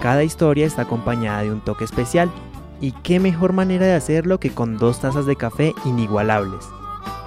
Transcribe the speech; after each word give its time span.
Cada 0.00 0.24
historia 0.24 0.66
está 0.66 0.82
acompañada 0.82 1.42
de 1.42 1.50
un 1.50 1.60
toque 1.60 1.84
especial, 1.84 2.30
y 2.80 2.92
qué 2.92 3.20
mejor 3.20 3.52
manera 3.52 3.86
de 3.86 3.94
hacerlo 3.94 4.38
que 4.38 4.50
con 4.50 4.76
dos 4.76 5.00
tazas 5.00 5.26
de 5.26 5.36
café 5.36 5.74
inigualables. 5.84 6.66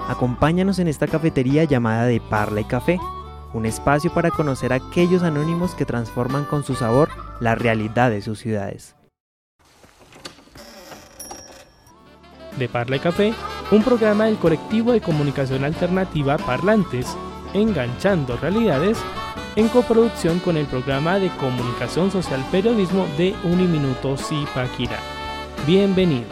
Acompáñanos 0.08 0.80
en 0.80 0.88
esta 0.88 1.08
cafetería 1.08 1.64
llamada 1.64 2.06
de 2.06 2.20
Parla 2.20 2.62
y 2.62 2.66
Café, 2.66 3.00
un 3.54 3.66
espacio 3.66 4.14
para 4.14 4.32
conocer 4.32 4.74
a 4.74 4.78
aquellos 4.78 5.24
anónimos 5.24 5.74
que 5.74 5.86
transforman 5.86 6.46
con 6.46 6.64
su 6.64 6.76
sabor 6.76 7.10
la 7.40 7.56
realidad 7.56 8.12
de 8.12 8.22
sus 8.22 8.40
ciudades. 8.40 8.96
De 12.58 12.68
Parla 12.68 12.98
y 12.98 13.00
Café, 13.00 13.34
un 13.72 13.84
programa 13.84 14.26
del 14.26 14.38
colectivo 14.38 14.92
de 14.92 15.02
comunicación 15.02 15.64
alternativa 15.64 16.38
Parlantes, 16.38 17.08
enganchando 17.54 18.38
realidades 18.38 18.98
en 19.60 19.68
coproducción 19.68 20.40
con 20.40 20.56
el 20.56 20.66
programa 20.68 21.20
de 21.20 21.28
comunicación 21.32 22.12
social 22.12 22.42
periodismo 22.50 23.06
de 23.18 23.36
Uniminuto 23.44 24.16
Zipaquirá. 24.16 24.98
Bienvenidos. 25.68 26.30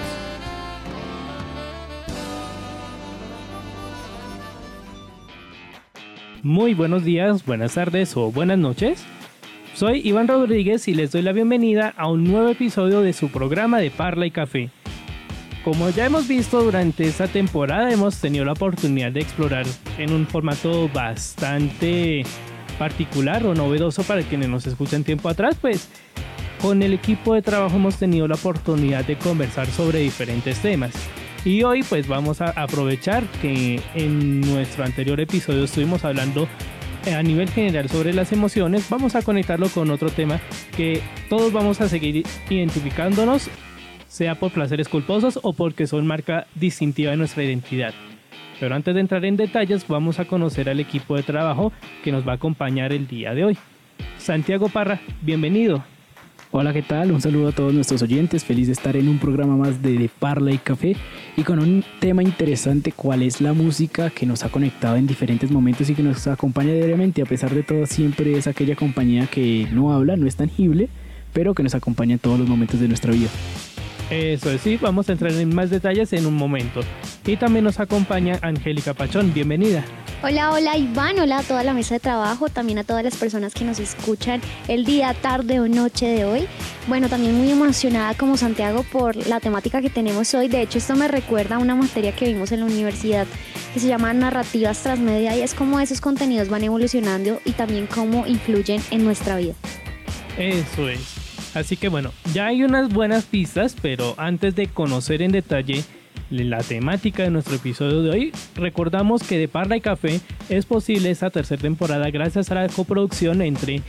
Muy 6.42 6.74
buenos 6.74 7.04
días, 7.04 7.46
buenas 7.46 7.74
tardes 7.74 8.16
o 8.16 8.32
buenas 8.32 8.60
noches. 8.60 9.04
Soy 9.74 10.00
Iván 10.08 10.30
Rodríguez 10.30 10.88
y 10.88 10.94
les 10.94 11.12
doy 11.12 11.22
la 11.22 11.34
bienvenida 11.34 11.94
a 11.98 12.10
un 12.10 12.24
nuevo 12.24 12.48
episodio 12.48 13.02
de 13.02 13.12
su 13.12 13.28
programa 13.28 13.80
de 13.80 13.92
Parla 13.92 14.26
y 14.26 14.32
Café. 14.32 14.70
Como 15.66 15.90
ya 15.90 16.06
hemos 16.06 16.30
visto 16.30 16.64
durante 16.64 17.04
esta 17.04 17.28
temporada, 17.28 17.92
hemos 17.92 18.22
tenido 18.22 18.46
la 18.46 18.54
oportunidad 18.54 19.12
de 19.12 19.20
explorar 19.20 19.66
en 19.98 20.14
un 20.14 20.26
formato 20.26 20.88
bastante 20.94 22.24
particular 22.78 23.46
o 23.46 23.54
novedoso 23.54 24.04
para 24.04 24.22
quienes 24.22 24.50
nos 24.50 24.68
escuchan 24.68 25.04
tiempo 25.04 25.30
atrás, 25.30 25.58
pues 25.60 25.90
con 26.62 26.82
el 26.82 26.94
equipo 26.94 27.34
de 27.34 27.42
trabajo 27.42 27.76
hemos 27.76 27.98
tenido 27.98 28.28
la 28.28 28.36
oportunidad 28.36 29.06
de 29.06 29.18
conversar 29.18 29.68
sobre 29.68 30.00
diferentes 30.00 30.60
temas. 30.60 30.94
Y 31.46 31.64
hoy 31.64 31.84
pues 31.84 32.08
vamos 32.08 32.42
a 32.42 32.50
aprovechar 32.50 33.24
que 33.42 33.80
en 33.94 34.42
nuestro 34.42 34.84
anterior 34.84 35.20
episodio 35.20 35.64
estuvimos 35.64 36.04
hablando 36.04 36.48
eh, 37.06 37.14
a 37.14 37.24
nivel 37.24 37.50
general 37.50 37.88
sobre 37.90 38.14
las 38.14 38.32
emociones, 38.32 38.90
vamos 38.90 39.16
a 39.16 39.22
conectarlo 39.22 39.70
con 39.70 39.90
otro 39.92 40.10
tema 40.10 40.42
que 40.76 41.02
todos 41.30 41.54
vamos 41.54 41.80
a 41.80 41.88
seguir 41.88 42.26
identificándonos, 42.50 43.50
sea 44.10 44.36
por 44.36 44.52
placeres 44.52 44.90
culposos 44.90 45.40
o 45.44 45.54
porque 45.54 45.88
son 45.88 46.06
marca 46.06 46.48
distintiva 46.56 47.12
de 47.12 47.18
nuestra 47.18 47.44
identidad. 47.44 47.94
Pero 48.60 48.76
antes 48.76 48.94
de 48.94 49.02
entrar 49.02 49.24
en 49.26 49.38
detalles, 49.38 49.88
vamos 49.88 50.20
a 50.20 50.26
conocer 50.26 50.70
al 50.70 50.80
equipo 50.80 51.16
de 51.16 51.24
trabajo 51.24 51.72
que 52.04 52.12
nos 52.12 52.28
va 52.28 52.34
a 52.34 52.36
acompañar 52.36 52.92
el 52.92 53.08
día 53.08 53.34
de 53.34 53.46
hoy. 53.46 53.58
Santiago 54.18 54.70
Parra, 54.70 55.00
bienvenido. 55.22 55.84
Hola, 56.50 56.74
¿qué 56.74 56.82
tal? 56.82 57.12
Un 57.12 57.22
saludo 57.22 57.50
a 57.50 57.52
todos 57.52 57.74
nuestros 57.74 58.02
oyentes. 58.02 58.46
Feliz 58.46 58.68
de 58.68 58.74
estar 58.74 58.96
en 58.96 59.10
un 59.10 59.20
programa 59.20 59.58
más 59.58 59.82
de, 59.84 59.98
de, 59.98 60.10
Parla 60.10 60.52
y 60.52 60.58
Café 60.58 60.96
y 61.36 61.44
con 61.44 61.60
un 61.60 61.84
tema 62.00 62.24
interesante, 62.24 62.94
cuál 62.94 63.22
es 63.22 63.42
la 63.42 63.54
música 63.54 64.10
que 64.10 64.26
nos 64.26 64.44
ha 64.44 64.50
conectado 64.50 64.96
en 64.96 65.08
diferentes 65.08 65.52
momentos 65.52 65.90
y 65.90 65.94
que 65.94 66.04
nos 66.04 66.26
acompaña 66.26 66.74
diariamente. 66.74 67.22
A 67.22 67.26
pesar 67.26 67.54
de 67.54 67.64
todo, 67.64 67.86
siempre 67.86 68.38
es 68.38 68.48
aquella 68.48 68.76
compañía 68.76 69.28
que 69.28 69.68
no 69.72 69.94
habla, 69.94 70.16
no 70.16 70.26
es 70.26 70.38
tangible, 70.38 70.90
pero 71.34 71.54
que 71.54 71.64
nos 71.64 71.76
acompaña 71.76 72.14
en 72.14 72.20
todos 72.20 72.40
los 72.40 72.48
momentos 72.48 72.80
de 72.80 72.88
nuestra 72.88 73.12
vida. 73.12 73.30
Eso 74.10 74.50
es, 74.50 74.62
sí, 74.62 74.78
vamos 74.78 75.10
a 75.10 75.12
entrar 75.12 75.34
en 75.34 75.54
más 75.54 75.70
detalles 75.70 76.14
en 76.14 76.26
un 76.26 76.36
momento. 76.36 76.80
Y 77.26 77.36
también 77.36 77.66
nos 77.66 77.80
acompaña 77.80 78.40
Angélica 78.42 78.94
Pachón, 78.94 79.34
bienvenida. 79.34 79.84
Hola, 80.24 80.52
hola 80.54 80.78
Iván, 80.78 81.20
hola 81.20 81.40
a 81.40 81.44
toda 81.44 81.64
la 81.64 81.74
mesa 81.74 81.96
de 81.96 82.00
trabajo, 82.00 82.48
también 82.48 82.80
a 82.80 82.86
todas 82.86 83.04
las 83.04 83.16
personas 83.18 83.54
que 83.54 83.66
nos 83.66 83.80
escuchan 83.80 84.42
el 84.70 84.86
día, 84.86 85.14
tarde 85.14 85.60
o 85.60 85.68
noche 85.68 86.08
de 86.08 86.24
hoy. 86.24 86.48
Bueno, 86.88 87.10
también 87.10 87.36
muy 87.36 87.52
emocionada 87.52 88.14
como 88.16 88.38
Santiago 88.38 88.84
por 88.84 89.16
la 89.28 89.42
temática 89.42 89.82
que 89.82 89.90
tenemos 89.90 90.34
hoy. 90.34 90.48
De 90.48 90.62
hecho, 90.62 90.78
esto 90.78 90.96
me 90.96 91.10
recuerda 91.10 91.58
a 91.58 91.60
una 91.60 91.76
materia 91.76 92.16
que 92.16 92.28
vimos 92.28 92.54
en 92.54 92.62
la 92.62 92.66
universidad 92.66 93.28
que 93.74 93.80
se 93.82 93.88
llama 93.88 94.14
Narrativas 94.14 94.82
Transmedia 94.82 95.36
y 95.36 95.42
es 95.42 95.54
cómo 95.54 95.82
esos 95.82 96.00
contenidos 96.00 96.48
van 96.48 96.64
evolucionando 96.64 97.42
y 97.44 97.52
también 97.52 97.88
cómo 97.88 98.26
influyen 98.26 98.82
en 98.90 99.04
nuestra 99.04 99.36
vida. 99.36 99.54
Eso 100.38 100.88
es. 100.88 101.27
Así 101.54 101.78
que 101.78 101.90
bueno, 101.90 102.12
ya 102.34 102.48
hay 102.48 102.64
unas 102.64 102.90
buenas 102.90 103.26
pistas, 103.26 103.76
pero 103.82 104.16
antes 104.18 104.56
de 104.56 104.68
conocer 104.68 105.22
en 105.22 105.32
detalle 105.32 105.84
la 106.30 106.62
temática 106.62 107.24
de 107.24 107.30
nuestro 107.30 107.56
episodio 107.56 108.02
de 108.02 108.10
hoy, 108.10 108.32
recordamos 108.56 109.24
que 109.24 109.38
de 109.38 109.48
Parla 109.48 109.78
y 109.78 109.82
Café 109.82 110.20
es 110.50 110.66
posible 110.66 111.10
esta 111.10 111.30
tercera 111.30 111.62
temporada 111.62 112.10
gracias 112.12 112.52
a 112.52 112.56
la 112.56 112.68
coproducción 112.68 113.42
entre 113.42 113.82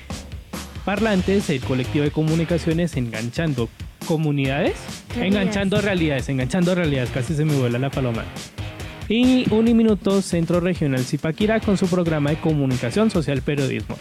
Parlantes, 0.84 1.50
el 1.50 1.60
colectivo 1.60 2.04
de 2.04 2.10
comunicaciones 2.10 2.96
Enganchando 2.96 3.68
Comunidades, 4.06 4.74
realidades. 5.14 5.34
Enganchando 5.34 5.80
Realidades, 5.82 6.28
Enganchando 6.30 6.74
Realidades, 6.74 7.10
casi 7.10 7.34
se 7.34 7.44
me 7.44 7.54
vuela 7.54 7.78
la 7.78 7.90
paloma. 7.90 8.24
Y 9.06 9.52
Uniminuto 9.52 10.22
Centro 10.22 10.60
Regional 10.60 11.04
Zipaquirá 11.04 11.60
con 11.60 11.76
su 11.76 11.88
programa 11.88 12.30
de 12.30 12.36
comunicación 12.36 13.10
social 13.10 13.42
periodismo. 13.42 13.96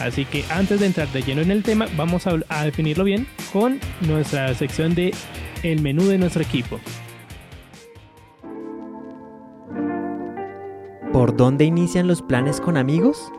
Así 0.00 0.24
que 0.24 0.44
antes 0.50 0.80
de 0.80 0.86
entrar 0.86 1.08
de 1.08 1.22
lleno 1.22 1.42
en 1.42 1.50
el 1.50 1.62
tema, 1.62 1.86
vamos 1.96 2.26
a, 2.26 2.38
a, 2.48 2.64
definirlo 2.64 3.04
bien 3.04 3.26
con 3.52 3.80
nuestra 4.00 4.52
sección 4.54 4.94
de 4.94 5.14
el 5.62 5.80
menú 5.80 6.04
de 6.06 6.18
nuestro 6.18 6.42
equipo. 6.42 6.80
¿Por 11.12 11.36
dónde 11.36 11.64
inician 11.64 12.08
los 12.08 12.22
planes 12.22 12.60
con 12.60 12.76
amigos? 12.76 13.30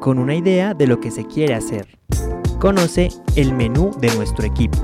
Con 0.00 0.18
una 0.18 0.36
idea 0.36 0.72
de 0.72 0.86
lo 0.86 1.00
que 1.00 1.10
se 1.10 1.26
quiere 1.26 1.54
hacer. 1.54 1.88
Conoce 2.60 3.08
el 3.34 3.52
menú 3.52 3.90
de 4.00 4.14
nuestro 4.14 4.46
equipo. 4.46 4.78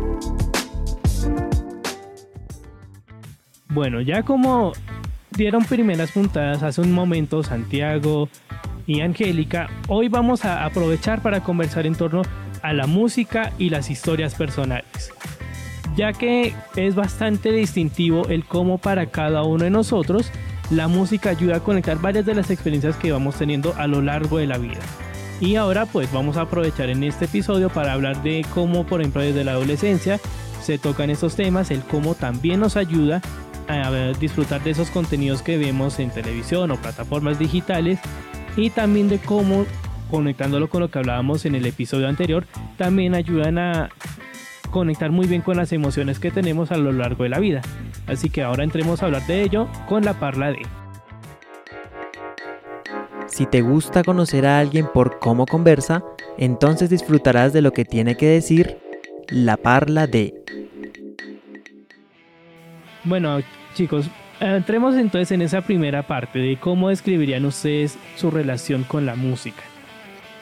Bueno, 3.68 4.00
ya 4.00 4.24
como 4.24 4.72
dieron 5.30 5.64
primeras 5.64 6.10
puntadas 6.10 6.64
hace 6.64 6.80
un 6.80 6.92
momento 6.92 7.44
Santiago, 7.44 8.28
y 8.88 9.02
Angélica, 9.02 9.68
hoy 9.86 10.08
vamos 10.08 10.46
a 10.46 10.64
aprovechar 10.64 11.20
para 11.20 11.44
conversar 11.44 11.86
en 11.86 11.94
torno 11.94 12.22
a 12.62 12.72
la 12.72 12.86
música 12.86 13.52
y 13.58 13.68
las 13.68 13.90
historias 13.90 14.34
personales, 14.34 15.12
ya 15.94 16.14
que 16.14 16.54
es 16.74 16.94
bastante 16.94 17.52
distintivo 17.52 18.26
el 18.28 18.46
cómo 18.46 18.78
para 18.78 19.10
cada 19.10 19.42
uno 19.42 19.64
de 19.64 19.70
nosotros 19.70 20.32
la 20.70 20.88
música 20.88 21.28
ayuda 21.28 21.56
a 21.56 21.60
conectar 21.60 21.98
varias 22.00 22.24
de 22.24 22.34
las 22.34 22.50
experiencias 22.50 22.96
que 22.96 23.12
vamos 23.12 23.34
teniendo 23.36 23.74
a 23.76 23.86
lo 23.86 24.00
largo 24.00 24.38
de 24.38 24.46
la 24.46 24.56
vida. 24.56 24.80
Y 25.38 25.56
ahora 25.56 25.84
pues 25.84 26.10
vamos 26.10 26.38
a 26.38 26.42
aprovechar 26.42 26.88
en 26.88 27.04
este 27.04 27.26
episodio 27.26 27.68
para 27.68 27.92
hablar 27.92 28.22
de 28.22 28.44
cómo 28.54 28.86
por 28.86 29.02
ejemplo 29.02 29.20
desde 29.20 29.44
la 29.44 29.52
adolescencia 29.52 30.18
se 30.62 30.78
tocan 30.78 31.10
estos 31.10 31.36
temas, 31.36 31.70
el 31.70 31.82
cómo 31.82 32.14
también 32.14 32.60
nos 32.60 32.78
ayuda 32.78 33.20
a 33.68 33.90
disfrutar 34.18 34.64
de 34.64 34.70
esos 34.70 34.88
contenidos 34.88 35.42
que 35.42 35.58
vemos 35.58 35.98
en 35.98 36.08
televisión 36.08 36.70
o 36.70 36.76
plataformas 36.76 37.38
digitales 37.38 38.00
y 38.58 38.70
también 38.70 39.08
de 39.08 39.18
cómo, 39.18 39.66
conectándolo 40.10 40.68
con 40.68 40.80
lo 40.80 40.90
que 40.90 40.98
hablábamos 40.98 41.46
en 41.46 41.54
el 41.54 41.64
episodio 41.64 42.08
anterior, 42.08 42.44
también 42.76 43.14
ayudan 43.14 43.56
a 43.56 43.88
conectar 44.70 45.10
muy 45.12 45.26
bien 45.26 45.42
con 45.42 45.56
las 45.56 45.72
emociones 45.72 46.18
que 46.18 46.30
tenemos 46.30 46.72
a 46.72 46.76
lo 46.76 46.92
largo 46.92 47.22
de 47.22 47.30
la 47.30 47.38
vida. 47.38 47.62
Así 48.06 48.30
que 48.30 48.42
ahora 48.42 48.64
entremos 48.64 49.02
a 49.02 49.06
hablar 49.06 49.26
de 49.26 49.42
ello 49.42 49.68
con 49.88 50.04
la 50.04 50.18
parla 50.18 50.50
de. 50.50 50.62
Si 53.28 53.46
te 53.46 53.60
gusta 53.60 54.02
conocer 54.02 54.44
a 54.44 54.58
alguien 54.58 54.88
por 54.92 55.20
cómo 55.20 55.46
conversa, 55.46 56.02
entonces 56.36 56.90
disfrutarás 56.90 57.52
de 57.52 57.62
lo 57.62 57.72
que 57.72 57.84
tiene 57.84 58.16
que 58.16 58.26
decir 58.26 58.78
la 59.28 59.56
parla 59.56 60.08
de. 60.08 60.34
Bueno, 63.04 63.38
chicos, 63.74 64.10
entremos 64.40 64.94
entonces 64.96 65.32
en 65.32 65.42
esa 65.42 65.60
primera 65.62 66.02
parte 66.02 66.38
de 66.38 66.56
cómo 66.58 66.88
describirían 66.88 67.44
ustedes 67.44 67.98
su 68.16 68.30
relación 68.30 68.84
con 68.84 69.06
la 69.06 69.14
música. 69.14 69.62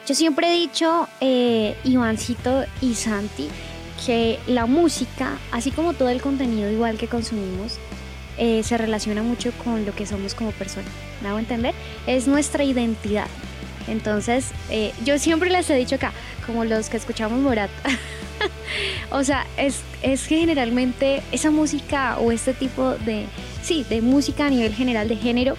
Yo 0.07 0.15
siempre 0.15 0.47
he 0.47 0.59
dicho, 0.59 1.07
eh, 1.19 1.75
Ivancito 1.83 2.63
y 2.81 2.93
Santi, 2.93 3.49
que 4.05 4.39
la 4.47 4.65
música, 4.65 5.37
así 5.51 5.71
como 5.71 5.93
todo 5.93 6.09
el 6.09 6.21
contenido 6.21 6.71
igual 6.71 6.97
que 6.97 7.07
consumimos, 7.07 7.77
eh, 8.37 8.61
se 8.63 8.77
relaciona 8.77 9.23
mucho 9.23 9.51
con 9.63 9.85
lo 9.85 9.93
que 9.93 10.05
somos 10.05 10.35
como 10.35 10.51
personas. 10.51 10.91
¿Me 11.21 11.29
hago 11.29 11.39
entender? 11.39 11.73
Es 12.05 12.27
nuestra 12.27 12.63
identidad. 12.63 13.27
Entonces, 13.87 14.47
eh, 14.69 14.93
yo 15.05 15.17
siempre 15.19 15.49
les 15.49 15.69
he 15.69 15.75
dicho 15.75 15.95
acá, 15.95 16.11
como 16.45 16.65
los 16.65 16.89
que 16.89 16.97
escuchamos 16.97 17.39
Morat, 17.39 17.69
o 19.11 19.23
sea, 19.23 19.45
es, 19.57 19.81
es 20.01 20.27
que 20.27 20.39
generalmente 20.39 21.21
esa 21.31 21.51
música 21.51 22.17
o 22.19 22.31
este 22.31 22.53
tipo 22.53 22.95
de, 22.95 23.25
sí, 23.63 23.85
de 23.89 24.01
música 24.01 24.47
a 24.47 24.49
nivel 24.49 24.73
general, 24.73 25.07
de 25.07 25.15
género, 25.15 25.55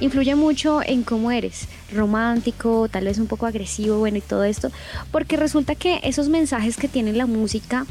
influye 0.00 0.34
mucho 0.34 0.80
en 0.82 1.02
cómo 1.02 1.30
eres, 1.30 1.68
romántico, 1.92 2.88
tal 2.88 3.04
vez 3.04 3.18
un 3.18 3.26
poco 3.26 3.46
agresivo, 3.46 3.98
bueno, 3.98 4.18
y 4.18 4.22
todo 4.22 4.44
esto, 4.44 4.70
porque 5.12 5.36
resulta 5.36 5.74
que 5.74 6.00
esos 6.02 6.28
mensajes 6.28 6.76
que 6.76 6.88
tiene 6.88 7.12
la 7.12 7.26
música 7.26 7.86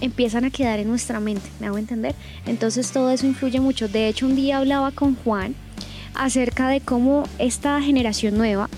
empiezan 0.00 0.44
a 0.44 0.50
quedar 0.50 0.78
en 0.78 0.88
nuestra 0.88 1.20
mente, 1.20 1.48
¿me 1.60 1.66
hago 1.66 1.78
entender? 1.78 2.14
Entonces 2.46 2.90
todo 2.92 3.10
eso 3.10 3.26
influye 3.26 3.60
mucho. 3.60 3.88
De 3.88 4.08
hecho, 4.08 4.26
un 4.26 4.36
día 4.36 4.58
hablaba 4.58 4.90
con 4.90 5.16
Juan 5.16 5.54
acerca 6.14 6.68
de 6.68 6.80
cómo 6.80 7.24
esta 7.38 7.80
generación 7.80 8.36
nueva 8.36 8.68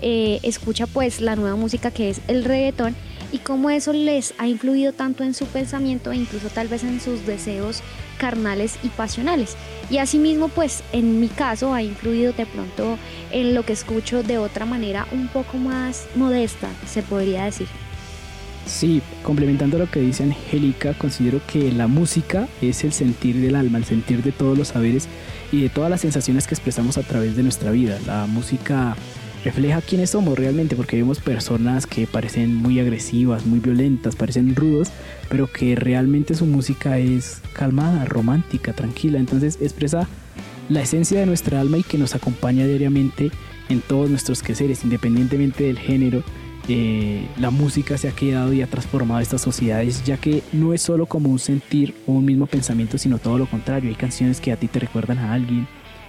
eh, 0.00 0.40
escucha 0.42 0.86
pues 0.86 1.20
la 1.20 1.36
nueva 1.36 1.56
música 1.56 1.90
que 1.90 2.10
es 2.10 2.20
el 2.28 2.44
reggaetón 2.44 2.94
y 3.32 3.38
cómo 3.38 3.68
eso 3.70 3.92
les 3.92 4.32
ha 4.38 4.46
influido 4.46 4.92
tanto 4.92 5.24
en 5.24 5.34
su 5.34 5.46
pensamiento 5.46 6.12
e 6.12 6.16
incluso 6.16 6.48
tal 6.50 6.68
vez 6.68 6.84
en 6.84 7.00
sus 7.00 7.26
deseos 7.26 7.82
carnales 8.16 8.78
y 8.84 8.88
pasionales. 8.88 9.56
Y 9.90 9.98
asimismo, 9.98 10.48
pues 10.48 10.84
en 10.92 11.20
mi 11.20 11.28
caso 11.28 11.74
ha 11.74 11.82
influido 11.82 12.32
de 12.32 12.46
pronto 12.46 12.96
en 13.32 13.54
lo 13.54 13.64
que 13.64 13.72
escucho 13.72 14.22
de 14.22 14.38
otra 14.38 14.66
manera 14.66 15.06
un 15.10 15.26
poco 15.28 15.56
más 15.56 16.06
modesta, 16.14 16.68
se 16.86 17.02
podría 17.02 17.44
decir. 17.44 17.66
Sí, 18.66 19.02
complementando 19.22 19.78
lo 19.78 19.90
que 19.90 20.00
dice 20.00 20.22
Angélica, 20.22 20.94
considero 20.94 21.40
que 21.46 21.70
la 21.70 21.86
música 21.86 22.48
es 22.62 22.82
el 22.84 22.92
sentir 22.92 23.36
del 23.36 23.56
alma, 23.56 23.78
el 23.78 23.84
sentir 23.84 24.22
de 24.22 24.32
todos 24.32 24.56
los 24.56 24.68
saberes 24.68 25.06
y 25.52 25.60
de 25.62 25.68
todas 25.68 25.90
las 25.90 26.00
sensaciones 26.00 26.46
que 26.46 26.54
expresamos 26.54 26.96
a 26.96 27.02
través 27.02 27.36
de 27.36 27.42
nuestra 27.42 27.72
vida. 27.72 27.98
La 28.06 28.26
música 28.26 28.96
refleja 29.44 29.82
quiénes 29.82 30.10
somos 30.10 30.38
realmente, 30.38 30.74
porque 30.74 30.96
vemos 30.96 31.20
personas 31.20 31.86
que 31.86 32.06
parecen 32.06 32.54
muy 32.54 32.80
agresivas, 32.80 33.44
muy 33.44 33.60
violentas, 33.60 34.16
parecen 34.16 34.56
rudos, 34.56 34.88
pero 35.28 35.52
que 35.52 35.76
realmente 35.76 36.34
su 36.34 36.46
música 36.46 36.98
es 36.98 37.42
calmada, 37.52 38.06
romántica, 38.06 38.72
tranquila. 38.72 39.18
Entonces 39.18 39.58
expresa 39.60 40.08
la 40.70 40.80
esencia 40.80 41.20
de 41.20 41.26
nuestra 41.26 41.60
alma 41.60 41.78
y 41.78 41.82
que 41.82 41.98
nos 41.98 42.14
acompaña 42.14 42.66
diariamente 42.66 43.30
en 43.68 43.80
todos 43.80 44.08
nuestros 44.08 44.42
quehaceres, 44.42 44.82
independientemente 44.82 45.64
del 45.64 45.78
género. 45.78 46.22
Eh, 46.66 47.28
la 47.38 47.50
música 47.50 47.98
se 47.98 48.08
ha 48.08 48.12
quedado 48.12 48.54
y 48.54 48.62
ha 48.62 48.66
transformado 48.66 49.20
estas 49.20 49.42
sociedades, 49.42 50.02
ya 50.04 50.16
que 50.16 50.42
no 50.52 50.72
es 50.72 50.80
solo 50.80 51.04
como 51.04 51.28
un 51.28 51.38
sentir 51.38 51.94
o 52.06 52.12
un 52.12 52.24
mismo 52.24 52.46
pensamiento, 52.46 52.96
sino 52.96 53.18
todo 53.18 53.36
lo 53.36 53.46
contrario. 53.46 53.90
Hay 53.90 53.96
canciones 53.96 54.40
que 54.40 54.52
a 54.52 54.56
ti 54.56 54.68
te 54.68 54.78
recuerdan 54.78 55.18
a 55.18 55.34
alguien, 55.34 55.68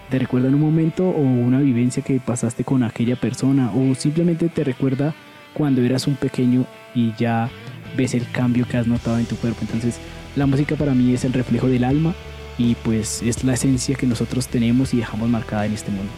te 0.10 0.20
recuerdan 0.20 0.54
un 0.54 0.62
momento 0.62 1.10
o 1.10 1.20
una 1.20 1.60
vivencia 1.60 2.04
que 2.04 2.20
pasaste 2.20 2.64
con 2.64 2.84
aquella 2.84 3.16
persona 3.16 3.72
o 3.74 3.96
simplemente 3.96 4.50
te 4.50 4.64
recuerda 4.64 5.14
cuando 5.54 5.82
eras 5.82 6.08
un 6.08 6.16
pequeño 6.16 6.66
y 6.94 7.14
ya 7.18 7.50
ves 7.96 8.14
el 8.14 8.30
cambio 8.32 8.68
que 8.68 8.78
has 8.78 8.88
notado 8.88 9.18
en 9.18 9.26
tu 9.26 9.36
cuerpo. 9.36 9.60
Entonces 9.62 10.00
la 10.36 10.46
música 10.46 10.76
para 10.76 10.94
mí 10.94 11.14
es 11.14 11.26
el 11.26 11.34
reflejo 11.34 11.68
del 11.68 11.84
alma 11.84 12.14
y 12.58 12.76
pues 12.76 13.22
es 13.22 13.44
la 13.44 13.54
esencia 13.54 13.96
que 13.96 14.06
nosotros 14.06 14.48
tenemos 14.48 14.94
y 14.94 14.98
dejamos 14.98 15.30
marcada 15.30 15.66
en 15.66 15.74
este 15.74 15.92
mundo. 15.92 16.12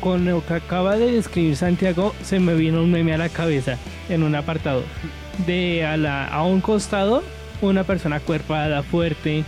Con 0.00 0.24
lo 0.24 0.44
que 0.44 0.54
acaba 0.54 0.96
de 0.96 1.12
describir 1.12 1.56
Santiago 1.56 2.14
se 2.22 2.40
me 2.40 2.54
vino 2.54 2.82
un 2.82 2.90
meme 2.90 3.14
a 3.14 3.18
la 3.18 3.28
cabeza 3.28 3.78
en 4.08 4.22
un 4.22 4.34
apartado. 4.34 4.82
De 5.46 5.84
a 5.86 6.42
un 6.44 6.60
costado 6.60 7.22
una 7.62 7.84
persona 7.84 8.20
cuerpada, 8.20 8.82
fuerte, 8.82 9.44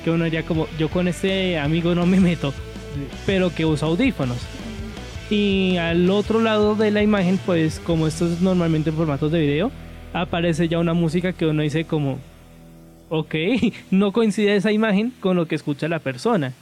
que 0.00 0.10
uno 0.10 0.26
ya 0.26 0.44
como, 0.44 0.66
yo 0.78 0.88
con 0.88 1.08
este 1.08 1.58
amigo 1.58 1.94
no 1.94 2.06
me 2.06 2.20
meto, 2.20 2.52
pero 3.26 3.54
que 3.54 3.64
usa 3.66 3.88
audífonos. 3.88 4.38
Y 5.30 5.76
al 5.76 6.10
otro 6.10 6.40
lado 6.40 6.74
de 6.74 6.90
la 6.90 7.02
imagen, 7.02 7.38
pues 7.46 7.80
como 7.80 8.06
esto 8.06 8.26
es 8.26 8.40
normalmente 8.40 8.90
en 8.90 8.96
formatos 8.96 9.30
de 9.30 9.40
video, 9.40 9.70
aparece 10.12 10.68
ya 10.68 10.78
una 10.78 10.94
música 10.94 11.32
que 11.32 11.46
uno 11.46 11.62
dice 11.62 11.84
como, 11.84 12.18
ok, 13.08 13.34
no 13.90 14.12
coincide 14.12 14.56
esa 14.56 14.72
imagen 14.72 15.12
con 15.20 15.36
lo 15.36 15.46
que 15.46 15.54
escucha 15.54 15.88
la 15.88 16.00
persona. 16.00 16.52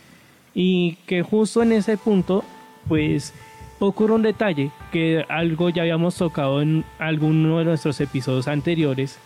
Y 0.55 0.97
que 1.07 1.23
justo 1.23 1.63
en 1.63 1.73
ese 1.73 1.97
punto, 1.97 2.45
pues 2.89 3.33
ocurre 3.79 4.15
un 4.15 4.23
detalle 4.23 4.71
que 4.93 5.25
algo 5.29 5.71
ya 5.71 5.83
habíamos 5.83 6.17
tocado 6.17 6.61
en 6.61 6.85
alguno 6.99 7.59
de 7.59 7.65
nuestros 7.65 8.01
episodios 8.01 8.49
anteriores 8.49 9.19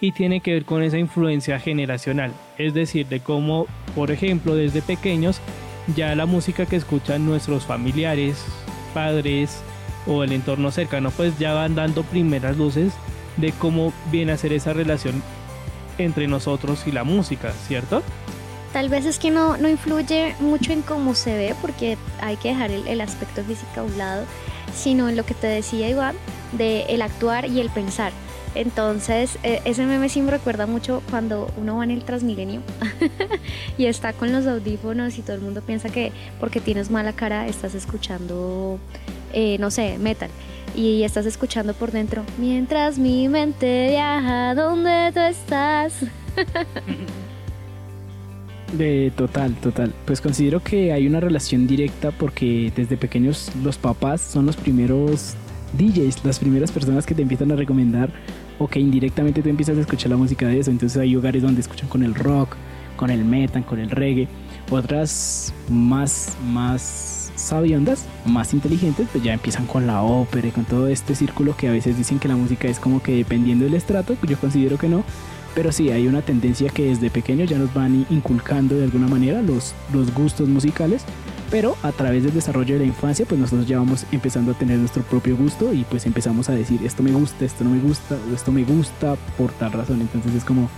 y 0.00 0.12
tiene 0.12 0.40
que 0.40 0.52
ver 0.52 0.64
con 0.64 0.82
esa 0.82 0.98
influencia 0.98 1.58
generacional, 1.58 2.32
es 2.58 2.74
decir, 2.74 3.06
de 3.06 3.20
cómo, 3.20 3.66
por 3.94 4.10
ejemplo, 4.10 4.54
desde 4.54 4.82
pequeños 4.82 5.40
ya 5.94 6.14
la 6.14 6.26
música 6.26 6.66
que 6.66 6.76
escuchan 6.76 7.24
nuestros 7.24 7.64
familiares, 7.64 8.44
padres 8.92 9.60
o 10.06 10.24
el 10.24 10.32
entorno 10.32 10.70
cercano, 10.70 11.10
pues 11.10 11.38
ya 11.38 11.54
van 11.54 11.74
dando 11.74 12.02
primeras 12.02 12.56
luces 12.56 12.92
de 13.36 13.52
cómo 13.52 13.92
viene 14.10 14.32
a 14.32 14.36
ser 14.36 14.52
esa 14.52 14.72
relación 14.72 15.22
entre 15.98 16.26
nosotros 16.28 16.86
y 16.86 16.92
la 16.92 17.04
música, 17.04 17.52
¿cierto? 17.52 18.02
Tal 18.72 18.88
vez 18.88 19.06
es 19.06 19.18
que 19.18 19.30
no, 19.30 19.56
no 19.56 19.68
influye 19.68 20.34
mucho 20.40 20.72
en 20.72 20.82
cómo 20.82 21.14
se 21.14 21.36
ve, 21.36 21.54
porque 21.62 21.96
hay 22.20 22.36
que 22.36 22.48
dejar 22.48 22.70
el, 22.70 22.86
el 22.86 23.00
aspecto 23.00 23.42
físico 23.42 23.80
a 23.80 23.82
un 23.84 23.96
lado, 23.96 24.24
sino 24.74 25.08
en 25.08 25.16
lo 25.16 25.24
que 25.24 25.34
te 25.34 25.46
decía 25.46 25.88
Iván, 25.88 26.16
de 26.52 26.82
el 26.88 27.00
actuar 27.00 27.46
y 27.46 27.60
el 27.60 27.70
pensar. 27.70 28.12
Entonces, 28.56 29.38
e, 29.42 29.60
ese 29.64 29.84
meme 29.84 30.08
sí 30.08 30.22
me 30.22 30.30
recuerda 30.30 30.66
mucho 30.66 31.02
cuando 31.10 31.50
uno 31.56 31.76
va 31.76 31.84
en 31.84 31.90
el 31.90 32.04
Transmilenio 32.04 32.62
y 33.78 33.86
está 33.86 34.12
con 34.12 34.32
los 34.32 34.46
audífonos 34.46 35.18
y 35.18 35.22
todo 35.22 35.36
el 35.36 35.42
mundo 35.42 35.60
piensa 35.60 35.90
que 35.90 36.12
porque 36.40 36.60
tienes 36.60 36.90
mala 36.90 37.12
cara 37.12 37.46
estás 37.46 37.74
escuchando, 37.74 38.78
eh, 39.32 39.58
no 39.58 39.70
sé, 39.70 39.98
metal. 39.98 40.30
Y 40.74 41.04
estás 41.04 41.26
escuchando 41.26 41.74
por 41.74 41.92
dentro, 41.92 42.22
mientras 42.38 42.98
mi 42.98 43.28
mente 43.28 43.88
viaja, 43.90 44.54
¿dónde 44.54 45.10
tú 45.14 45.20
estás? 45.20 45.94
De 48.76 49.12
total, 49.16 49.54
total. 49.54 49.94
Pues 50.04 50.20
considero 50.20 50.62
que 50.62 50.92
hay 50.92 51.06
una 51.06 51.20
relación 51.20 51.66
directa 51.66 52.10
porque 52.10 52.72
desde 52.74 52.96
pequeños 52.96 53.50
los 53.62 53.78
papás 53.78 54.20
son 54.20 54.44
los 54.44 54.56
primeros 54.56 55.34
DJs, 55.78 56.24
las 56.24 56.38
primeras 56.38 56.72
personas 56.72 57.06
que 57.06 57.14
te 57.14 57.22
empiezan 57.22 57.52
a 57.52 57.56
recomendar 57.56 58.10
o 58.58 58.68
que 58.68 58.80
indirectamente 58.80 59.42
tú 59.42 59.48
empiezas 59.48 59.76
a 59.76 59.80
escuchar 59.80 60.10
la 60.10 60.16
música 60.16 60.46
de 60.46 60.58
eso. 60.58 60.70
Entonces 60.70 61.00
hay 61.00 61.14
hogares 61.16 61.42
donde 61.42 61.60
escuchan 61.60 61.88
con 61.88 62.02
el 62.02 62.14
rock, 62.14 62.56
con 62.96 63.10
el 63.10 63.24
metal, 63.24 63.64
con 63.64 63.78
el 63.78 63.90
reggae. 63.90 64.28
Otras 64.70 65.52
más, 65.68 66.36
más 66.46 67.32
sabiondas, 67.36 68.06
más 68.24 68.54
inteligentes, 68.54 69.08
pues 69.12 69.22
ya 69.22 69.34
empiezan 69.34 69.66
con 69.66 69.86
la 69.86 70.02
ópera 70.02 70.48
y 70.48 70.50
con 70.50 70.64
todo 70.64 70.88
este 70.88 71.14
círculo 71.14 71.56
que 71.56 71.68
a 71.68 71.72
veces 71.72 71.96
dicen 71.96 72.18
que 72.18 72.28
la 72.28 72.36
música 72.36 72.68
es 72.68 72.78
como 72.78 73.02
que 73.02 73.16
dependiendo 73.16 73.64
del 73.64 73.74
estrato, 73.74 74.16
yo 74.26 74.38
considero 74.38 74.78
que 74.78 74.88
no. 74.88 75.04
Pero 75.54 75.72
sí, 75.72 75.90
hay 75.90 76.06
una 76.06 76.20
tendencia 76.20 76.68
que 76.68 76.86
desde 76.86 77.08
pequeños 77.08 77.48
ya 77.48 77.58
nos 77.58 77.72
van 77.72 78.06
inculcando 78.10 78.74
de 78.74 78.84
alguna 78.84 79.08
manera 79.08 79.40
los, 79.40 79.74
los 79.92 80.12
gustos 80.12 80.48
musicales 80.48 81.04
pero 81.50 81.76
a 81.82 81.92
través 81.92 82.24
del 82.24 82.34
desarrollo 82.34 82.74
de 82.74 82.80
la 82.80 82.86
infancia 82.86 83.24
pues 83.26 83.40
nosotros 83.40 83.66
ya 83.66 83.78
vamos 83.78 84.04
empezando 84.12 84.52
a 84.52 84.54
tener 84.54 84.78
nuestro 84.78 85.02
propio 85.02 85.36
gusto 85.36 85.72
y 85.72 85.84
pues 85.84 86.06
empezamos 86.06 86.48
a 86.48 86.52
decir 86.52 86.80
esto 86.84 87.02
me 87.02 87.12
gusta, 87.12 87.44
esto 87.44 87.64
no 87.64 87.70
me 87.70 87.80
gusta 87.80 88.16
esto 88.34 88.52
me 88.52 88.64
gusta 88.64 89.16
por 89.36 89.52
tal 89.52 89.72
razón, 89.72 90.00
entonces 90.00 90.34
es 90.34 90.44
como 90.44 90.68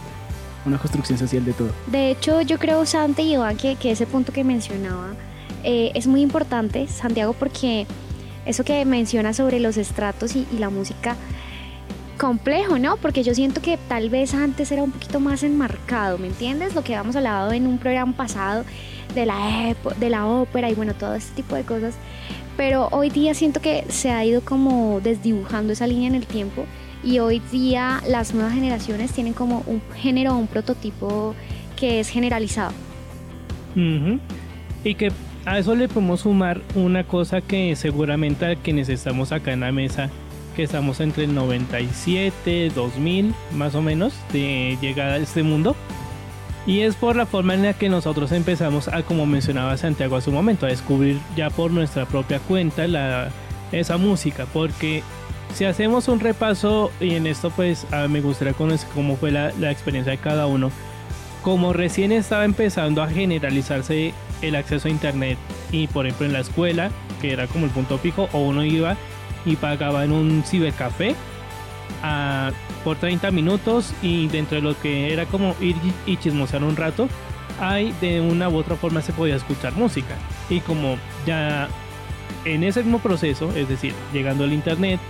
una 0.67 0.77
construcción 0.79 1.19
social 1.19 1.45
de 1.45 1.53
todo. 1.53 1.71
De 1.87 2.11
hecho 2.11 2.41
yo 2.43 2.59
creo 2.59 2.85
Santi 2.85 3.23
y 3.23 3.35
Iván 3.35 3.57
que, 3.57 3.77
que 3.77 3.91
ese 3.91 4.07
punto 4.07 4.33
que 4.33 4.45
mencionaba 4.45 5.15
eh, 5.65 5.93
es 5.95 6.07
muy 6.07 6.21
importante 6.21 6.87
Santiago 6.89 7.33
porque 7.33 7.87
eso 8.47 8.65
que 8.65 8.85
menciona 8.85 9.33
sobre 9.33 9.61
los 9.61 9.77
estratos 9.77 10.37
y, 10.37 10.47
y 10.53 10.59
la 10.59 10.71
música 10.71 11.17
complejo, 12.19 12.79
¿no? 12.79 12.97
Porque 12.97 13.23
yo 13.23 13.35
siento 13.35 13.63
que 13.63 13.79
tal 13.89 14.11
vez 14.11 14.35
antes 14.35 14.71
era 14.73 14.83
un 14.83 14.91
poquito 14.91 15.21
más 15.21 15.43
enmarcado, 15.43 16.19
¿me 16.19 16.27
entiendes? 16.27 16.75
Lo 16.75 16.83
que 16.83 16.95
habíamos 16.95 17.17
hablado 17.17 17.53
en 17.53 17.67
un 17.67 17.79
programa 17.79 18.13
pasado 18.13 18.65
de 19.15 19.27
la, 19.27 19.75
de 19.99 20.11
la 20.11 20.27
ópera 20.27 20.71
y 20.71 20.75
bueno, 20.75 20.95
todo 20.95 21.15
este 21.15 21.35
tipo 21.43 21.55
de 21.57 21.65
cosas. 21.65 21.95
Pero 22.57 22.89
hoy 22.91 23.11
día 23.11 23.35
siento 23.35 23.61
que 23.61 23.85
se 23.89 24.11
ha 24.11 24.25
ido 24.25 24.41
como 24.41 25.01
desdibujando 25.01 25.73
esa 25.73 25.87
línea 25.87 26.09
en 26.09 26.17
el 26.17 26.27
tiempo 26.27 26.67
y 27.05 27.21
hoy 27.21 27.41
día 27.53 28.01
las 28.09 28.35
nuevas 28.35 28.55
generaciones 28.55 29.13
tienen 29.13 29.33
como 29.33 29.63
un 29.67 29.81
género 29.97 30.37
un 30.37 30.49
prototipo 30.49 31.35
que 31.77 32.01
es 32.01 32.09
generalizado. 32.09 32.73
Y 34.85 34.95
que 34.97 35.13
a 35.45 35.59
eso 35.59 35.77
le 35.77 35.89
podemos 35.89 36.21
sumar 36.21 36.61
una 36.75 37.05
cosa 37.05 37.41
que 37.41 37.77
seguramente 37.77 38.45
a 38.45 38.57
quienes 38.57 38.89
estamos 38.89 39.31
acá 39.31 39.53
en 39.53 39.61
la 39.61 39.71
mesa, 39.71 40.11
que 40.57 40.65
estamos 40.65 40.99
entre 40.99 41.25
el 41.25 41.35
97, 41.35 42.73
2000 42.75 43.35
más 43.55 43.77
o 43.77 43.83
menos 43.83 44.15
de 44.33 44.77
llegada 44.81 45.15
a 45.15 45.19
este 45.19 45.45
mundo, 45.45 45.77
y 46.69 46.83
es 46.83 46.97
por 46.97 47.17
la 47.17 47.25
forma 47.25 47.55
en 47.55 47.63
la 47.63 47.73
que 47.73 47.89
nosotros 47.89 48.31
empezamos 48.31 48.89
a, 48.89 49.03
como 49.03 49.25
mencionaba 49.25 49.79
Santiago 49.79 50.17
a 50.17 50.21
su 50.21 50.31
momento, 50.31 50.67
a 50.67 50.69
descubrir 50.69 51.19
ya 51.35 51.49
por 51.49 51.71
nuestra 51.71 52.05
propia 52.05 52.41
cuenta 52.41 53.31
esa 53.73 53.97
música. 53.97 54.45
Porque 54.53 55.03
si 55.55 55.65
hacemos 55.65 56.09
un 56.09 56.21
repaso, 56.21 56.93
y 57.01 57.15
en 57.15 57.27
esto 57.27 57.49
pues 57.49 57.87
me 58.11 58.21
gustaría 58.21 58.53
conocer 58.53 58.87
cómo 58.95 59.17
fue 59.17 59.31
la, 59.31 59.51
la 59.59 59.71
experiencia 59.71 60.11
de 60.11 60.19
cada 60.19 60.47
uno. 60.47 60.71
Como 61.43 61.73
recién 61.73 62.13
estaba 62.13 62.45
empezando 62.45 63.03
a 63.03 63.09
generalizarse 63.09 64.13
el 64.43 64.55
acceso 64.55 64.89
a 64.89 64.91
internet 64.91 65.39
y 65.73 65.87
por 65.87 66.07
ejemplo 66.07 66.27
en 66.27 66.35
la 66.35 66.41
escuela, 66.41 66.91
que 67.23 67.33
era 67.33 67.47
como 67.47 67.65
el 67.65 67.71
punto 67.71 67.97
fijo, 67.97 68.29
o 68.35 68.41
uno 68.41 68.63
iba 68.63 68.95
y 69.47 69.57
pagaba 69.57 70.05
en 70.05 70.13
un 70.13 70.43
cibercafé 70.45 71.17
a, 72.03 72.53
por 72.85 72.97
30 72.97 73.31
minutos 73.31 73.93
y 74.03 74.29
dentro 74.29 74.57
de 74.57 74.63
lo 74.63 74.79
que 74.79 75.13
era 75.13 75.27
como 75.27 75.55
ir 75.61 75.77
y 76.07 76.17
chismosear 76.17 76.63
un 76.65 76.77
rato, 76.77 77.09
hay 77.61 77.93
de 78.01 78.21
una 78.21 78.49
u 78.49 78.57
otra 78.57 78.77
forma 78.77 79.03
se 79.03 79.13
podía 79.13 79.37
escuchar 79.37 79.75
música. 79.75 80.15
Y 80.49 80.61
como 80.61 80.97
ya 81.27 81.69
en 82.45 82.65
ese 82.65 82.83
mismo 82.83 82.99
proceso, 82.99 83.53
es 83.55 83.69
decir, 83.69 83.93
llegando 84.13 84.45
al 84.45 84.53
internet 84.53 85.01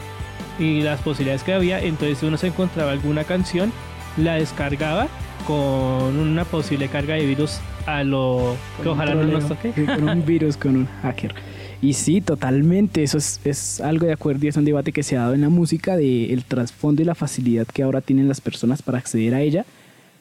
y 0.58 0.80
las 0.80 1.00
posibilidades 1.00 1.42
que 1.42 1.54
había, 1.54 1.80
entonces 1.80 2.22
uno 2.22 2.36
se 2.36 2.48
encontraba 2.48 2.92
alguna 2.92 3.24
canción, 3.24 3.72
la 4.16 4.34
descargaba 4.34 5.08
con 5.46 6.18
una 6.18 6.44
posible 6.44 6.88
carga 6.88 7.14
de 7.14 7.26
virus 7.26 7.60
a 7.86 8.02
lo 8.04 8.56
que 8.82 8.88
ojalá 8.88 9.14
no 9.14 9.24
nos 9.24 9.48
toque. 9.48 9.72
Con 9.72 10.08
un 10.08 10.24
virus, 10.24 10.56
con 10.56 10.76
un 10.76 10.88
hacker. 11.02 11.34
Y 11.80 11.92
sí, 11.92 12.20
totalmente, 12.20 13.04
eso 13.04 13.18
es, 13.18 13.40
es, 13.44 13.80
algo 13.80 14.06
de 14.06 14.12
acuerdo 14.12 14.44
y 14.44 14.48
es 14.48 14.56
un 14.56 14.64
debate 14.64 14.92
que 14.92 15.04
se 15.04 15.16
ha 15.16 15.20
dado 15.20 15.34
en 15.34 15.42
la 15.42 15.48
música 15.48 15.96
de 15.96 16.32
el 16.32 16.44
trasfondo 16.44 17.02
y 17.02 17.04
la 17.04 17.14
facilidad 17.14 17.68
que 17.68 17.84
ahora 17.84 18.00
tienen 18.00 18.26
las 18.26 18.40
personas 18.40 18.82
para 18.82 18.98
acceder 18.98 19.32
a 19.34 19.42
ella, 19.42 19.64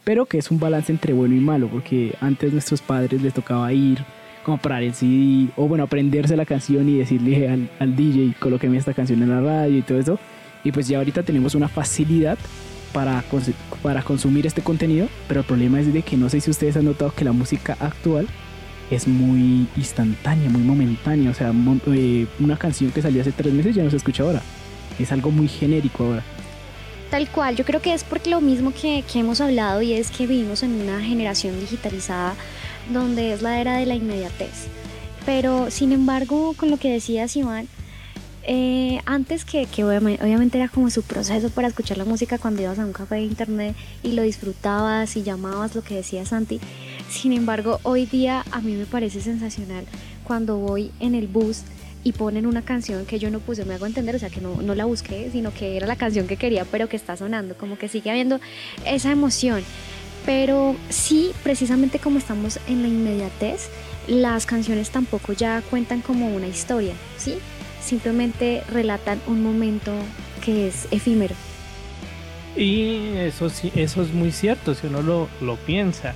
pero 0.04 0.28
que 0.28 0.38
es 0.38 0.52
un 0.52 0.60
balance 0.60 0.92
entre 0.92 1.14
bueno 1.14 1.34
y 1.36 1.40
malo, 1.40 1.68
porque 1.68 2.14
antes 2.22 2.54
nuestros 2.54 2.82
padres 2.82 3.24
les 3.24 3.34
tocaba 3.34 3.74
ir, 3.74 4.06
comprar 4.46 4.84
el 4.84 4.94
CD, 4.94 5.50
o 5.56 5.68
bueno, 5.68 5.84
aprenderse 5.86 6.38
la 6.38 6.46
canción 6.46 6.88
y 6.90 7.00
decirle 7.00 7.50
al, 7.50 7.70
al 7.80 7.96
DJ, 7.96 8.36
colóqueme 8.40 8.78
esta 8.78 8.94
canción 8.94 9.24
en 9.24 9.30
la 9.30 9.42
radio 9.42 9.80
y 9.80 9.82
todo 9.82 10.00
eso, 10.00 10.20
y 10.64 10.72
pues 10.72 10.88
ya 10.88 11.00
ahorita 11.00 11.24
tenemos 11.24 11.56
una 11.56 11.68
facilidad 11.68 12.38
para, 12.94 13.24
para 13.82 14.04
consumir 14.04 14.46
este 14.46 14.62
contenido, 14.62 15.08
pero 15.28 15.40
el 15.40 15.46
problema 15.46 15.80
es 15.80 15.92
de 15.92 16.04
que 16.04 16.18
no 16.18 16.30
sé 16.30 16.40
si 16.40 16.52
ustedes 16.52 16.78
han 16.78 16.86
notado 16.86 17.14
que 17.16 17.26
la 17.26 17.32
música 17.32 17.76
actual 17.80 18.28
es 18.90 19.08
muy 19.08 19.68
instantánea, 19.76 20.50
muy 20.50 20.62
momentánea. 20.62 21.32
O 21.32 21.34
sea, 21.34 21.52
eh, 21.88 22.28
una 22.40 22.58
canción 22.58 22.92
que 22.92 23.02
salió 23.02 23.22
hace 23.22 23.32
tres 23.32 23.54
meses 23.54 23.76
ya 23.76 23.84
no 23.84 23.90
se 23.90 23.98
escucha 23.98 24.24
ahora. 24.24 24.42
Es 25.00 25.12
algo 25.12 25.32
muy 25.32 25.48
genérico 25.48 26.06
ahora. 26.06 26.24
Tal 27.10 27.30
cual, 27.30 27.56
yo 27.56 27.64
creo 27.64 27.82
que 27.82 27.94
es 27.94 28.04
porque 28.04 28.30
lo 28.30 28.42
mismo 28.42 28.74
que, 28.74 29.04
que 29.12 29.20
hemos 29.20 29.40
hablado 29.40 29.82
y 29.82 29.94
es 29.94 30.12
que 30.12 30.28
vivimos 30.28 30.64
en 30.64 30.74
una 30.82 31.02
generación 31.02 31.58
digitalizada 31.60 32.36
donde 32.92 33.34
es 33.34 33.42
la 33.42 33.62
era 33.62 33.78
de 33.78 33.86
la 33.86 33.96
inmediatez. 33.96 34.68
Pero 35.26 35.72
sin 35.72 35.92
embargo, 35.92 36.54
con 36.58 36.70
lo 36.70 36.78
que 36.78 36.92
decías 36.92 37.36
Iván, 37.36 37.68
eh, 38.50 39.02
antes 39.06 39.44
que, 39.44 39.66
que, 39.66 39.84
obviamente 39.84 40.58
era 40.58 40.70
como 40.70 40.90
su 40.90 41.04
proceso 41.04 41.50
para 41.50 41.68
escuchar 41.68 41.98
la 41.98 42.06
música 42.06 42.38
cuando 42.38 42.62
ibas 42.62 42.80
a 42.80 42.86
un 42.86 42.94
café 42.94 43.16
de 43.16 43.24
internet 43.24 43.76
y 44.04 44.14
lo 44.14 44.22
disfrutabas 44.22 45.18
y 45.18 45.24
llamabas 45.24 45.76
lo 45.76 45.82
que 45.82 45.96
decía 45.96 46.26
Santi. 46.26 46.62
Sin 47.10 47.34
embargo, 47.34 47.80
hoy 47.84 48.06
día 48.06 48.44
a 48.52 48.62
mí 48.62 48.74
me 48.74 48.86
parece 48.86 49.22
sensacional 49.22 49.86
cuando 50.24 50.58
voy 50.58 50.92
en 51.00 51.16
el 51.16 51.28
bus 51.28 51.62
y 52.04 52.12
ponen 52.14 52.46
una 52.46 52.62
canción 52.62 53.06
que 53.06 53.20
yo 53.20 53.30
no 53.30 53.40
puse, 53.40 53.66
me 53.66 53.74
hago 53.74 53.86
entender, 53.86 54.16
o 54.16 54.20
sea, 54.20 54.30
que 54.30 54.42
no, 54.42 54.62
no 54.62 54.76
la 54.76 54.86
busqué, 54.86 55.30
sino 55.32 55.54
que 55.54 55.78
era 55.78 55.88
la 55.88 55.96
canción 55.96 56.28
que 56.28 56.38
quería, 56.38 56.66
pero 56.66 56.88
que 56.88 56.96
está 56.96 57.18
sonando, 57.18 57.58
como 57.58 57.78
que 57.78 57.88
sigue 57.88 58.12
habiendo 58.12 58.40
esa 58.86 59.12
emoción. 59.12 59.64
Pero 60.26 60.76
sí, 60.90 61.32
precisamente 61.44 62.00
como 62.00 62.18
estamos 62.18 62.60
en 62.68 62.82
la 62.82 62.88
inmediatez, 62.88 63.70
las 64.08 64.46
canciones 64.46 64.90
tampoco 64.90 65.34
ya 65.34 65.62
cuentan 65.70 66.02
como 66.02 66.34
una 66.34 66.48
historia, 66.48 66.94
¿sí? 67.18 67.36
simplemente 67.88 68.64
relatan 68.70 69.22
un 69.28 69.42
momento 69.42 69.94
que 70.44 70.68
es 70.68 70.88
efímero. 70.92 71.36
Y 72.56 73.16
eso 73.18 73.50
sí, 73.50 73.72
eso 73.76 74.02
es 74.02 74.14
muy 74.14 74.32
cierto 74.32 74.74
si 74.76 74.88
uno 74.88 75.02
lo, 75.02 75.30
lo 75.42 75.56
piensa. 75.58 76.14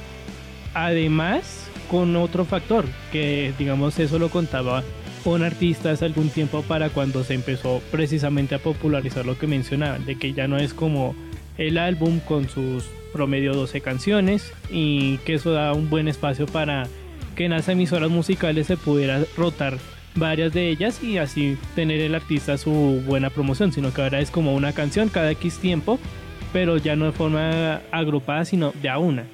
Además, 0.73 1.69
con 1.89 2.15
otro 2.15 2.45
factor, 2.45 2.85
que 3.11 3.53
digamos 3.57 3.99
eso 3.99 4.19
lo 4.19 4.29
contaba 4.29 4.83
un 5.25 5.43
artista 5.43 5.91
hace 5.91 6.05
algún 6.05 6.29
tiempo 6.29 6.63
para 6.63 6.89
cuando 6.89 7.23
se 7.23 7.35
empezó 7.35 7.81
precisamente 7.91 8.55
a 8.55 8.59
popularizar 8.59 9.25
lo 9.25 9.37
que 9.37 9.47
mencionaban, 9.47 10.05
de 10.05 10.17
que 10.17 10.33
ya 10.33 10.47
no 10.47 10.57
es 10.57 10.73
como 10.73 11.15
el 11.57 11.77
álbum 11.77 12.19
con 12.19 12.49
sus 12.49 12.85
promedio 13.13 13.53
12 13.53 13.81
canciones 13.81 14.53
y 14.69 15.17
que 15.19 15.35
eso 15.35 15.51
da 15.51 15.73
un 15.73 15.89
buen 15.89 16.07
espacio 16.07 16.47
para 16.47 16.87
que 17.35 17.45
en 17.45 17.51
las 17.51 17.67
emisoras 17.67 18.09
musicales 18.09 18.67
se 18.67 18.77
pudiera 18.77 19.23
rotar 19.37 19.77
varias 20.15 20.53
de 20.53 20.69
ellas 20.69 21.03
y 21.03 21.17
así 21.17 21.57
tener 21.75 22.01
el 22.01 22.15
artista 22.15 22.57
su 22.57 23.03
buena 23.05 23.29
promoción, 23.29 23.71
sino 23.71 23.93
que 23.93 24.01
ahora 24.01 24.19
es 24.19 24.31
como 24.31 24.55
una 24.55 24.73
canción 24.73 25.09
cada 25.09 25.31
X 25.31 25.59
tiempo, 25.59 25.99
pero 26.51 26.77
ya 26.77 26.95
no 26.95 27.05
de 27.05 27.11
forma 27.11 27.81
agrupada, 27.91 28.45
sino 28.45 28.73
de 28.81 28.89
a 28.89 28.97
una, 28.97 29.25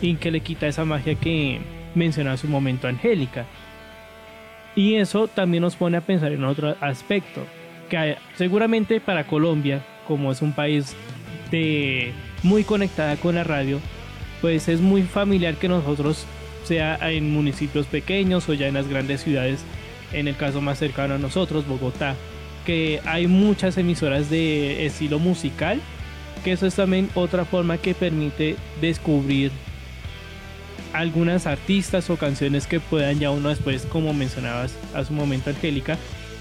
y 0.00 0.16
que 0.16 0.30
le 0.30 0.40
quita 0.40 0.66
esa 0.66 0.84
magia 0.84 1.14
que 1.14 1.60
mencionaba 1.94 2.36
su 2.36 2.48
momento 2.48 2.88
Angélica. 2.88 3.46
Y 4.76 4.96
eso 4.96 5.28
también 5.28 5.62
nos 5.62 5.76
pone 5.76 5.96
a 5.96 6.00
pensar 6.00 6.32
en 6.32 6.44
otro 6.44 6.76
aspecto, 6.80 7.42
que 7.88 8.16
seguramente 8.36 9.00
para 9.00 9.26
Colombia, 9.26 9.84
como 10.06 10.32
es 10.32 10.42
un 10.42 10.52
país 10.52 10.96
de 11.50 12.12
muy 12.42 12.64
conectada 12.64 13.16
con 13.16 13.36
la 13.36 13.44
radio, 13.44 13.80
pues 14.40 14.68
es 14.68 14.80
muy 14.80 15.02
familiar 15.02 15.54
que 15.54 15.68
nosotros, 15.68 16.26
sea 16.64 16.98
en 17.10 17.30
municipios 17.30 17.86
pequeños 17.86 18.48
o 18.48 18.54
ya 18.54 18.66
en 18.66 18.74
las 18.74 18.88
grandes 18.88 19.22
ciudades, 19.22 19.64
en 20.12 20.28
el 20.28 20.36
caso 20.36 20.60
más 20.60 20.78
cercano 20.78 21.14
a 21.14 21.18
nosotros, 21.18 21.66
Bogotá, 21.66 22.16
que 22.66 23.00
hay 23.04 23.26
muchas 23.26 23.76
emisoras 23.78 24.30
de 24.30 24.86
estilo 24.86 25.18
musical, 25.18 25.80
que 26.42 26.52
eso 26.52 26.66
es 26.66 26.74
también 26.74 27.08
otra 27.14 27.44
forma 27.44 27.78
que 27.78 27.94
permite 27.94 28.56
descubrir 28.80 29.50
algunas 30.94 31.46
artistas 31.46 32.08
o 32.08 32.16
canciones 32.16 32.66
que 32.66 32.80
puedan 32.80 33.18
ya 33.18 33.30
uno 33.30 33.50
después, 33.50 33.84
como 33.86 34.14
mencionabas 34.14 34.74
a 34.94 35.04
su 35.04 35.12
momento 35.12 35.50
Angélica, 35.50 35.98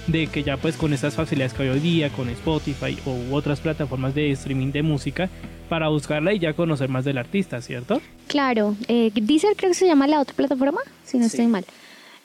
de 0.08 0.28
que 0.28 0.44
ya 0.44 0.58
pues 0.58 0.78
con 0.78 0.94
estas 0.94 1.16
facilidades 1.16 1.54
que 1.54 1.64
hay 1.64 1.70
hoy 1.70 1.80
día, 1.80 2.10
con 2.10 2.30
Spotify 2.30 2.98
u 3.06 3.34
otras 3.36 3.60
plataformas 3.60 4.14
de 4.14 4.32
streaming 4.32 4.72
de 4.72 4.84
música, 4.84 5.30
para 5.70 5.88
buscarla 5.88 6.34
y 6.34 6.40
ya 6.40 6.54
conocer 6.54 6.88
más 6.90 7.04
del 7.04 7.18
artista, 7.18 7.62
¿cierto? 7.62 8.02
Claro, 8.28 8.76
eh, 8.88 9.12
Deezer 9.14 9.56
creo 9.56 9.72
que 9.72 9.76
se 9.76 9.88
llama 9.88 10.08
la 10.08 10.20
otra 10.20 10.36
plataforma, 10.36 10.82
si 11.04 11.18
no 11.18 11.26
estoy 11.26 11.48
mal. 11.48 11.66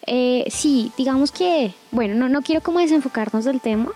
Eh, 0.06 0.44
sí, 0.50 0.92
digamos 0.98 1.32
que, 1.32 1.72
bueno, 1.90 2.14
no, 2.14 2.28
no 2.28 2.42
quiero 2.42 2.62
como 2.62 2.78
desenfocarnos 2.80 3.44
del 3.44 3.60
tema, 3.60 3.90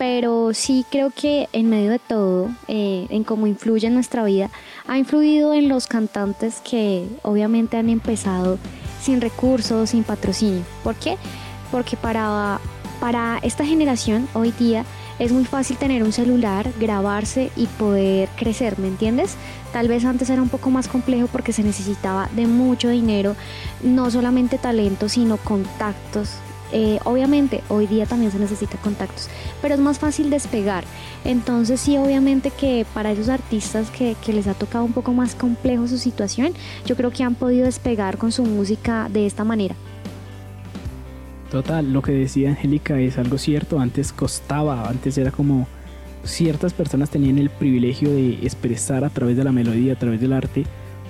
pero 0.00 0.54
sí 0.54 0.86
creo 0.90 1.10
que 1.10 1.50
en 1.52 1.68
medio 1.68 1.90
de 1.90 1.98
todo, 1.98 2.48
eh, 2.68 3.06
en 3.10 3.22
cómo 3.22 3.46
influye 3.46 3.86
en 3.86 3.92
nuestra 3.92 4.24
vida, 4.24 4.48
ha 4.86 4.96
influido 4.96 5.52
en 5.52 5.68
los 5.68 5.86
cantantes 5.86 6.62
que 6.62 7.06
obviamente 7.20 7.76
han 7.76 7.90
empezado 7.90 8.56
sin 9.02 9.20
recursos, 9.20 9.90
sin 9.90 10.02
patrocinio. 10.02 10.62
¿Por 10.82 10.94
qué? 10.94 11.18
Porque 11.70 11.98
para, 11.98 12.60
para 12.98 13.40
esta 13.42 13.66
generación 13.66 14.26
hoy 14.32 14.52
día 14.52 14.86
es 15.18 15.32
muy 15.32 15.44
fácil 15.44 15.76
tener 15.76 16.02
un 16.02 16.12
celular, 16.12 16.72
grabarse 16.80 17.50
y 17.54 17.66
poder 17.66 18.30
crecer, 18.38 18.78
¿me 18.78 18.88
entiendes? 18.88 19.36
Tal 19.70 19.86
vez 19.86 20.06
antes 20.06 20.30
era 20.30 20.40
un 20.40 20.48
poco 20.48 20.70
más 20.70 20.88
complejo 20.88 21.28
porque 21.30 21.52
se 21.52 21.62
necesitaba 21.62 22.30
de 22.34 22.46
mucho 22.46 22.88
dinero, 22.88 23.36
no 23.82 24.10
solamente 24.10 24.56
talento, 24.56 25.10
sino 25.10 25.36
contactos. 25.36 26.38
Eh, 26.72 26.98
obviamente 27.04 27.62
hoy 27.68 27.86
día 27.86 28.06
también 28.06 28.30
se 28.30 28.38
necesita 28.38 28.78
contactos, 28.78 29.28
pero 29.60 29.74
es 29.74 29.80
más 29.80 29.98
fácil 29.98 30.30
despegar. 30.30 30.84
Entonces 31.24 31.80
sí, 31.80 31.96
obviamente 31.96 32.50
que 32.50 32.86
para 32.94 33.12
esos 33.12 33.28
artistas 33.28 33.90
que, 33.90 34.16
que 34.24 34.32
les 34.32 34.46
ha 34.46 34.54
tocado 34.54 34.84
un 34.84 34.92
poco 34.92 35.12
más 35.12 35.34
complejo 35.34 35.88
su 35.88 35.98
situación, 35.98 36.52
yo 36.86 36.96
creo 36.96 37.10
que 37.10 37.24
han 37.24 37.34
podido 37.34 37.64
despegar 37.64 38.18
con 38.18 38.32
su 38.32 38.44
música 38.44 39.08
de 39.10 39.26
esta 39.26 39.44
manera. 39.44 39.74
Total, 41.50 41.92
lo 41.92 42.00
que 42.00 42.12
decía 42.12 42.50
Angélica 42.50 43.00
es 43.00 43.18
algo 43.18 43.36
cierto, 43.36 43.80
antes 43.80 44.12
costaba, 44.12 44.88
antes 44.88 45.18
era 45.18 45.32
como 45.32 45.66
ciertas 46.22 46.72
personas 46.72 47.10
tenían 47.10 47.38
el 47.38 47.50
privilegio 47.50 48.10
de 48.10 48.34
expresar 48.42 49.04
a 49.04 49.10
través 49.10 49.36
de 49.36 49.42
la 49.42 49.50
melodía, 49.50 49.94
a 49.94 49.98
través 49.98 50.20
del 50.20 50.32
arte, 50.32 50.64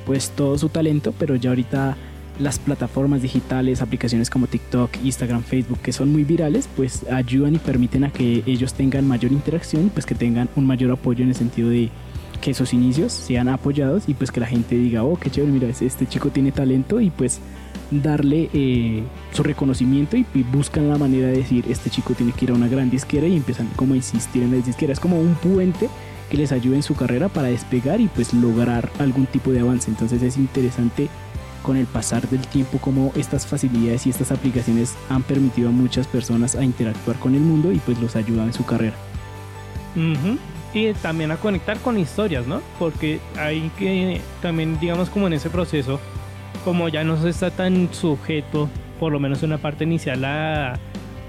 pues 0.06 0.30
todo 0.30 0.56
su 0.56 0.70
talento, 0.70 1.12
pero 1.18 1.36
ya 1.36 1.50
ahorita 1.50 1.96
las 2.40 2.58
plataformas 2.58 3.22
digitales, 3.22 3.82
aplicaciones 3.82 4.30
como 4.30 4.46
TikTok, 4.46 4.90
Instagram, 5.04 5.42
Facebook, 5.42 5.78
que 5.80 5.92
son 5.92 6.10
muy 6.10 6.24
virales, 6.24 6.68
pues 6.74 7.04
ayudan 7.10 7.54
y 7.54 7.58
permiten 7.58 8.04
a 8.04 8.10
que 8.10 8.42
ellos 8.46 8.74
tengan 8.74 9.06
mayor 9.06 9.30
interacción, 9.30 9.90
pues 9.90 10.06
que 10.06 10.14
tengan 10.14 10.48
un 10.56 10.66
mayor 10.66 10.90
apoyo 10.90 11.22
en 11.22 11.28
el 11.28 11.34
sentido 11.34 11.68
de 11.68 11.90
que 12.40 12.52
esos 12.52 12.72
inicios 12.72 13.12
sean 13.12 13.48
apoyados 13.48 14.08
y 14.08 14.14
pues 14.14 14.32
que 14.32 14.40
la 14.40 14.46
gente 14.46 14.74
diga, 14.74 15.04
oh, 15.04 15.18
qué 15.18 15.30
chévere, 15.30 15.52
mira, 15.52 15.68
este 15.68 16.06
chico 16.06 16.30
tiene 16.30 16.52
talento 16.52 17.00
y 17.00 17.10
pues 17.10 17.40
darle 17.90 18.48
eh, 18.54 19.02
su 19.32 19.42
reconocimiento 19.42 20.16
y, 20.16 20.24
buscan 20.50 20.88
la 20.88 20.96
manera 20.96 21.26
de 21.26 21.38
decir 21.38 21.64
este 21.68 21.90
chico 21.90 22.14
tiene 22.14 22.32
que 22.32 22.46
ir 22.46 22.50
a 22.52 22.54
una 22.54 22.68
gran 22.68 22.88
disquera 22.88 23.26
y 23.26 23.36
empiezan 23.36 23.68
como 23.76 23.94
a 23.94 23.96
insistir 23.96 24.42
en 24.42 24.52
la 24.52 24.64
disquera 24.64 24.92
es 24.92 25.00
como 25.00 25.20
un 25.20 25.34
puente 25.34 25.88
que 26.30 26.36
les 26.36 26.52
ayude 26.52 26.76
en 26.76 26.82
su 26.82 26.94
carrera 26.94 27.28
para 27.28 27.48
despegar 27.48 28.00
y 28.00 28.06
pues 28.06 28.32
lograr 28.32 28.90
algún 29.00 29.26
tipo 29.26 29.50
de 29.50 29.60
avance. 29.60 29.90
Entonces 29.90 30.22
es 30.22 30.36
interesante 30.36 31.08
con 31.62 31.76
el 31.76 31.86
pasar 31.86 32.28
del 32.28 32.40
tiempo 32.46 32.78
como 32.78 33.12
estas 33.16 33.46
facilidades 33.46 34.06
y 34.06 34.10
estas 34.10 34.32
aplicaciones 34.32 34.94
han 35.08 35.22
permitido 35.22 35.68
a 35.68 35.72
muchas 35.72 36.06
personas 36.06 36.54
a 36.54 36.64
interactuar 36.64 37.18
con 37.18 37.34
el 37.34 37.40
mundo 37.40 37.72
y 37.72 37.78
pues 37.78 37.98
los 38.00 38.16
ayudan 38.16 38.46
en 38.46 38.52
su 38.52 38.64
carrera 38.64 38.94
y 40.72 40.92
también 40.94 41.30
a 41.30 41.36
conectar 41.36 41.78
con 41.78 41.98
historias, 41.98 42.46
¿no? 42.46 42.60
Porque 42.78 43.20
hay 43.36 43.70
que 43.78 44.20
también 44.40 44.78
digamos 44.78 45.10
como 45.10 45.26
en 45.26 45.32
ese 45.32 45.50
proceso 45.50 46.00
como 46.64 46.88
ya 46.88 47.04
no 47.04 47.20
se 47.20 47.30
está 47.30 47.50
tan 47.50 47.92
sujeto, 47.92 48.68
por 48.98 49.12
lo 49.12 49.18
menos 49.18 49.42
en 49.42 49.50
una 49.50 49.58
parte 49.58 49.84
inicial, 49.84 50.24
a 50.24 50.78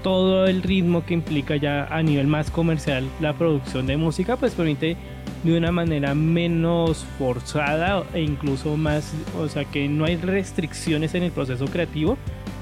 todo 0.02 0.46
el 0.46 0.62
ritmo 0.62 1.04
que 1.06 1.14
implica 1.14 1.56
ya 1.56 1.86
a 1.86 2.02
nivel 2.02 2.26
más 2.26 2.50
comercial 2.50 3.08
la 3.20 3.32
producción 3.32 3.86
de 3.86 3.96
música, 3.96 4.36
pues 4.36 4.52
permite 4.54 4.96
de 5.42 5.56
una 5.56 5.72
manera 5.72 6.14
menos 6.14 7.04
forzada 7.18 8.04
e 8.14 8.20
incluso 8.20 8.76
más, 8.76 9.12
o 9.38 9.48
sea 9.48 9.64
que 9.64 9.88
no 9.88 10.04
hay 10.04 10.16
restricciones 10.16 11.14
en 11.14 11.24
el 11.24 11.32
proceso 11.32 11.64
creativo 11.66 12.16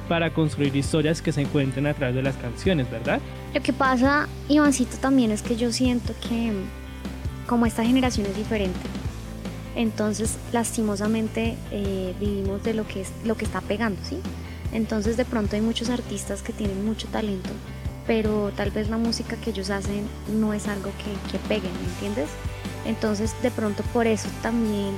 para 0.08 0.30
construir 0.30 0.74
historias 0.74 1.22
que 1.22 1.32
se 1.32 1.42
encuentren 1.42 1.86
a 1.86 1.94
través 1.94 2.16
de 2.16 2.22
las 2.22 2.36
canciones, 2.36 2.90
¿verdad? 2.90 3.20
Lo 3.54 3.60
que 3.60 3.72
pasa, 3.72 4.28
Ivancito, 4.48 4.96
también 4.96 5.30
es 5.30 5.42
que 5.42 5.56
yo 5.56 5.72
siento 5.72 6.14
que 6.28 6.52
como 7.46 7.66
esta 7.66 7.84
generación 7.84 8.26
es 8.26 8.36
diferente, 8.36 8.80
entonces, 9.76 10.36
lastimosamente, 10.52 11.56
eh, 11.70 12.14
vivimos 12.18 12.62
de 12.64 12.74
lo 12.74 12.86
que, 12.86 13.02
es, 13.02 13.12
lo 13.24 13.36
que 13.36 13.44
está 13.44 13.60
pegando, 13.60 14.00
¿sí? 14.04 14.18
Entonces 14.72 15.16
de 15.16 15.24
pronto 15.24 15.56
hay 15.56 15.62
muchos 15.62 15.90
artistas 15.90 16.42
que 16.42 16.52
tienen 16.52 16.84
mucho 16.84 17.08
talento, 17.08 17.50
pero 18.06 18.52
tal 18.56 18.70
vez 18.70 18.88
la 18.88 18.96
música 18.96 19.36
que 19.36 19.50
ellos 19.50 19.70
hacen 19.70 20.06
no 20.38 20.52
es 20.54 20.68
algo 20.68 20.90
que, 20.98 21.32
que 21.32 21.38
peguen, 21.48 21.72
¿me 21.80 21.88
entiendes? 21.88 22.28
Entonces 22.84 23.34
de 23.42 23.50
pronto 23.50 23.82
por 23.92 24.06
eso 24.06 24.28
también 24.42 24.94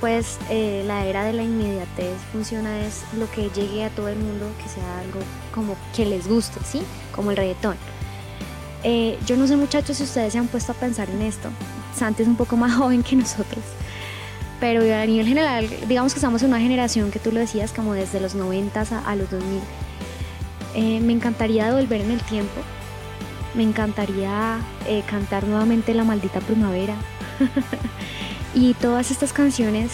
pues 0.00 0.38
eh, 0.50 0.82
la 0.86 1.06
era 1.06 1.24
de 1.24 1.32
la 1.32 1.42
inmediatez 1.42 2.16
funciona 2.32 2.80
es 2.86 3.02
lo 3.18 3.30
que 3.30 3.48
llegue 3.50 3.84
a 3.84 3.90
todo 3.90 4.08
el 4.08 4.18
mundo, 4.18 4.46
que 4.62 4.68
sea 4.68 4.98
algo 5.00 5.20
como 5.54 5.76
que 5.94 6.04
les 6.04 6.28
guste, 6.28 6.60
¿sí? 6.64 6.82
Como 7.14 7.30
el 7.30 7.36
reggaetón. 7.36 7.76
Eh, 8.82 9.18
yo 9.26 9.36
no 9.36 9.46
sé 9.46 9.56
muchachos 9.56 9.96
si 9.96 10.04
ustedes 10.04 10.32
se 10.32 10.38
han 10.38 10.48
puesto 10.48 10.72
a 10.72 10.74
pensar 10.74 11.08
en 11.08 11.22
esto. 11.22 11.48
Santi 11.96 12.22
es 12.22 12.28
un 12.28 12.36
poco 12.36 12.56
más 12.56 12.74
joven 12.76 13.02
que 13.02 13.16
nosotros. 13.16 13.64
Pero 14.60 14.80
a 14.80 15.04
nivel 15.06 15.26
general, 15.26 15.68
digamos 15.86 16.12
que 16.12 16.18
estamos 16.18 16.42
en 16.42 16.48
una 16.48 16.60
generación 16.60 17.10
que 17.10 17.18
tú 17.18 17.30
lo 17.30 17.40
decías 17.40 17.72
como 17.72 17.94
desde 17.94 18.20
los 18.20 18.34
90 18.34 18.80
a, 19.04 19.16
los 19.16 19.30
2000. 19.30 19.60
Eh, 20.74 21.00
me 21.00 21.12
encantaría 21.12 21.66
devolver 21.66 22.02
en 22.02 22.10
el 22.10 22.20
tiempo. 22.22 22.60
Me 23.54 23.62
encantaría 23.62 24.58
cantar 25.06 25.44
nuevamente 25.46 25.94
La 25.94 26.04
Maldita 26.04 26.40
Primavera. 26.40 26.94
Y 28.56 28.72
todas 28.72 29.10
estas 29.10 29.34
canciones 29.34 29.92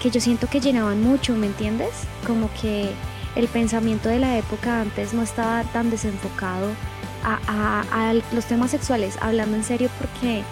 que 0.00 0.10
yo 0.10 0.20
siento 0.20 0.46
que 0.46 0.60
llenaban 0.60 1.02
mucho, 1.02 1.34
¿me 1.34 1.46
entiendes? 1.46 1.90
Como 2.24 2.48
que 2.60 2.92
el 3.34 3.48
pensamiento 3.48 4.08
de 4.08 4.20
la 4.20 4.38
época 4.38 4.80
antes 4.80 5.14
no 5.14 5.22
estaba 5.22 5.64
tan 5.64 5.90
desenfocado 5.90 6.70
a, 7.24 8.14
los 8.32 8.44
temas 8.44 8.70
sexuales, 8.70 9.18
hablando 9.20 9.56
en 9.56 9.64
serio 9.64 9.90
porque 9.98 10.44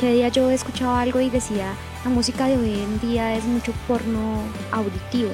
que 0.00 0.12
día 0.12 0.28
yo 0.28 0.50
escuchaba 0.50 1.00
algo 1.00 1.20
y 1.20 1.30
decía, 1.30 1.74
la 2.04 2.10
música 2.10 2.46
de 2.46 2.56
hoy 2.56 2.74
en 2.80 3.00
día 3.00 3.36
es 3.36 3.44
mucho 3.44 3.72
porno 3.86 4.42
auditivo. 4.72 5.30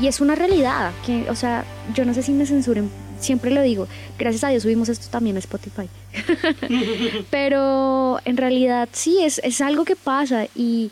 Y 0.00 0.08
es 0.08 0.20
una 0.20 0.34
realidad, 0.34 0.90
que, 1.04 1.30
o 1.30 1.36
sea, 1.36 1.64
yo 1.94 2.04
no 2.04 2.14
sé 2.14 2.24
si 2.24 2.32
me 2.32 2.46
censuren, 2.46 2.90
siempre 3.18 3.50
lo 3.50 3.62
digo, 3.62 3.88
gracias 4.18 4.44
a 4.44 4.48
Dios 4.48 4.62
subimos 4.62 4.88
esto 4.88 5.08
también 5.10 5.36
a 5.36 5.40
Spotify. 5.40 5.88
Pero 7.30 8.20
en 8.24 8.36
realidad 8.36 8.88
sí, 8.92 9.18
es, 9.22 9.40
es 9.44 9.60
algo 9.60 9.84
que 9.84 9.96
pasa 9.96 10.46
y, 10.54 10.90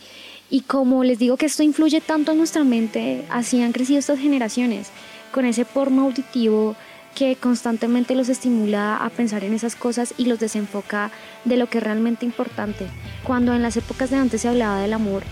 y 0.51 0.61
como 0.63 1.05
les 1.05 1.19
digo 1.19 1.37
que 1.37 1.47
esto 1.47 1.63
influye 1.63 2.01
tanto 2.01 2.33
en 2.33 2.39
nuestra 2.39 2.65
mente, 2.65 3.25
así 3.31 3.63
han 3.63 3.73
crecido 3.73 3.99
estas 3.99 4.19
generaciones, 4.19 4.91
con 5.33 5.45
ese 5.45 5.65
porno 5.65 6.03
auditivo 6.03 6.77
que 7.15 7.37
constantemente 7.37 8.15
los 8.15 8.29
estimula 8.29 8.97
a 8.97 9.09
pensar 9.11 9.45
en 9.45 9.55
esas 9.55 9.77
cosas 9.77 10.15
y 10.19 10.27
los 10.27 10.41
desenfoca 10.41 11.11
de 11.45 11.57
lo 11.57 11.69
que 11.69 11.79
es 11.79 11.85
realmente 11.85 12.27
importante. 12.27 12.87
Cuando 13.25 13.55
en 13.55 13.63
las 13.63 13.77
épocas 13.77 14.11
de 14.11 14.17
antes 14.17 14.43
se 14.43 14.49
hablaba 14.49 14.81
del 14.81 14.93
amor, 14.93 15.23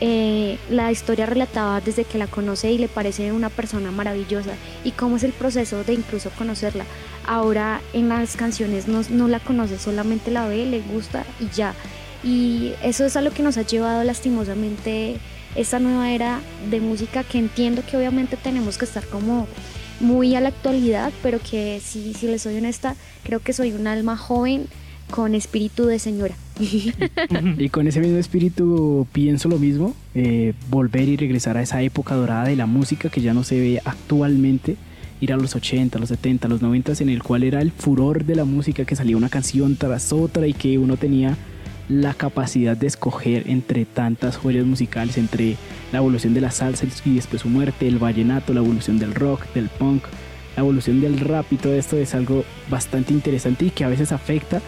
eh, 0.00 0.58
la 0.70 0.90
historia 0.90 1.26
relataba 1.26 1.80
desde 1.80 2.04
que 2.04 2.16
la 2.16 2.26
conoce 2.26 2.72
y 2.72 2.78
le 2.78 2.88
parece 2.88 3.32
una 3.32 3.50
persona 3.50 3.90
maravillosa 3.90 4.52
y 4.82 4.92
cómo 4.92 5.16
es 5.16 5.24
el 5.24 5.32
proceso 5.32 5.84
de 5.84 5.92
incluso 5.92 6.30
conocerla. 6.30 6.84
Ahora 7.26 7.82
en 7.92 8.08
las 8.08 8.36
canciones 8.36 8.88
no, 8.88 9.02
no 9.10 9.28
la 9.28 9.40
conoce, 9.40 9.78
solamente 9.78 10.30
la 10.30 10.48
ve, 10.48 10.64
le 10.64 10.80
gusta 10.80 11.24
y 11.38 11.54
ya. 11.54 11.74
Y 12.24 12.72
eso 12.82 13.04
es 13.04 13.16
a 13.16 13.22
lo 13.22 13.30
que 13.30 13.42
nos 13.42 13.56
ha 13.58 13.62
llevado 13.62 14.02
lastimosamente 14.04 15.18
esta 15.54 15.78
nueva 15.78 16.10
era 16.10 16.40
de 16.70 16.80
música 16.80 17.24
que 17.24 17.38
entiendo 17.38 17.82
que 17.84 17.96
obviamente 17.96 18.36
tenemos 18.36 18.78
que 18.78 18.84
estar 18.84 19.04
como 19.06 19.48
muy 19.98 20.34
a 20.34 20.40
la 20.40 20.48
actualidad, 20.48 21.12
pero 21.22 21.40
que 21.40 21.80
si, 21.84 22.14
si 22.14 22.26
les 22.26 22.42
soy 22.42 22.56
honesta, 22.56 22.96
creo 23.22 23.40
que 23.40 23.52
soy 23.52 23.72
un 23.72 23.86
alma 23.86 24.16
joven 24.16 24.66
con 25.10 25.34
espíritu 25.34 25.86
de 25.86 25.98
señora. 25.98 26.36
Y 27.58 27.68
con 27.70 27.86
ese 27.86 28.00
mismo 28.00 28.18
espíritu 28.18 29.06
pienso 29.12 29.48
lo 29.48 29.58
mismo, 29.58 29.94
eh, 30.14 30.54
volver 30.68 31.08
y 31.08 31.16
regresar 31.16 31.56
a 31.56 31.62
esa 31.62 31.82
época 31.82 32.14
dorada 32.14 32.44
de 32.44 32.56
la 32.56 32.66
música 32.66 33.08
que 33.08 33.20
ya 33.20 33.34
no 33.34 33.44
se 33.44 33.58
ve 33.58 33.82
actualmente, 33.84 34.76
ir 35.20 35.32
a 35.32 35.36
los 35.36 35.54
80, 35.54 35.98
los 35.98 36.08
70, 36.08 36.48
los 36.48 36.62
90 36.62 36.92
en 37.00 37.08
el 37.10 37.22
cual 37.22 37.42
era 37.42 37.60
el 37.60 37.72
furor 37.72 38.24
de 38.24 38.34
la 38.34 38.44
música 38.44 38.84
que 38.84 38.96
salía 38.96 39.16
una 39.16 39.28
canción 39.28 39.76
tras 39.76 40.12
otra 40.12 40.46
y 40.46 40.54
que 40.54 40.78
uno 40.78 40.96
tenía 40.96 41.36
la 41.88 42.14
capacidad 42.14 42.76
de 42.76 42.86
escoger 42.86 43.44
entre 43.50 43.84
tantas 43.84 44.36
joyas 44.36 44.64
musicales, 44.64 45.18
entre 45.18 45.56
la 45.92 45.98
evolución 45.98 46.34
de 46.34 46.40
la 46.40 46.50
salsa 46.52 46.86
y 47.04 47.14
después 47.14 47.42
su 47.42 47.48
muerte, 47.48 47.88
el 47.88 47.98
vallenato, 47.98 48.54
la 48.54 48.60
evolución 48.60 48.98
del 48.98 49.14
rock, 49.14 49.52
del 49.54 49.68
punk, 49.68 50.04
la 50.56 50.62
evolución 50.62 51.00
del 51.00 51.18
rap 51.18 51.52
y 51.52 51.56
todo 51.56 51.74
esto 51.74 51.96
es 51.96 52.14
algo 52.14 52.44
bastante 52.70 53.12
interesante 53.12 53.66
y 53.66 53.70
que 53.70 53.84
a 53.84 53.88
veces 53.88 54.12
afecta 54.12 54.60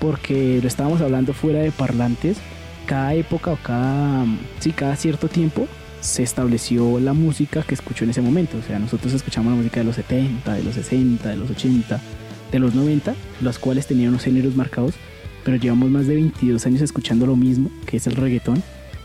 porque 0.00 0.60
lo 0.60 0.68
estábamos 0.68 1.00
hablando 1.00 1.32
fuera 1.32 1.60
de 1.60 1.72
parlantes, 1.72 2.38
cada 2.86 3.14
época 3.14 3.52
o 3.52 3.56
cada, 3.56 4.24
sí, 4.60 4.72
cada 4.72 4.96
cierto 4.96 5.28
tiempo 5.28 5.66
se 6.00 6.22
estableció 6.22 7.00
la 7.00 7.12
música 7.12 7.62
que 7.62 7.74
escuchó 7.74 8.04
en 8.04 8.10
ese 8.10 8.22
momento. 8.22 8.56
O 8.58 8.62
sea, 8.62 8.78
nosotros 8.78 9.12
escuchamos 9.12 9.52
la 9.52 9.56
música 9.56 9.80
de 9.80 9.84
los 9.84 9.96
70, 9.96 10.54
de 10.54 10.62
los 10.62 10.74
60, 10.74 11.28
de 11.28 11.36
los 11.36 11.50
80, 11.50 12.00
de 12.50 12.58
los 12.58 12.74
90, 12.74 13.14
los 13.40 13.58
cuales 13.58 13.86
tenían 13.86 14.10
unos 14.10 14.22
géneros 14.22 14.56
marcados, 14.56 14.94
pero 15.44 15.56
llevamos 15.56 15.90
más 15.90 16.06
de 16.06 16.14
22 16.14 16.64
años 16.66 16.80
escuchando 16.80 17.26
lo 17.26 17.36
mismo, 17.36 17.70
que 17.86 17.96
es 17.96 18.06
el 18.06 18.16
reggaetón, 18.16 18.62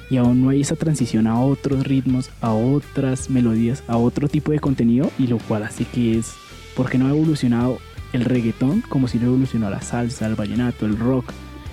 y 0.09 0.17
aún 0.17 0.41
no 0.41 0.49
hay 0.49 0.61
esa 0.61 0.75
transición 0.75 1.27
a 1.27 1.39
otros 1.39 1.85
ritmos, 1.85 2.29
a 2.41 2.53
otras 2.53 3.29
melodías, 3.29 3.83
a 3.87 3.97
otro 3.97 4.27
tipo 4.27 4.51
de 4.51 4.59
contenido, 4.59 5.11
y 5.17 5.27
lo 5.27 5.39
cual 5.39 5.63
así 5.63 5.85
que 5.85 6.19
es 6.19 6.33
porque 6.75 6.97
no 6.97 7.07
ha 7.07 7.09
evolucionado 7.09 7.79
el 8.13 8.23
reggaetón 8.23 8.81
como 8.81 9.07
si 9.07 9.19
lo 9.19 9.25
evolucionó 9.27 9.69
la 9.69 9.81
salsa, 9.81 10.27
el 10.27 10.35
vallenato, 10.35 10.85
el 10.85 10.97
rock. 10.97 11.31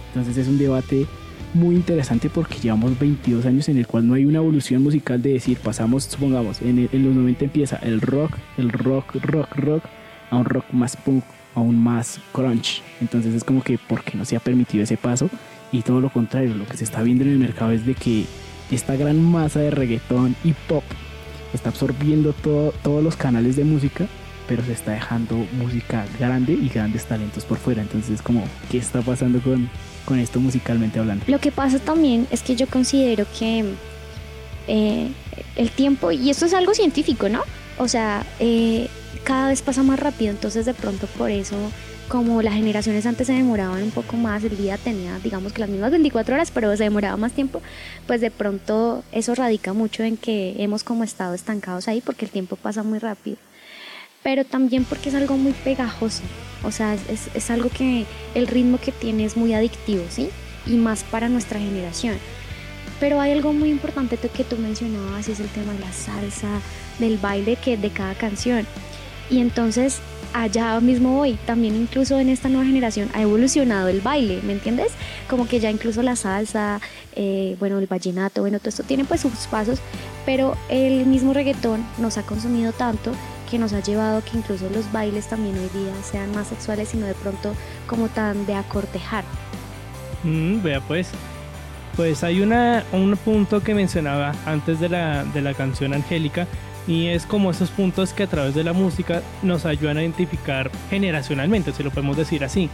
Entonces 0.09 0.37
es 0.37 0.49
un 0.49 0.59
debate 0.59 1.07
muy 1.55 1.75
interesante 1.75 2.31
porque 2.31 2.59
llevamos 2.59 2.99
22 2.99 3.45
años 3.47 3.69
en 3.69 3.79
el 3.79 3.87
cual 3.87 4.07
no 4.07 4.15
hay 4.15 4.25
una 4.25 4.39
evolución 4.39 4.83
musical 4.83 5.21
de 5.21 5.35
decir, 5.35 5.59
pasamos, 5.59 6.05
supongamos, 6.05 6.63
en, 6.63 6.89
los 6.93 7.15
90 7.15 7.45
empieza 7.45 7.77
el 7.77 8.01
rock, 8.01 8.37
el 8.57 8.71
rock, 8.71 9.17
rock, 9.23 9.57
rock, 9.57 9.85
a 10.31 10.37
un 10.37 10.45
rock 10.45 10.65
más 10.73 10.97
punk, 10.97 11.25
aún 11.55 11.83
más 11.83 12.21
crunch. 12.33 12.83
Entonces 13.01 13.35
es 13.35 13.45
como 13.45 13.63
que 13.63 13.79
porque 13.79 14.17
no 14.17 14.25
se 14.25 14.37
ha 14.37 14.41
permitido 14.41 14.85
ese 14.85 14.97
paso 14.97 15.29
y 15.73 15.83
todo 15.83 16.01
lo 16.01 16.11
contrario, 16.11 16.55
lo 16.55 16.67
que 16.67 16.77
se 16.77 16.85
está 16.85 17.03
viendo 17.03 17.25
en 17.25 17.31
el 17.31 17.39
mercado 17.39 17.73
es 17.73 17.85
de 17.85 17.95
que 17.95 18.25
esta 18.71 18.97
gran 18.97 19.23
masa 19.23 19.61
de 19.61 19.71
reggaetón 19.71 20.37
y 20.45 20.53
pop 20.53 20.85
está 21.53 21.71
absorbiendo 21.71 22.33
todo, 22.33 22.73
todos 22.83 23.03
los 23.03 23.17
canales 23.17 23.57
de 23.57 23.65
música 23.65 24.07
pero 24.51 24.65
se 24.65 24.73
está 24.73 24.91
dejando 24.91 25.37
música 25.53 26.05
grande 26.19 26.55
y 26.55 26.69
grandes 26.69 27.05
talentos 27.05 27.45
por 27.45 27.57
fuera. 27.57 27.83
Entonces, 27.83 28.21
como, 28.21 28.43
¿qué 28.69 28.79
está 28.79 29.01
pasando 29.01 29.41
con, 29.41 29.71
con 30.05 30.19
esto 30.19 30.41
musicalmente 30.41 30.99
hablando? 30.99 31.25
Lo 31.29 31.39
que 31.39 31.53
pasa 31.53 31.79
también 31.79 32.27
es 32.33 32.43
que 32.43 32.57
yo 32.57 32.67
considero 32.67 33.27
que 33.39 33.65
eh, 34.67 35.09
el 35.55 35.71
tiempo, 35.71 36.11
y 36.11 36.31
esto 36.31 36.47
es 36.47 36.55
algo 36.55 36.75
científico, 36.75 37.29
¿no? 37.29 37.45
O 37.79 37.87
sea, 37.87 38.27
eh, 38.41 38.89
cada 39.23 39.51
vez 39.51 39.63
pasa 39.63 39.85
más 39.85 40.01
rápido, 40.01 40.33
entonces 40.33 40.67
de 40.67 40.75
pronto 40.75 41.07
por 41.17 41.31
eso 41.31 41.55
como 42.09 42.43
las 42.43 42.55
generaciones 42.55 43.07
antes 43.07 43.29
se 43.29 43.35
demoraban 43.35 43.85
un 43.85 43.93
poco 43.93 44.17
más, 44.17 44.43
el 44.43 44.57
día 44.57 44.77
tenía, 44.79 45.21
digamos 45.21 45.53
que 45.53 45.61
las 45.61 45.71
mismas 45.71 45.93
24 45.93 46.35
horas, 46.35 46.51
pero 46.51 46.77
se 46.77 46.83
demoraba 46.83 47.17
más 47.17 47.31
tiempo, 47.31 47.63
pues 48.09 48.21
de 48.21 48.33
pronto 48.33 49.05
eso 49.13 49.33
radica 49.37 49.75
mucho 49.75 50.03
en 50.03 50.17
que 50.17 50.57
hemos 50.59 50.83
como 50.83 51.05
estado 51.05 51.35
estancados 51.35 51.87
ahí 51.87 52.01
porque 52.01 52.25
el 52.25 52.33
tiempo 52.33 52.57
pasa 52.57 52.83
muy 52.83 52.99
rápido 52.99 53.37
pero 54.23 54.45
también 54.45 54.85
porque 54.85 55.09
es 55.09 55.15
algo 55.15 55.37
muy 55.37 55.53
pegajoso. 55.53 56.23
O 56.63 56.71
sea, 56.71 56.95
es, 56.95 57.29
es, 57.35 57.51
algo 57.51 57.71
que 57.71 58.05
el 58.35 58.47
ritmo 58.47 58.79
que 58.79 58.93
tiene 58.93 59.25
es 59.25 59.37
muy 59.37 59.55
adictivo, 59.55 60.05
¿sí? 60.11 60.29
Y 60.67 60.77
más 60.77 61.05
para 61.05 61.29
nuestra 61.29 61.59
generación. 61.59 62.17
Pero 63.01 63.19
hay 63.19 63.33
algo 63.33 63.55
muy 63.55 63.71
importante 63.71 64.19
que 64.19 64.45
tú 64.45 64.57
mencionabas, 64.57 65.29
es 65.29 65.41
el 65.41 65.49
tema 65.49 65.73
de 65.73 65.79
la 65.79 65.93
salsa, 65.93 66.61
del 66.99 67.17
baile 67.17 67.57
que 67.57 67.79
de 67.79 67.91
cada 67.91 68.15
canción. 68.15 68.67
Y 69.31 69.41
entonces 69.41 70.01
allá 70.33 70.79
mismo 70.81 71.21
hoy, 71.21 71.39
también 71.47 71.75
incluso 71.75 72.19
en 72.19 72.29
esta 72.29 72.49
nueva 72.49 72.67
generación 72.67 73.11
ha 73.15 73.23
evolucionado 73.23 73.89
el 73.89 74.01
baile, 74.01 74.41
¿me 74.43 74.53
entiendes? 74.53 74.93
Como 75.29 75.49
que 75.49 75.61
ya 75.61 75.71
incluso 75.71 76.03
la 76.03 76.15
salsa, 76.15 76.81
eh, 77.17 77.57
bueno, 77.59 77.79
el 77.79 77.87
vallenato, 77.87 78.43
bueno, 78.43 78.59
todo 78.59 78.69
esto 78.69 78.83
tiene 78.83 79.05
pues 79.05 79.23
sus 79.23 79.33
pasos, 79.51 79.81
pero 80.27 80.57
el 80.69 81.07
mismo 81.07 81.33
reggaetón 81.33 81.85
nos 81.99 82.19
ha 82.19 82.23
consumido 82.23 82.73
tanto 82.73 83.13
que 83.51 83.59
nos 83.59 83.73
ha 83.73 83.81
llevado 83.81 84.19
a 84.19 84.23
que 84.23 84.39
incluso 84.39 84.71
los 84.71 84.91
bailes 84.93 85.27
también 85.27 85.57
hoy 85.57 85.69
día 85.81 85.93
sean 86.03 86.33
más 86.35 86.47
sexuales, 86.47 86.91
sino 86.91 87.07
de 87.07 87.15
pronto 87.15 87.55
como 87.87 88.09
tan 88.09 88.47
de 88.47 88.55
acortejar. 88.55 89.25
Mm, 90.23 90.63
vea 90.63 90.81
pues, 90.81 91.11
pues 91.97 92.23
hay 92.23 92.41
una, 92.41 92.85
un 92.93 93.17
punto 93.17 93.63
que 93.63 93.75
mencionaba 93.75 94.35
antes 94.47 94.81
de 94.81 94.89
la, 94.89 95.25
de 95.25 95.43
la 95.43 95.55
canción 95.55 95.95
Angélica 95.95 96.47
y 96.87 97.09
es 97.09 97.27
como 97.27 97.51
esos 97.51 97.71
puntos 97.71 98.13
que 98.13 98.23
a 98.23 98.27
través 98.27 98.55
de 98.55 98.65
la 98.65 98.73
música 98.73 99.23
nos 99.43 99.67
ayudan 99.67 99.99
a 99.99 100.03
identificar 100.03 100.71
generacionalmente, 100.89 101.73
si 101.73 101.83
lo 101.83 101.91
podemos 101.91 102.17
decir 102.17 102.45
así. 102.45 102.71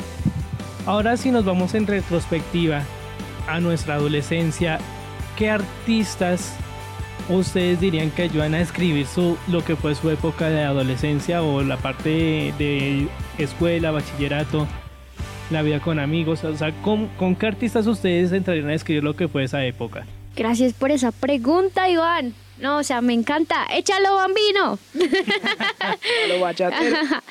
Ahora 0.84 1.16
si 1.16 1.30
nos 1.30 1.44
vamos 1.44 1.74
en 1.74 1.86
retrospectiva 1.86 2.82
a 3.48 3.60
nuestra 3.60 3.94
adolescencia, 3.94 4.78
¿qué 5.36 5.50
artistas 5.50 6.54
ustedes 7.28 7.80
dirían 7.80 8.10
que 8.10 8.22
ayudan 8.22 8.54
a 8.54 8.58
describir 8.58 9.06
su, 9.06 9.36
lo 9.48 9.64
que 9.64 9.76
fue 9.76 9.94
su 9.94 10.10
época 10.10 10.48
de 10.48 10.62
adolescencia 10.62 11.42
o 11.42 11.62
la 11.62 11.76
parte 11.76 12.52
de, 12.58 13.08
escuela, 13.38 13.90
bachillerato, 13.90 14.66
la 15.50 15.62
vida 15.62 15.80
con 15.80 15.98
amigos? 15.98 16.44
O 16.44 16.56
sea, 16.56 16.72
¿con, 16.82 17.08
¿con, 17.18 17.36
qué 17.36 17.46
artistas 17.46 17.86
ustedes 17.86 18.32
entrarían 18.32 18.68
a 18.68 18.72
describir 18.72 19.04
lo 19.04 19.16
que 19.16 19.28
fue 19.28 19.44
esa 19.44 19.64
época? 19.64 20.06
Gracias 20.34 20.72
por 20.72 20.90
esa 20.90 21.12
pregunta, 21.12 21.88
Iván. 21.88 22.34
No, 22.60 22.78
o 22.78 22.82
sea, 22.82 23.00
me 23.00 23.12
encanta. 23.12 23.66
¡Échalo, 23.70 24.16
bambino! 24.16 24.78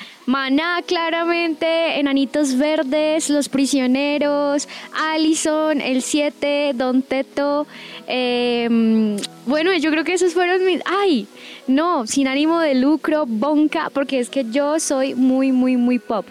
Maná, 0.26 0.82
claramente, 0.86 1.98
Enanitos 1.98 2.56
Verdes, 2.56 3.30
Los 3.30 3.48
Prisioneros, 3.48 4.68
Allison, 4.92 5.80
El 5.80 6.02
7, 6.02 6.72
Don 6.74 7.02
Teto. 7.02 7.66
eh, 8.06 9.16
bueno, 9.46 9.72
yo 9.76 9.92
creo 9.92 10.02
que 10.02 10.14
esos 10.14 10.34
fueron 10.34 10.64
mis... 10.66 10.80
¡Ay! 10.84 11.28
No, 11.68 12.06
sin 12.06 12.26
ánimo 12.26 12.58
de 12.58 12.74
lucro, 12.74 13.24
Bonca, 13.26 13.90
porque 13.94 14.18
es 14.18 14.28
que 14.28 14.44
yo 14.50 14.80
soy 14.80 15.14
muy, 15.14 15.52
muy, 15.52 15.76
muy 15.76 16.00
pop. 16.00 16.26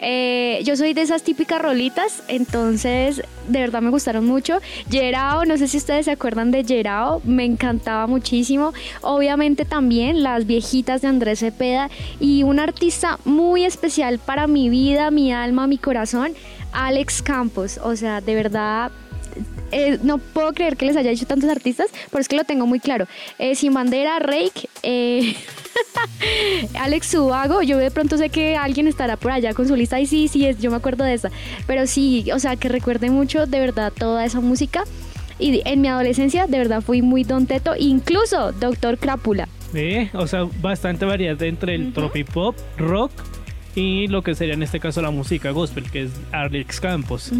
Eh, 0.00 0.60
yo 0.64 0.76
soy 0.76 0.94
de 0.94 1.02
esas 1.02 1.22
típicas 1.22 1.60
rolitas, 1.60 2.22
entonces 2.28 3.22
de 3.48 3.60
verdad 3.60 3.82
me 3.82 3.90
gustaron 3.90 4.24
mucho. 4.24 4.58
Gerao, 4.90 5.44
no 5.44 5.56
sé 5.56 5.68
si 5.68 5.76
ustedes 5.76 6.06
se 6.06 6.12
acuerdan 6.12 6.50
de 6.50 6.64
Gerao, 6.64 7.20
me 7.24 7.44
encantaba 7.44 8.06
muchísimo. 8.06 8.72
Obviamente 9.02 9.64
también 9.64 10.22
las 10.22 10.46
viejitas 10.46 11.02
de 11.02 11.08
Andrés 11.08 11.40
Cepeda 11.40 11.90
y 12.18 12.42
un 12.42 12.58
artista 12.58 13.18
muy 13.24 13.64
especial 13.64 14.18
para 14.18 14.46
mi 14.46 14.68
vida, 14.68 15.10
mi 15.10 15.32
alma, 15.32 15.66
mi 15.66 15.78
corazón, 15.78 16.32
Alex 16.72 17.22
Campos. 17.22 17.78
O 17.82 17.96
sea, 17.96 18.20
de 18.20 18.34
verdad 18.34 18.90
eh, 19.72 19.98
no 20.02 20.18
puedo 20.18 20.52
creer 20.52 20.76
que 20.76 20.86
les 20.86 20.96
haya 20.96 21.10
dicho 21.10 21.26
tantos 21.26 21.48
artistas, 21.50 21.88
pero 22.10 22.20
es 22.20 22.28
que 22.28 22.36
lo 22.36 22.44
tengo 22.44 22.66
muy 22.66 22.80
claro. 22.80 23.06
Eh, 23.38 23.54
Sin 23.54 23.72
Bandera, 23.72 24.18
Rake, 24.18 24.68
eh, 24.82 25.34
Alex 26.78 27.06
Subago, 27.06 27.62
yo 27.62 27.78
de 27.78 27.90
pronto 27.90 28.16
sé 28.16 28.30
que 28.30 28.56
alguien 28.56 28.86
estará 28.86 29.16
por 29.16 29.32
allá 29.32 29.54
con 29.54 29.66
su 29.66 29.76
lista 29.76 30.00
y 30.00 30.06
sí, 30.06 30.28
sí, 30.28 30.46
es, 30.46 30.58
yo 30.60 30.70
me 30.70 30.76
acuerdo 30.76 31.04
de 31.04 31.14
esa. 31.14 31.30
Pero 31.66 31.86
sí, 31.86 32.26
o 32.32 32.38
sea, 32.38 32.56
que 32.56 32.68
recuerde 32.68 33.10
mucho 33.10 33.46
de 33.46 33.60
verdad 33.60 33.92
toda 33.96 34.24
esa 34.24 34.40
música. 34.40 34.84
Y 35.38 35.62
en 35.64 35.80
mi 35.80 35.88
adolescencia 35.88 36.46
de 36.46 36.58
verdad 36.58 36.82
fui 36.82 37.00
muy 37.00 37.24
Don 37.24 37.46
Teto, 37.46 37.74
incluso 37.78 38.52
Doctor 38.52 38.98
Crápula. 38.98 39.48
Ve, 39.72 40.10
o 40.12 40.26
sea, 40.26 40.46
bastante 40.60 41.04
variedad 41.06 41.40
entre 41.42 41.76
el 41.76 41.92
tropipop, 41.92 42.56
rock 42.76 43.12
y 43.74 44.08
lo 44.08 44.22
que 44.22 44.34
sería 44.34 44.54
en 44.54 44.62
este 44.62 44.80
caso 44.80 45.00
la 45.00 45.10
música 45.10 45.50
gospel, 45.52 45.90
que 45.90 46.02
es 46.02 46.10
Alex 46.32 46.80
Campos. 46.80 47.30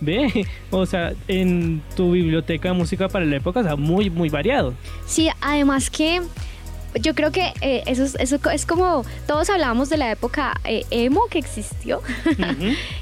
Ve, 0.00 0.46
o 0.70 0.86
sea, 0.86 1.12
en 1.26 1.82
tu 1.96 2.12
biblioteca 2.12 2.68
de 2.68 2.74
música 2.74 3.08
para 3.08 3.24
la 3.24 3.36
época, 3.36 3.60
o 3.60 3.62
sea, 3.64 3.76
muy, 3.76 4.08
muy 4.08 4.28
variado. 4.28 4.74
Sí, 5.06 5.28
además 5.40 5.90
que 5.90 6.22
yo 7.00 7.14
creo 7.14 7.30
que 7.32 7.52
eh, 7.60 7.82
eso, 7.86 8.04
es, 8.04 8.14
eso 8.18 8.38
es 8.52 8.66
como, 8.66 9.04
todos 9.26 9.48
hablábamos 9.50 9.88
de 9.90 9.96
la 9.96 10.10
época 10.10 10.54
eh, 10.64 10.84
emo 10.90 11.26
que 11.30 11.38
existió. 11.38 12.02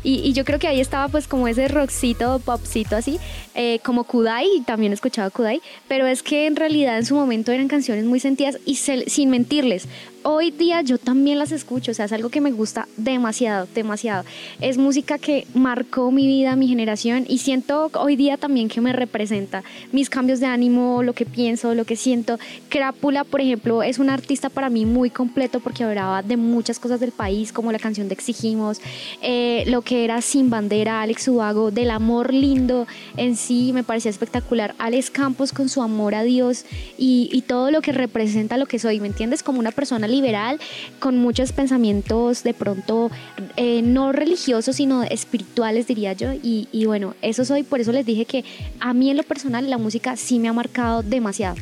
Y, 0.05 0.21
y 0.21 0.33
yo 0.33 0.45
creo 0.45 0.59
que 0.59 0.69
ahí 0.69 0.81
estaba 0.81 1.09
pues 1.09 1.27
como 1.29 1.49
ese 1.49 1.69
rockcito, 1.69 2.39
popcito 2.39 2.97
así, 2.97 3.19
eh, 3.55 3.81
como 3.85 4.05
Kudai, 4.05 4.47
también 4.67 4.93
he 4.93 4.95
escuchado 4.95 5.31
Kudai, 5.31 5.61
pero 5.89 6.07
es 6.07 6.23
que 6.23 6.47
en 6.47 6.57
realidad 6.57 6.97
en 6.99 7.05
su 7.05 7.15
momento 7.15 7.53
eran 7.53 7.69
canciones 7.69 8.05
muy 8.05 8.21
sentidas 8.21 8.59
y 8.65 8.77
se- 8.77 9.09
sin 9.11 9.31
mentirles, 9.31 9.87
hoy 10.23 10.51
día 10.51 10.83
yo 10.83 10.99
también 10.99 11.39
las 11.39 11.53
escucho, 11.53 11.93
o 11.93 11.95
sea, 11.95 12.07
es 12.07 12.13
algo 12.13 12.29
que 12.29 12.41
me 12.41 12.51
gusta 12.51 12.89
demasiado, 12.97 13.67
demasiado. 13.75 14.25
Es 14.61 14.79
música 14.79 15.19
que 15.19 15.47
marcó 15.55 16.11
mi 16.11 16.27
vida, 16.27 16.57
mi 16.57 16.69
generación 16.69 17.25
y 17.29 17.39
siento 17.39 17.91
hoy 17.95 18.17
día 18.17 18.37
también 18.37 18.69
que 18.69 18.81
me 18.81 18.93
representa 18.93 19.63
mis 19.93 20.11
cambios 20.11 20.41
de 20.41 20.47
ánimo, 20.47 21.03
lo 21.03 21.13
que 21.13 21.27
pienso, 21.27 21.75
lo 21.75 21.85
que 21.85 21.97
siento. 21.97 22.39
Crápula, 22.69 23.25
por 23.25 23.41
ejemplo, 23.41 23.83
es 23.83 23.99
un 23.99 24.11
artista 24.11 24.49
para 24.49 24.71
mí 24.71 24.85
muy 24.85 25.11
completo 25.11 25.61
porque 25.61 25.85
hablaba 25.85 26.23
de 26.23 26.37
muchas 26.37 26.79
cosas 26.79 27.01
del 27.01 27.13
país, 27.13 27.53
como 27.53 27.73
la 27.73 27.79
canción 27.79 28.09
de 28.09 28.15
Exigimos, 28.15 28.81
eh, 29.23 29.65
lo 29.69 29.83
que 29.83 30.05
era 30.05 30.21
Sin 30.23 30.51
Bandera, 30.51 31.03
Alex 31.03 31.29
Ubago, 31.29 31.71
del 31.71 31.91
amor 31.91 32.35
lindo 32.35 32.87
en 33.17 33.37
sí, 33.37 33.73
me 33.73 33.85
parecía 33.85 34.11
espectacular. 34.11 34.75
Alex 34.79 35.11
Campos 35.11 35.53
con 35.53 35.69
su 35.69 35.83
amor 35.83 36.15
a 36.15 36.23
Dios 36.23 36.65
y, 36.97 37.29
y 37.33 37.43
todo 37.43 37.71
lo 37.71 37.81
que 37.81 37.93
representa 37.93 38.57
lo 38.57 38.67
que 38.67 38.79
soy, 38.79 39.01
¿me 39.01 39.07
entiendes? 39.07 39.43
Como 39.43 39.61
una 39.61 39.71
persona 39.71 40.08
liberal, 40.11 40.59
con 40.99 41.19
muchos 41.19 41.53
pensamientos 41.53 42.43
de 42.43 42.55
pronto 42.55 43.11
eh, 43.57 43.83
no 43.83 44.13
religiosos, 44.13 44.77
sino 44.77 45.03
espirituales, 45.03 45.87
diría 45.87 46.13
yo. 46.13 46.33
Y, 46.33 46.69
y 46.73 46.87
bueno, 46.87 47.15
eso 47.23 47.45
soy, 47.45 47.63
por 47.63 47.81
eso 47.81 47.93
les 47.93 48.07
dije 48.07 48.25
que 48.25 48.45
a 48.81 48.93
mí 48.93 49.11
en 49.11 49.17
lo 49.17 49.23
personal 49.23 49.69
la 49.69 49.79
música 49.79 50.17
sí 50.17 50.39
me 50.39 50.49
ha 50.49 50.53
marcado 50.53 51.03
demasiado. 51.03 51.57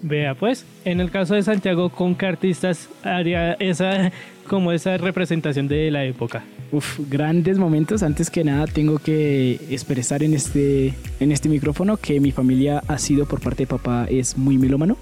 Vea, 0.00 0.34
pues, 0.34 0.64
en 0.84 1.00
el 1.00 1.10
caso 1.10 1.34
de 1.34 1.42
Santiago, 1.42 1.90
¿con 1.90 2.14
qué 2.14 2.26
artistas 2.26 2.88
haría 3.02 3.54
esa, 3.54 4.12
como 4.46 4.70
esa 4.70 4.96
representación 4.96 5.66
de 5.66 5.90
la 5.90 6.04
época? 6.04 6.44
Uf, 6.70 7.00
grandes 7.10 7.58
momentos. 7.58 8.04
Antes 8.04 8.30
que 8.30 8.44
nada, 8.44 8.66
tengo 8.66 8.98
que 8.98 9.58
expresar 9.70 10.22
en 10.22 10.34
este, 10.34 10.94
en 11.18 11.32
este 11.32 11.48
micrófono 11.48 11.96
que 11.96 12.20
mi 12.20 12.30
familia 12.30 12.82
ha 12.86 12.98
sido, 12.98 13.26
por 13.26 13.40
parte 13.40 13.64
de 13.64 13.66
papá, 13.66 14.06
es 14.08 14.38
muy 14.38 14.56
melómano. 14.56 14.96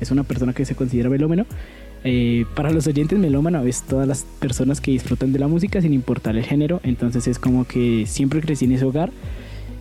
Es 0.00 0.10
una 0.10 0.24
persona 0.24 0.52
que 0.52 0.64
se 0.64 0.74
considera 0.74 1.08
melómano. 1.08 1.46
Eh, 2.04 2.46
para 2.54 2.70
los 2.70 2.86
oyentes, 2.86 3.18
melómano 3.18 3.62
es 3.64 3.82
todas 3.82 4.08
las 4.08 4.24
personas 4.38 4.80
que 4.80 4.90
disfrutan 4.90 5.32
de 5.32 5.38
la 5.38 5.48
música 5.48 5.80
sin 5.80 5.92
importar 5.92 6.36
el 6.36 6.44
género. 6.44 6.80
Entonces 6.82 7.26
es 7.26 7.38
como 7.38 7.66
que 7.66 8.04
siempre 8.06 8.40
crecí 8.40 8.64
en 8.64 8.72
ese 8.72 8.84
hogar. 8.84 9.10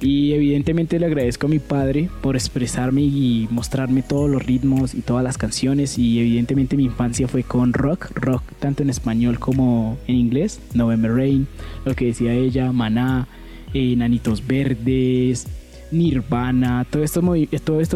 Y 0.01 0.31
evidentemente 0.31 0.97
le 0.97 1.07
agradezco 1.07 1.47
a 1.47 1.49
mi 1.49 1.59
padre 1.59 2.09
por 2.21 2.37
expresarme 2.37 3.01
y 3.01 3.49
mostrarme 3.51 4.01
todos 4.01 4.29
los 4.29 4.45
ritmos 4.45 4.93
y 4.93 5.01
todas 5.01 5.23
las 5.23 5.37
canciones. 5.37 5.97
Y 5.97 6.19
evidentemente 6.19 6.77
mi 6.77 6.85
infancia 6.85 7.27
fue 7.27 7.43
con 7.43 7.73
rock, 7.73 8.11
rock 8.15 8.43
tanto 8.59 8.81
en 8.83 8.89
español 8.89 9.39
como 9.39 9.97
en 10.07 10.15
inglés. 10.15 10.61
November 10.73 11.13
Rain, 11.13 11.47
lo 11.83 11.95
que 11.95 12.05
decía 12.05 12.33
ella, 12.33 12.71
Maná, 12.71 13.27
eh, 13.73 13.95
Nanitos 13.97 14.47
Verdes, 14.47 15.47
Nirvana, 15.91 16.85
todos 16.89 17.05
estos, 17.05 17.23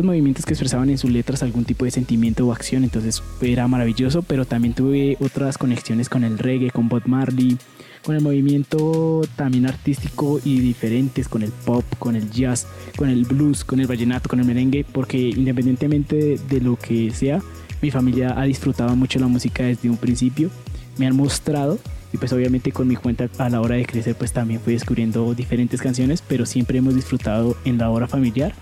movimientos 0.03 0.45
que 0.45 0.53
expresaban 0.53 0.89
en 0.89 0.97
sus 0.97 1.11
letras 1.11 1.43
algún 1.43 1.65
tipo 1.65 1.85
de 1.85 1.91
sentimiento 1.91 2.47
o 2.47 2.51
acción. 2.51 2.83
Entonces 2.83 3.21
era 3.41 3.67
maravilloso, 3.67 4.21
pero 4.23 4.45
también 4.45 4.73
tuve 4.73 5.17
otras 5.19 5.57
conexiones 5.57 6.09
con 6.09 6.23
el 6.23 6.37
reggae, 6.37 6.71
con 6.71 6.89
Bob 6.89 7.03
Marley 7.05 7.57
con 8.03 8.15
el 8.15 8.21
movimiento 8.21 9.21
también 9.37 9.65
artístico 9.65 10.39
y 10.43 10.59
diferentes, 10.59 11.29
con 11.29 11.41
el 11.41 11.51
pop, 11.51 11.85
con 11.99 12.17
el 12.17 12.29
jazz, 12.29 12.67
con 12.97 13.09
el 13.09 13.23
blues, 13.23 13.63
con 13.63 13.79
el 13.79 13.87
vallenato, 13.87 14.29
con 14.29 14.41
el 14.41 14.45
merengue, 14.45 14.85
porque 14.91 15.17
independientemente 15.17 16.17
de, 16.17 16.37
de 16.37 16.59
lo 16.59 16.75
que 16.75 17.11
sea, 17.11 17.41
mi 17.81 17.91
familia 17.91 18.39
ha 18.39 18.43
disfrutado 18.43 18.95
mucho 18.95 19.19
la 19.19 19.27
música 19.27 19.63
desde 19.63 19.89
un 19.89 19.97
principio, 19.97 20.49
me 20.97 21.07
han 21.07 21.15
mostrado 21.15 21.79
y 22.13 22.17
pues 22.17 22.31
obviamente 22.31 22.71
con 22.71 22.87
mi 22.87 22.95
cuenta 22.95 23.27
a 23.39 23.49
la 23.49 23.59
hora 23.59 23.75
de 23.75 23.85
crecer 23.85 24.15
pues 24.15 24.31
también 24.31 24.61
fui 24.61 24.73
descubriendo 24.73 25.33
diferentes 25.33 25.81
canciones, 25.81 26.23
pero 26.25 26.45
siempre 26.45 26.77
hemos 26.77 26.95
disfrutado 26.95 27.57
en 27.65 27.79
la 27.79 27.89
hora 27.89 28.07
familiar. 28.07 28.53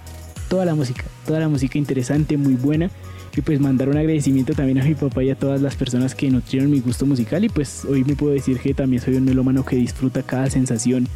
Toda 0.49 0.65
la 0.65 0.73
música, 0.73 1.03
toda 1.25 1.39
la 1.39 1.49
música 1.49 1.77
interesante, 1.77 2.37
muy 2.37 2.55
buena. 2.55 2.89
Y 3.35 3.41
pues 3.41 3.61
mandar 3.61 3.87
un 3.87 3.97
agradecimiento 3.97 4.53
también 4.53 4.81
a 4.81 4.83
mi 4.83 4.93
papá 4.93 5.23
y 5.23 5.29
a 5.29 5.35
todas 5.35 5.61
las 5.61 5.75
personas 5.75 6.15
que 6.15 6.29
nutrieron 6.29 6.69
mi 6.69 6.81
gusto 6.81 7.05
musical. 7.05 7.43
Y 7.45 7.49
pues 7.49 7.85
hoy 7.85 8.03
me 8.03 8.15
puedo 8.15 8.33
decir 8.33 8.59
que 8.59 8.73
también 8.73 9.01
soy 9.01 9.15
un 9.15 9.23
melómano 9.23 9.63
que 9.63 9.77
disfruta 9.77 10.21
cada 10.21 10.49
sensación, 10.49 11.07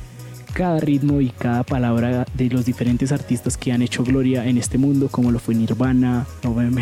cada 0.53 0.79
ritmo 0.79 1.19
y 1.19 1.29
cada 1.29 1.63
palabra 1.63 2.25
de 2.33 2.49
los 2.49 2.65
diferentes 2.65 3.11
artistas 3.11 3.57
que 3.57 3.73
han 3.73 3.81
hecho 3.81 4.05
gloria 4.05 4.45
en 4.45 4.57
este 4.57 4.77
mundo 4.77 5.09
como 5.09 5.31
lo 5.31 5.39
fue 5.39 5.55
Nirvana, 5.55 6.25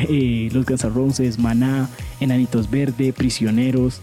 eh, 0.07 0.49
los 0.53 0.65
Guns 0.65 1.39
Maná, 1.39 1.89
Enanitos 2.19 2.69
Verde, 2.69 3.11
Prisioneros, 3.13 4.01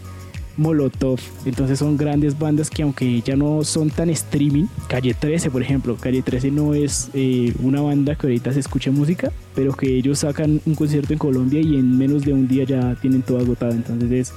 Molotov. 0.61 1.19
Entonces 1.45 1.79
son 1.79 1.97
grandes 1.97 2.37
bandas 2.37 2.69
que 2.69 2.83
aunque 2.83 3.21
ya 3.21 3.35
no 3.35 3.63
son 3.63 3.89
tan 3.89 4.09
streaming, 4.09 4.65
Calle 4.87 5.13
13 5.13 5.49
por 5.49 5.61
ejemplo, 5.61 5.97
Calle 5.99 6.21
13 6.21 6.51
no 6.51 6.73
es 6.73 7.09
eh, 7.13 7.53
una 7.61 7.81
banda 7.81 8.15
que 8.15 8.27
ahorita 8.27 8.53
se 8.53 8.59
escucha 8.59 8.91
música, 8.91 9.31
pero 9.55 9.73
que 9.73 9.97
ellos 9.97 10.19
sacan 10.19 10.61
un 10.65 10.75
concierto 10.75 11.13
en 11.13 11.19
Colombia 11.19 11.61
y 11.61 11.75
en 11.75 11.97
menos 11.97 12.23
de 12.23 12.33
un 12.33 12.47
día 12.47 12.63
ya 12.63 12.95
tienen 12.95 13.21
todo 13.21 13.39
agotado. 13.39 13.71
Entonces 13.71 14.11
es 14.11 14.33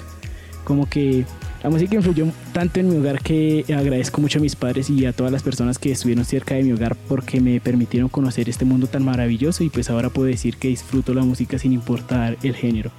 como 0.65 0.89
que 0.89 1.25
la 1.63 1.71
música 1.71 1.95
influyó 1.95 2.27
tanto 2.53 2.81
en 2.81 2.91
mi 2.91 2.97
hogar 2.97 3.23
que 3.23 3.65
agradezco 3.75 4.21
mucho 4.21 4.39
a 4.39 4.43
mis 4.43 4.57
padres 4.57 4.91
y 4.91 5.07
a 5.07 5.13
todas 5.13 5.33
las 5.33 5.43
personas 5.43 5.79
que 5.79 5.93
estuvieron 5.93 6.25
cerca 6.25 6.55
de 6.55 6.63
mi 6.63 6.73
hogar 6.73 6.97
porque 7.09 7.41
me 7.41 7.61
permitieron 7.61 8.09
conocer 8.09 8.49
este 8.49 8.65
mundo 8.65 8.87
tan 8.87 9.05
maravilloso 9.05 9.65
y 9.65 9.71
pues 9.71 9.89
ahora 9.89 10.11
puedo 10.11 10.27
decir 10.27 10.57
que 10.57 10.69
disfruto 10.69 11.15
la 11.15 11.23
música 11.23 11.59
sin 11.59 11.73
importar 11.73 12.37
el 12.43 12.55
género. 12.55 12.91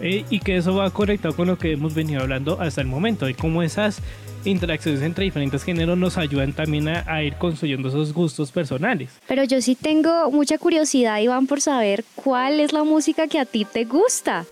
Eh, 0.00 0.24
y 0.28 0.40
que 0.40 0.56
eso 0.56 0.74
va 0.74 0.90
conectado 0.90 1.34
con 1.34 1.48
lo 1.48 1.56
que 1.56 1.72
hemos 1.72 1.94
venido 1.94 2.20
hablando 2.20 2.60
hasta 2.60 2.80
el 2.80 2.86
momento, 2.86 3.28
y 3.28 3.34
cómo 3.34 3.62
esas 3.62 4.02
interacciones 4.44 5.02
entre 5.02 5.24
diferentes 5.24 5.64
géneros 5.64 5.96
nos 5.98 6.18
ayudan 6.18 6.52
también 6.52 6.88
a, 6.88 7.04
a 7.06 7.22
ir 7.22 7.34
construyendo 7.36 7.88
esos 7.88 8.12
gustos 8.12 8.52
personales. 8.52 9.10
Pero 9.26 9.44
yo 9.44 9.60
sí 9.60 9.74
tengo 9.74 10.30
mucha 10.30 10.58
curiosidad, 10.58 11.18
Iván, 11.20 11.46
por 11.46 11.60
saber 11.60 12.04
cuál 12.14 12.60
es 12.60 12.72
la 12.72 12.84
música 12.84 13.26
que 13.26 13.38
a 13.38 13.44
ti 13.44 13.64
te 13.64 13.84
gusta. 13.84 14.44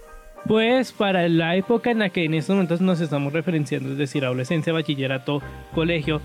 Pues 0.47 0.93
para 0.93 1.29
la 1.29 1.57
época 1.57 1.91
en 1.91 2.01
la 2.01 2.11
que 2.11 2.25
en 2.25 2.35
estos 2.35 2.55
momentos 2.55 2.81
nos 2.81 3.01
estamos 3.01 3.33
referenciando, 3.33 3.93
es 3.93 3.99
decir, 3.99 4.25
adolescencia, 4.25 4.73
bachillerato, 4.73 5.43
colegio, 5.75 6.21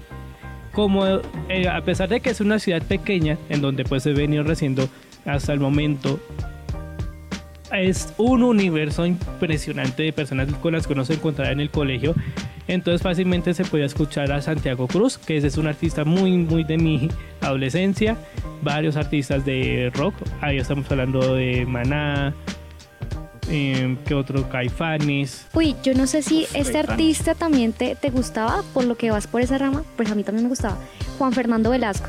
como 0.74 1.06
eh, 1.48 1.68
a 1.70 1.82
pesar 1.82 2.10
de 2.10 2.20
que 2.20 2.30
es 2.30 2.42
una 2.42 2.60
ciudad 2.60 2.82
pequeña 2.82 3.38
en 3.50 3.62
donde 3.62 3.86
pues 3.86 4.06
ha 4.08 4.12
venido 4.12 4.44
reciendo 4.44 4.90
hasta 5.26 5.54
el 5.54 5.60
momento, 5.60 6.20
es 7.72 8.14
un 8.18 8.44
universo 8.44 9.06
impresionante 9.06 10.04
de 10.04 10.14
personas 10.14 10.48
con 10.56 10.74
las 10.74 10.88
que 10.88 10.94
uno 10.94 11.06
se 11.06 11.14
encontrará 11.14 11.52
en 11.52 11.60
el 11.60 11.70
colegio. 11.70 12.16
Entonces 12.68 13.02
fácilmente 13.02 13.54
se 13.54 13.66
puede 13.66 13.86
escuchar 13.86 14.32
a 14.32 14.42
Santiago 14.42 14.88
Cruz, 14.88 15.18
que 15.18 15.38
es 15.38 15.58
un 15.58 15.68
artista 15.68 16.06
muy, 16.06 16.38
muy 16.38 16.64
de 16.64 16.78
mi 16.78 17.10
adolescencia. 17.42 18.18
Varios 18.62 18.96
artistas 18.96 19.46
de 19.46 19.92
rock, 19.96 20.14
ahí 20.42 20.58
estamos 20.58 20.90
hablando 20.92 21.36
de 21.36 21.66
Maná, 21.66 22.34
eh, 23.50 23.98
que 24.06 24.14
otro 24.14 24.48
Caifanes. 24.50 25.48
Uy, 25.54 25.76
yo 25.82 25.94
no 25.96 26.06
sé 26.06 26.22
si 26.22 26.44
este 26.44 26.74
Caifanes. 26.74 26.90
artista 26.90 27.36
también 27.36 27.74
te, 27.74 27.96
te 27.96 28.10
gustaba, 28.12 28.64
por 28.74 28.84
lo 28.84 28.96
que 28.96 29.10
vas 29.10 29.26
por 29.26 29.42
esa 29.42 29.58
rama, 29.58 29.84
pues 29.96 30.12
a 30.12 30.16
mí 30.16 30.24
también 30.24 30.44
me 30.44 30.50
gustaba. 30.50 30.78
Juan 31.18 31.34
Fernando 31.34 31.72
Velasco. 31.72 32.08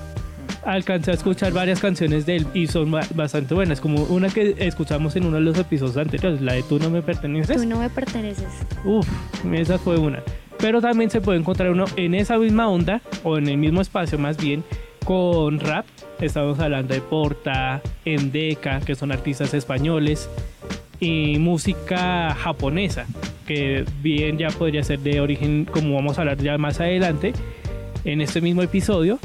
Alcancé 0.65 1.11
a 1.11 1.15
escuchar 1.15 1.53
varias 1.53 1.81
canciones 1.81 2.27
de 2.27 2.37
él 2.37 2.47
y 2.53 2.67
son 2.67 2.91
ba- 2.91 3.07
bastante 3.15 3.55
buenas, 3.55 3.81
como 3.81 4.03
una 4.05 4.29
que 4.29 4.55
escuchamos 4.59 5.17
en 5.17 5.25
uno 5.25 5.37
de 5.37 5.43
los 5.43 5.59
episodios 5.59 5.97
anteriores, 5.97 6.41
la 6.43 6.53
de 6.53 6.63
Tú 6.63 6.79
no 6.79 6.91
me 6.91 7.01
perteneces. 7.03 7.57
Tú 7.57 7.67
no 7.67 7.79
me 7.79 7.89
perteneces. 7.89 8.47
Uf, 8.85 9.09
esa 9.53 9.79
fue 9.79 9.99
una. 9.99 10.23
Pero 10.59 10.83
también 10.83 11.11
se 11.11 11.23
puede 11.23 11.39
encontrar 11.39 11.71
uno 11.71 11.87
en 11.97 12.15
esa 12.15 12.37
misma 12.37 12.69
onda, 12.69 13.01
o 13.25 13.39
en 13.39 13.49
el 13.49 13.57
mismo 13.57 13.81
espacio 13.81 14.19
más 14.19 14.37
bien, 14.37 14.63
con 15.05 15.59
rap. 15.61 15.87
Estamos 16.21 16.59
hablando 16.59 16.93
de 16.93 17.01
Porta, 17.01 17.81
Endeca, 18.05 18.81
que 18.81 18.95
son 18.95 19.13
artistas 19.13 19.55
españoles, 19.55 20.29
y 21.01 21.39
música 21.39 22.35
japonesa, 22.35 23.07
que 23.47 23.87
bien 24.03 24.37
ya 24.37 24.49
podría 24.49 24.83
ser 24.83 24.99
de 24.99 25.23
origen, 25.23 25.65
como 25.65 25.95
vamos 25.95 26.19
a 26.19 26.21
hablar 26.21 26.37
ya 26.37 26.59
más 26.59 26.79
adelante, 26.81 27.33
en 28.05 28.21
este 28.21 28.43
mismo 28.43 28.61
episodio. 28.61 29.19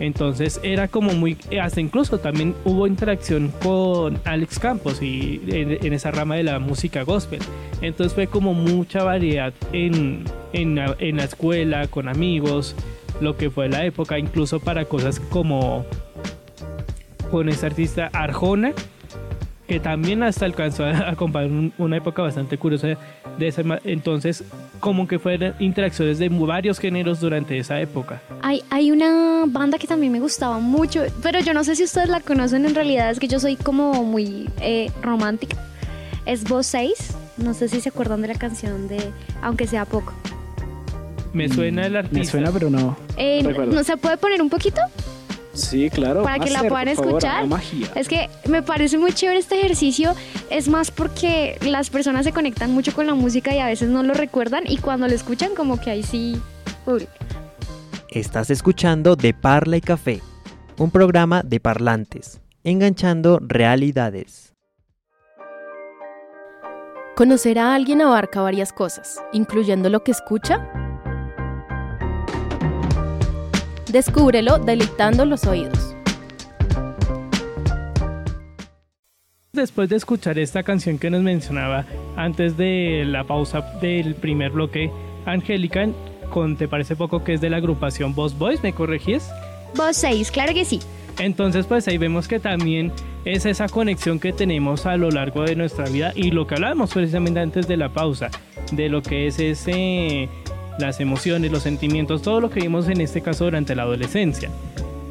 Entonces 0.00 0.60
era 0.62 0.88
como 0.88 1.12
muy, 1.12 1.36
hasta 1.60 1.80
incluso 1.80 2.18
también 2.18 2.54
hubo 2.64 2.86
interacción 2.86 3.52
con 3.62 4.18
Alex 4.24 4.58
Campos 4.58 5.02
y 5.02 5.40
en, 5.48 5.92
esa 5.92 6.10
rama 6.10 6.36
de 6.36 6.44
la 6.44 6.58
música 6.58 7.02
gospel. 7.02 7.40
Entonces 7.80 8.14
fue 8.14 8.26
como 8.28 8.54
mucha 8.54 9.02
variedad 9.02 9.52
en, 9.72 10.24
en, 10.52 10.76
la- 10.76 11.24
escuela, 11.24 11.88
con 11.88 12.08
amigos, 12.08 12.76
lo 13.20 13.36
que 13.36 13.50
fue 13.50 13.68
la 13.68 13.84
época, 13.84 14.18
incluso 14.18 14.60
para 14.60 14.84
cosas 14.84 15.18
como 15.20 15.84
con 17.30 17.48
esta 17.48 17.66
artista 17.66 18.08
Arjona, 18.12 18.72
que 19.68 19.78
también 19.78 20.22
hasta 20.24 20.44
alcanzó 20.46 20.84
a 20.84 21.10
acompañar 21.10 21.50
un- 21.50 21.72
una 21.78 21.98
época 21.98 22.22
bastante 22.22 22.56
curiosa 22.58 22.88
de 23.38 23.46
ese 23.48 23.62
entonces 23.84 24.42
como 24.80 25.06
que 25.06 25.18
fueron 25.18 25.54
interacciones 25.60 26.18
de 26.18 26.28
varios 26.30 26.78
géneros 26.80 27.20
durante 27.20 27.58
esa 27.58 27.78
época. 27.80 28.20
Hay, 28.42 28.62
hay 28.70 28.90
una 28.90 29.44
banda 29.46 29.78
que 29.78 29.86
también 29.86 30.10
me 30.10 30.20
gustaba 30.20 30.58
mucho, 30.58 31.04
pero 31.22 31.38
yo 31.40 31.52
no 31.54 31.62
sé 31.64 31.76
si 31.76 31.84
ustedes 31.84 32.08
la 32.08 32.20
conocen 32.20 32.64
en 32.64 32.74
realidad, 32.74 33.10
es 33.10 33.20
que 33.20 33.28
yo 33.28 33.38
soy 33.38 33.56
como 33.56 34.04
muy 34.04 34.48
eh, 34.60 34.90
romántica. 35.02 35.56
Es 36.24 36.44
Voz 36.44 36.66
6, 36.66 37.14
no 37.36 37.52
sé 37.54 37.68
si 37.68 37.80
se 37.80 37.90
acuerdan 37.90 38.22
de 38.22 38.28
la 38.28 38.34
canción 38.34 38.88
de 38.88 38.98
Aunque 39.42 39.66
sea 39.66 39.84
poco. 39.84 40.12
Me 41.34 41.48
suena 41.48 41.86
el 41.86 41.94
artista. 41.96 42.16
Mm, 42.16 42.20
Me 42.20 42.24
suena, 42.24 42.50
pero 42.52 42.70
no. 42.70 42.96
Eh. 43.18 43.42
¿No 43.70 43.84
se 43.84 43.96
puede 43.98 44.16
poner 44.16 44.40
un 44.40 44.48
poquito? 44.48 44.80
Sí, 45.58 45.90
claro. 45.90 46.22
Para 46.22 46.42
que 46.42 46.50
la 46.50 46.60
puedan 46.64 46.94
favor, 46.94 47.08
escuchar. 47.10 47.46
magia. 47.46 47.88
Es 47.94 48.08
que 48.08 48.28
me 48.48 48.62
parece 48.62 48.98
muy 48.98 49.12
chévere 49.12 49.38
este 49.38 49.58
ejercicio, 49.58 50.14
es 50.50 50.68
más 50.68 50.90
porque 50.90 51.58
las 51.62 51.90
personas 51.90 52.24
se 52.24 52.32
conectan 52.32 52.72
mucho 52.72 52.92
con 52.94 53.06
la 53.06 53.14
música 53.14 53.54
y 53.54 53.58
a 53.58 53.66
veces 53.66 53.88
no 53.88 54.02
lo 54.02 54.14
recuerdan 54.14 54.64
y 54.66 54.78
cuando 54.78 55.08
lo 55.08 55.14
escuchan 55.14 55.54
como 55.54 55.80
que 55.80 55.90
ahí 55.90 56.02
sí... 56.02 56.40
uy. 56.86 57.06
Estás 58.10 58.50
escuchando 58.50 59.16
De 59.16 59.34
Parla 59.34 59.76
y 59.76 59.80
Café, 59.82 60.22
un 60.78 60.90
programa 60.90 61.42
de 61.42 61.60
parlantes, 61.60 62.40
enganchando 62.64 63.38
realidades. 63.42 64.54
Conocer 67.16 67.58
a 67.58 67.74
alguien 67.74 68.00
abarca 68.00 68.40
varias 68.40 68.72
cosas, 68.72 69.20
incluyendo 69.32 69.90
lo 69.90 70.04
que 70.04 70.12
escucha. 70.12 70.87
Descúbrelo 73.88 74.58
deleitando 74.58 75.24
los 75.24 75.46
oídos. 75.46 75.94
Después 79.52 79.88
de 79.88 79.96
escuchar 79.96 80.38
esta 80.38 80.62
canción 80.62 80.98
que 80.98 81.10
nos 81.10 81.22
mencionaba 81.22 81.86
antes 82.16 82.56
de 82.56 83.04
la 83.06 83.24
pausa 83.24 83.62
del 83.80 84.14
primer 84.14 84.52
bloque, 84.52 84.90
Angélica, 85.24 85.88
con 86.30 86.56
Te 86.56 86.68
parece 86.68 86.96
poco 86.96 87.24
que 87.24 87.34
es 87.34 87.40
de 87.40 87.50
la 87.50 87.56
agrupación 87.56 88.14
Boss 88.14 88.36
Boys, 88.38 88.62
¿me 88.62 88.74
corregís? 88.74 89.26
Voz 89.74 89.96
6, 89.96 90.30
claro 90.30 90.52
que 90.52 90.64
sí. 90.64 90.80
Entonces 91.18 91.66
pues 91.66 91.88
ahí 91.88 91.98
vemos 91.98 92.28
que 92.28 92.38
también 92.38 92.92
es 93.24 93.46
esa 93.46 93.68
conexión 93.68 94.20
que 94.20 94.32
tenemos 94.32 94.86
a 94.86 94.96
lo 94.96 95.10
largo 95.10 95.42
de 95.42 95.56
nuestra 95.56 95.86
vida 95.86 96.12
y 96.14 96.30
lo 96.30 96.46
que 96.46 96.54
hablábamos 96.54 96.92
precisamente 96.92 97.40
antes 97.40 97.66
de 97.66 97.76
la 97.76 97.88
pausa, 97.88 98.30
de 98.70 98.88
lo 98.88 99.02
que 99.02 99.26
es 99.26 99.40
ese, 99.40 100.28
las 100.78 101.00
emociones, 101.00 101.50
los 101.50 101.62
sentimientos, 101.62 102.22
todo 102.22 102.40
lo 102.40 102.50
que 102.50 102.60
vimos 102.60 102.88
en 102.88 103.00
este 103.00 103.20
caso 103.20 103.44
durante 103.44 103.74
la 103.74 103.82
adolescencia. 103.82 104.50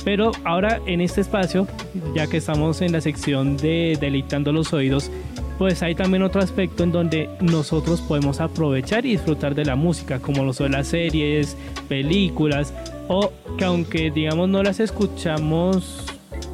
Pero 0.04 0.32
ahora 0.46 0.80
en 0.86 1.02
este 1.02 1.22
espacio, 1.22 1.68
ya 2.16 2.28
que 2.28 2.38
estamos 2.38 2.82
en 2.82 2.94
la 2.94 3.02
sección 3.02 3.58
de 3.58 3.98
deleitando 4.00 4.54
los 4.54 4.72
oídos, 4.72 5.12
pues 5.58 5.82
hay 5.82 5.96
también 5.96 6.24
otro 6.24 6.42
aspecto 6.42 6.84
en 6.84 6.92
donde 6.92 7.30
nosotros 7.42 8.02
podemos 8.02 8.40
aprovechar 8.40 9.06
y 9.06 9.12
disfrutar 9.12 9.56
de 9.56 9.66
la 9.66 9.76
música, 9.76 10.20
como 10.20 10.44
lo 10.44 10.54
son 10.54 10.74
las 10.74 10.88
series, 10.88 11.58
películas, 11.90 12.74
o 13.08 13.32
que 13.58 13.66
aunque 13.66 14.12
digamos 14.12 14.50
no 14.50 14.64
las 14.64 14.80
escuchamos 14.80 16.06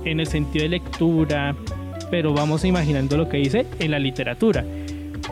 en 0.06 0.19
el 0.19 0.28
sentido 0.28 0.63
de 0.63 0.69
lectura, 0.69 1.56
pero 2.10 2.34
vamos 2.34 2.63
imaginando 2.63 3.17
lo 3.17 3.28
que 3.30 3.38
dice 3.38 3.65
en 3.80 3.91
la 3.91 3.99
literatura. 3.99 4.63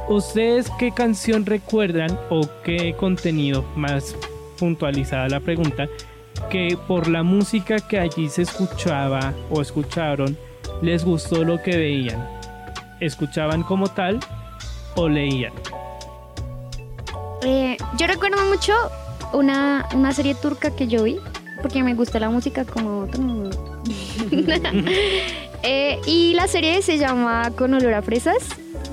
¿Ustedes 0.07 0.69
qué 0.77 0.91
canción 0.91 1.45
recuerdan 1.45 2.19
o 2.29 2.41
qué 2.63 2.93
contenido, 2.97 3.63
más 3.75 4.15
puntualizada 4.57 5.29
la 5.29 5.39
pregunta, 5.39 5.87
que 6.49 6.77
por 6.87 7.07
la 7.07 7.23
música 7.23 7.79
que 7.79 7.99
allí 7.99 8.29
se 8.29 8.41
escuchaba 8.41 9.33
o 9.49 9.61
escucharon, 9.61 10.37
les 10.81 11.05
gustó 11.05 11.43
lo 11.43 11.61
que 11.61 11.77
veían? 11.77 12.27
¿Escuchaban 12.99 13.63
como 13.63 13.87
tal 13.87 14.19
o 14.95 15.07
leían? 15.07 15.53
Eh, 17.43 17.77
yo 17.97 18.07
recuerdo 18.07 18.43
mucho 18.45 18.73
una, 19.33 19.87
una 19.93 20.13
serie 20.13 20.35
turca 20.35 20.75
que 20.75 20.87
yo 20.87 21.03
vi, 21.03 21.17
porque 21.61 21.83
me 21.83 21.93
gusta 21.93 22.19
la 22.19 22.29
música 22.29 22.65
como... 22.65 23.07
todo. 23.07 23.49
Eh, 25.63 25.99
y 26.07 26.33
la 26.33 26.47
serie 26.47 26.81
se 26.81 26.97
llama 26.97 27.51
Con 27.55 27.75
olor 27.75 27.93
a 27.93 28.01
fresas, 28.01 28.37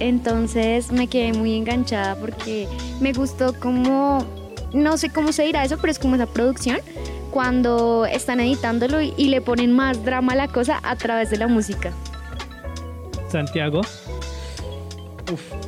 entonces 0.01 0.93
me 0.93 1.07
quedé 1.07 1.33
muy 1.33 1.55
enganchada 1.55 2.17
porque 2.17 2.69
me 3.01 3.13
gustó 3.13 3.53
como... 3.59 4.25
No 4.73 4.99
sé 4.99 5.11
cómo 5.11 5.33
se 5.33 5.45
dirá 5.45 5.65
eso, 5.65 5.79
pero 5.81 5.91
es 5.91 5.99
como 5.99 6.17
esa 6.17 6.27
producción 6.27 6.79
cuando 7.31 8.07
están 8.07 8.41
editándolo 8.41 9.01
y, 9.01 9.29
le 9.29 9.41
ponen 9.41 9.73
más 9.73 10.05
drama 10.05 10.33
a 10.33 10.37
la 10.37 10.49
cosa 10.49 10.81
a 10.83 10.97
través 10.97 11.31
de 11.31 11.39
la 11.39 11.47
música. 11.47 11.93
Santiago, 13.29 13.83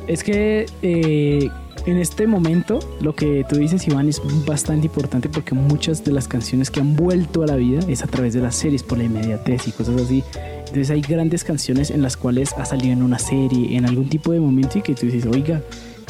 Es 0.07 0.23
que 0.23 0.65
eh, 0.81 1.49
en 1.85 1.97
este 1.97 2.27
momento 2.27 2.79
lo 2.99 3.13
que 3.15 3.45
tú 3.47 3.57
dices, 3.57 3.87
Iván, 3.87 4.09
es 4.09 4.21
bastante 4.45 4.87
importante 4.87 5.29
porque 5.29 5.55
muchas 5.55 6.03
de 6.03 6.11
las 6.11 6.27
canciones 6.27 6.69
que 6.69 6.79
han 6.79 6.95
vuelto 6.95 7.43
a 7.43 7.47
la 7.47 7.55
vida 7.55 7.79
es 7.87 8.03
a 8.03 8.07
través 8.07 8.33
de 8.33 8.41
las 8.41 8.55
series, 8.55 8.83
por 8.83 8.97
la 8.97 9.05
inmediatez 9.05 9.67
y 9.67 9.71
cosas 9.71 10.01
así. 10.01 10.23
Entonces 10.71 10.91
hay 10.91 11.01
grandes 11.01 11.43
canciones 11.43 11.91
en 11.91 12.01
las 12.01 12.15
cuales 12.15 12.53
ha 12.53 12.63
salido 12.63 12.93
en 12.93 13.03
una 13.03 13.19
serie, 13.19 13.75
en 13.75 13.85
algún 13.85 14.07
tipo 14.07 14.31
de 14.31 14.39
momento 14.39 14.77
y 14.77 14.81
que 14.81 14.95
tú 14.95 15.05
dices, 15.05 15.25
oiga, 15.25 15.61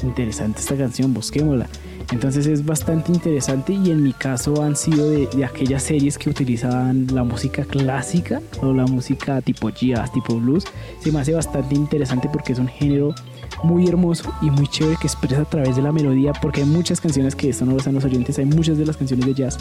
interesante 0.04 0.60
esta 0.60 0.78
canción, 0.78 1.16
busquémosla. 1.16 1.66
Entonces 2.12 2.46
es 2.46 2.64
bastante 2.64 3.12
interesante 3.12 3.74
y 3.74 3.90
en 3.90 4.04
mi 4.04 4.14
caso 4.14 4.62
han 4.62 4.76
sido 4.76 5.10
de, 5.10 5.26
de 5.36 5.46
aquellas 5.46 5.82
series 5.82 6.20
que 6.20 6.30
utilizaban 6.30 7.08
la 7.12 7.24
música 7.24 7.66
clásica 7.66 8.40
o 8.62 8.72
la 8.72 8.86
música 8.86 9.42
tipo 9.42 9.72
jazz, 9.72 10.14
tipo 10.14 10.36
blues. 10.36 10.66
Se 11.00 11.12
me 11.12 11.22
hace 11.22 11.34
bastante 11.34 11.74
interesante 11.74 12.30
porque 12.32 12.54
es 12.54 12.60
un 12.60 12.68
género 12.68 13.16
muy 13.64 13.88
hermoso 13.88 14.32
y 14.44 14.52
muy 14.52 14.68
chévere 14.68 14.96
que 15.02 15.08
expresa 15.08 15.42
a 15.42 15.46
través 15.46 15.76
de 15.76 15.82
la 15.82 15.92
melodía 15.92 16.34
porque 16.40 16.62
hay 16.62 16.68
muchas 16.68 17.02
canciones 17.02 17.36
que 17.36 17.50
esto 17.50 17.66
no 17.66 17.72
lo 17.72 17.80
están 17.80 17.96
los 17.96 18.06
oyentes, 18.06 18.38
hay 18.38 18.46
muchas 18.46 18.78
de 18.78 18.86
las 18.86 18.96
canciones 18.96 19.26
de 19.26 19.34
jazz 19.34 19.58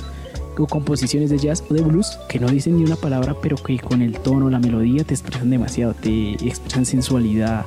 o 0.60 0.66
composiciones 0.66 1.30
de 1.30 1.38
jazz 1.38 1.64
o 1.68 1.74
de 1.74 1.82
blues 1.82 2.18
que 2.28 2.38
no 2.38 2.48
dicen 2.48 2.76
ni 2.76 2.84
una 2.84 2.96
palabra 2.96 3.34
pero 3.40 3.56
que 3.56 3.78
con 3.78 4.02
el 4.02 4.18
tono, 4.18 4.50
la 4.50 4.58
melodía 4.58 5.04
te 5.04 5.14
expresan 5.14 5.50
demasiado, 5.50 5.94
te 5.94 6.32
expresan 6.46 6.84
sensualidad, 6.84 7.64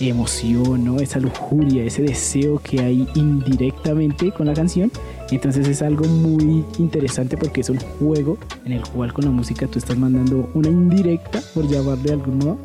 emoción, 0.00 0.84
¿no? 0.84 0.98
esa 0.98 1.20
lujuria, 1.20 1.84
ese 1.84 2.02
deseo 2.02 2.58
que 2.58 2.80
hay 2.80 3.08
indirectamente 3.14 4.32
con 4.32 4.46
la 4.46 4.54
canción. 4.54 4.90
Entonces 5.30 5.66
es 5.68 5.82
algo 5.82 6.06
muy 6.06 6.64
interesante 6.78 7.36
porque 7.36 7.60
es 7.60 7.70
un 7.70 7.78
juego 7.78 8.38
en 8.64 8.72
el 8.72 8.82
cual 8.82 9.12
con 9.12 9.24
la 9.24 9.30
música 9.30 9.66
tú 9.66 9.78
estás 9.78 9.96
mandando 9.96 10.50
una 10.54 10.68
indirecta, 10.68 11.40
por 11.54 11.66
llamarle 11.66 12.04
de 12.04 12.12
algún 12.12 12.38
modo, 12.38 12.58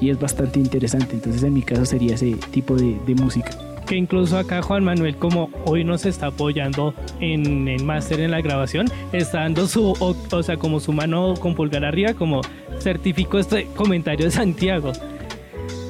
y 0.00 0.10
es 0.10 0.18
bastante 0.18 0.60
interesante. 0.60 1.14
Entonces 1.14 1.42
en 1.42 1.54
mi 1.54 1.62
caso 1.62 1.84
sería 1.84 2.14
ese 2.14 2.34
tipo 2.50 2.76
de, 2.76 2.98
de 3.06 3.14
música. 3.14 3.73
Incluso 3.94 4.38
acá 4.38 4.62
Juan 4.62 4.84
Manuel 4.84 5.16
como 5.16 5.50
hoy 5.64 5.84
nos 5.84 6.06
está 6.06 6.26
apoyando 6.26 6.94
en 7.20 7.68
el 7.68 7.84
máster 7.84 8.20
en 8.20 8.30
la 8.30 8.40
grabación, 8.40 8.86
está 9.12 9.40
dando 9.40 9.66
su, 9.66 9.94
o 10.00 10.42
sea, 10.42 10.56
como 10.56 10.80
su 10.80 10.92
mano 10.92 11.34
con 11.38 11.54
pulgar 11.54 11.84
arriba, 11.84 12.14
como 12.14 12.40
certificó 12.78 13.38
este 13.38 13.66
comentario 13.74 14.26
de 14.26 14.30
Santiago. 14.30 14.92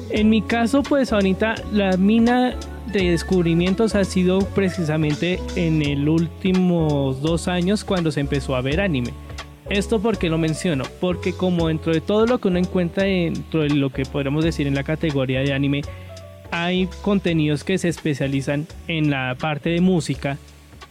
En 0.09 0.29
mi 0.29 0.41
caso, 0.41 0.83
pues 0.83 1.11
ahorita 1.11 1.55
la 1.73 1.97
mina 1.97 2.55
de 2.91 3.11
descubrimientos 3.11 3.95
ha 3.95 4.03
sido 4.03 4.39
precisamente 4.39 5.39
en 5.55 5.81
el 5.81 6.07
últimos 6.07 7.21
dos 7.21 7.47
años 7.47 7.83
cuando 7.83 8.11
se 8.11 8.21
empezó 8.21 8.55
a 8.55 8.61
ver 8.61 8.79
anime. 8.79 9.11
Esto 9.69 9.99
porque 9.99 10.29
lo 10.29 10.37
menciono, 10.37 10.83
porque 11.01 11.33
como 11.33 11.69
dentro 11.69 11.91
de 11.91 11.99
todo 11.99 12.27
lo 12.27 12.37
que 12.37 12.49
uno 12.49 12.59
encuentra 12.59 13.05
dentro 13.05 13.63
de 13.63 13.69
lo 13.69 13.89
que 13.89 14.05
podríamos 14.05 14.43
decir 14.43 14.67
en 14.67 14.75
la 14.75 14.83
categoría 14.83 15.39
de 15.39 15.53
anime, 15.53 15.81
hay 16.55 16.87
contenidos 17.01 17.65
que 17.65 17.77
se 17.77 17.89
especializan 17.89 18.65
en 18.87 19.09
la 19.09 19.35
parte 19.37 19.71
de 19.71 19.81
música, 19.81 20.37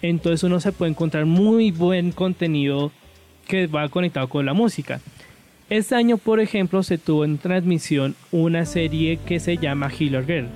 entonces 0.02 0.42
uno 0.42 0.60
se 0.60 0.72
puede 0.72 0.90
encontrar 0.90 1.24
muy 1.24 1.70
buen 1.70 2.12
contenido 2.12 2.92
que 3.48 3.66
va 3.66 3.88
conectado 3.88 4.28
con 4.28 4.44
la 4.44 4.52
música. 4.52 5.00
Este 5.70 5.94
año, 5.94 6.18
por 6.18 6.40
ejemplo, 6.40 6.82
se 6.82 6.98
tuvo 6.98 7.24
en 7.24 7.38
transmisión 7.38 8.14
una 8.30 8.66
serie 8.66 9.18
que 9.24 9.40
se 9.40 9.56
llama 9.56 9.90
Healer 9.90 10.26
Girl, 10.26 10.48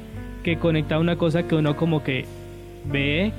que 0.44 0.58
conecta 0.58 0.98
una 0.98 1.16
cosa 1.16 1.44
que 1.44 1.54
uno 1.54 1.74
como 1.74 2.04
que 2.04 2.26
ve, 2.84 3.32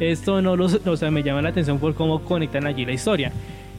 esto 0.00 0.42
no 0.42 0.56
lo, 0.56 0.66
o 0.66 0.96
sea, 0.96 1.12
me 1.12 1.22
llama 1.22 1.42
la 1.42 1.50
atención 1.50 1.78
por 1.78 1.94
cómo 1.94 2.24
conectan 2.24 2.66
allí 2.66 2.84
la 2.84 2.94
historia. 2.94 3.30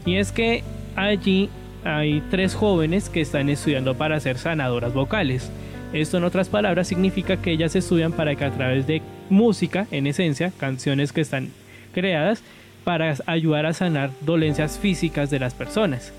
Y 0.05 0.15
es 0.15 0.31
que 0.31 0.63
allí 0.95 1.49
hay 1.83 2.23
tres 2.31 2.55
jóvenes 2.55 3.09
que 3.09 3.19
están 3.19 3.49
estudiando 3.49 3.95
para 3.95 4.17
ser 4.21 4.37
sanadoras 4.37 4.93
vocales. 4.93 5.51
Esto 5.93 6.17
en 6.17 6.23
otras 6.23 6.49
palabras 6.49 6.87
significa 6.87 7.37
que 7.37 7.51
ellas 7.51 7.75
estudian 7.75 8.11
para 8.11 8.35
que 8.35 8.45
a 8.45 8.51
través 8.51 8.87
de 8.87 9.01
música, 9.29 9.87
en 9.91 10.07
esencia, 10.07 10.51
canciones 10.57 11.13
que 11.13 11.21
están 11.21 11.49
creadas, 11.93 12.41
para 12.83 13.15
ayudar 13.27 13.65
a 13.65 13.73
sanar 13.73 14.09
dolencias 14.21 14.79
físicas 14.79 15.29
de 15.29 15.39
las 15.39 15.53
personas. 15.53 16.11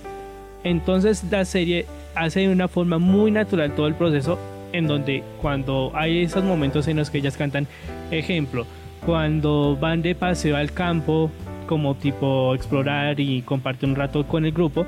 Entonces 0.62 1.24
la 1.30 1.44
serie 1.44 1.86
hace 2.14 2.40
de 2.40 2.48
una 2.48 2.68
forma 2.68 2.98
muy 2.98 3.30
natural 3.30 3.74
todo 3.74 3.86
el 3.86 3.94
proceso 3.94 4.38
en 4.72 4.86
donde 4.86 5.22
cuando 5.42 5.92
hay 5.94 6.22
esos 6.22 6.42
momentos 6.42 6.88
en 6.88 6.96
los 6.96 7.10
que 7.10 7.18
ellas 7.18 7.36
cantan, 7.36 7.66
ejemplo, 8.10 8.66
cuando 9.04 9.76
van 9.78 10.02
de 10.02 10.14
paseo 10.14 10.56
al 10.56 10.72
campo, 10.72 11.30
como 11.66 11.94
tipo 11.94 12.54
explorar 12.54 13.20
y 13.20 13.42
compartir 13.42 13.88
un 13.88 13.96
rato 13.96 14.26
con 14.26 14.44
el 14.44 14.52
grupo, 14.52 14.86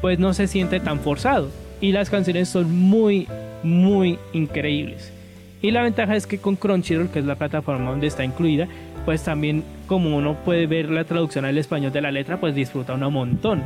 pues 0.00 0.18
no 0.18 0.32
se 0.32 0.46
siente 0.46 0.80
tan 0.80 1.00
forzado. 1.00 1.50
Y 1.80 1.92
las 1.92 2.10
canciones 2.10 2.48
son 2.48 2.74
muy, 2.74 3.28
muy 3.62 4.18
increíbles. 4.32 5.12
Y 5.60 5.70
la 5.72 5.82
ventaja 5.82 6.14
es 6.14 6.26
que 6.26 6.38
con 6.38 6.56
Crunchyroll, 6.56 7.10
que 7.10 7.18
es 7.18 7.24
la 7.24 7.34
plataforma 7.34 7.90
donde 7.90 8.06
está 8.06 8.24
incluida, 8.24 8.68
pues 9.04 9.22
también 9.24 9.64
como 9.86 10.16
uno 10.16 10.34
puede 10.44 10.66
ver 10.66 10.90
la 10.90 11.04
traducción 11.04 11.44
al 11.44 11.58
español 11.58 11.92
de 11.92 12.00
la 12.00 12.12
letra, 12.12 12.38
pues 12.38 12.54
disfruta 12.54 12.94
un 12.94 13.12
montón. 13.12 13.62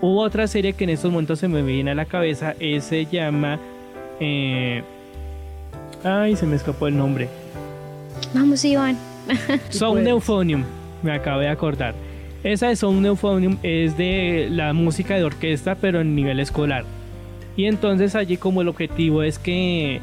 Hubo 0.00 0.20
otra 0.20 0.48
serie 0.48 0.72
que 0.72 0.84
en 0.84 0.90
estos 0.90 1.12
momentos 1.12 1.38
se 1.38 1.46
me 1.46 1.62
viene 1.62 1.92
a 1.92 1.94
la 1.94 2.06
cabeza, 2.06 2.54
se 2.58 3.06
llama... 3.06 3.60
Eh, 4.18 4.82
ay, 6.02 6.34
se 6.34 6.46
me 6.46 6.56
escapó 6.56 6.88
el 6.88 6.96
nombre. 6.96 7.28
Vamos, 8.34 8.64
Iván. 8.64 8.98
Sound 9.68 10.06
Euphonium, 10.08 10.64
me 11.02 11.12
acabo 11.12 11.40
de 11.40 11.48
acordar. 11.48 11.94
Esa 12.42 12.68
de 12.68 12.76
Sound 12.76 13.06
Euphonium 13.06 13.58
es 13.62 13.96
de 13.96 14.48
la 14.50 14.72
música 14.72 15.14
de 15.14 15.22
orquesta, 15.22 15.76
pero 15.76 16.00
en 16.00 16.16
nivel 16.16 16.40
escolar. 16.40 16.84
Y 17.56 17.66
entonces 17.66 18.14
allí 18.14 18.36
como 18.36 18.62
el 18.62 18.68
objetivo 18.68 19.22
es 19.22 19.38
que 19.38 20.00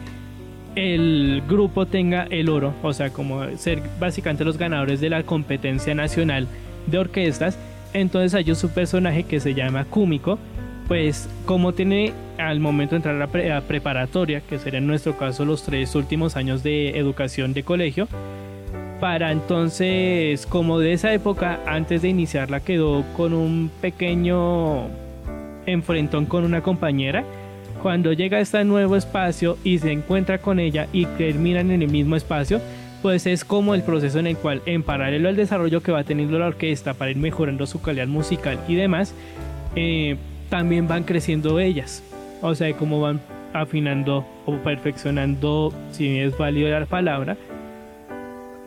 el 0.75 1.41
grupo 1.47 1.85
tenga 1.85 2.23
el 2.29 2.49
oro, 2.49 2.73
o 2.83 2.93
sea, 2.93 3.09
como 3.09 3.43
ser 3.57 3.81
básicamente 3.99 4.45
los 4.45 4.57
ganadores 4.57 5.01
de 5.01 5.09
la 5.09 5.23
competencia 5.23 5.95
nacional 5.95 6.47
de 6.87 6.99
orquestas 6.99 7.57
entonces 7.93 8.35
hay 8.35 8.53
su 8.55 8.69
personaje 8.69 9.23
que 9.23 9.39
se 9.39 9.53
llama 9.53 9.85
Kumiko, 9.85 10.37
pues 10.87 11.29
como 11.45 11.73
tiene 11.73 12.13
al 12.37 12.59
momento 12.59 12.91
de 12.91 12.97
entrar 12.97 13.15
a 13.15 13.19
la, 13.19 13.61
preparatoria, 13.61 14.41
que 14.41 14.59
sería 14.59 14.79
en 14.79 14.87
nuestro 14.87 15.17
caso 15.17 15.45
los 15.45 15.63
tres 15.63 15.95
últimos 15.95 16.35
años 16.35 16.63
de 16.63 16.97
educación 16.97 17.53
de 17.53 17.63
colegio, 17.63 18.07
para 18.99 19.31
entonces, 19.31 20.45
como 20.45 20.79
de 20.79 20.93
esa 20.93 21.13
época, 21.13 21.59
antes 21.65 22.01
de 22.01 22.09
iniciarla, 22.09 22.59
quedó 22.59 23.05
con 23.15 23.33
un 23.33 23.71
pequeño 23.81 24.87
enfrentón 25.65 26.25
con 26.25 26.43
una 26.43 26.61
compañera. 26.61 27.23
Cuando 27.81 28.11
llega 28.11 28.37
a 28.37 28.41
este 28.41 28.63
nuevo 28.65 28.95
espacio 28.97 29.57
y 29.63 29.79
se 29.79 29.91
encuentra 29.91 30.39
con 30.39 30.59
ella 30.59 30.87
y 30.91 31.05
terminan 31.05 31.71
en 31.71 31.81
el 31.81 31.89
mismo 31.89 32.15
espacio, 32.17 32.59
pues 33.01 33.25
es 33.25 33.45
como 33.45 33.73
el 33.73 33.83
proceso 33.83 34.19
en 34.19 34.27
el 34.27 34.37
cual, 34.37 34.61
en 34.65 34.83
paralelo 34.83 35.29
al 35.29 35.37
desarrollo 35.37 35.81
que 35.81 35.93
va 35.93 36.03
teniendo 36.03 36.37
la 36.37 36.47
orquesta 36.47 36.93
para 36.93 37.11
ir 37.11 37.17
mejorando 37.17 37.65
su 37.65 37.81
calidad 37.81 38.07
musical 38.07 38.59
y 38.67 38.75
demás, 38.75 39.15
eh, 39.75 40.17
también 40.49 40.87
van 40.87 41.03
creciendo 41.03 41.59
ellas. 41.59 42.03
O 42.41 42.53
sea, 42.53 42.75
como 42.75 42.99
van 42.99 43.21
afinando 43.53 44.25
o 44.45 44.57
perfeccionando, 44.57 45.73
si 45.91 46.19
es 46.19 46.37
válido 46.37 46.77
la 46.77 46.85
palabra, 46.85 47.37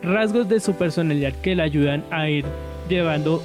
rasgos 0.01 0.49
de 0.49 0.59
su 0.59 0.73
personalidad 0.73 1.33
que 1.33 1.55
le 1.55 1.63
ayudan 1.63 2.03
a 2.09 2.29
ir 2.29 2.45
llevando 2.89 3.43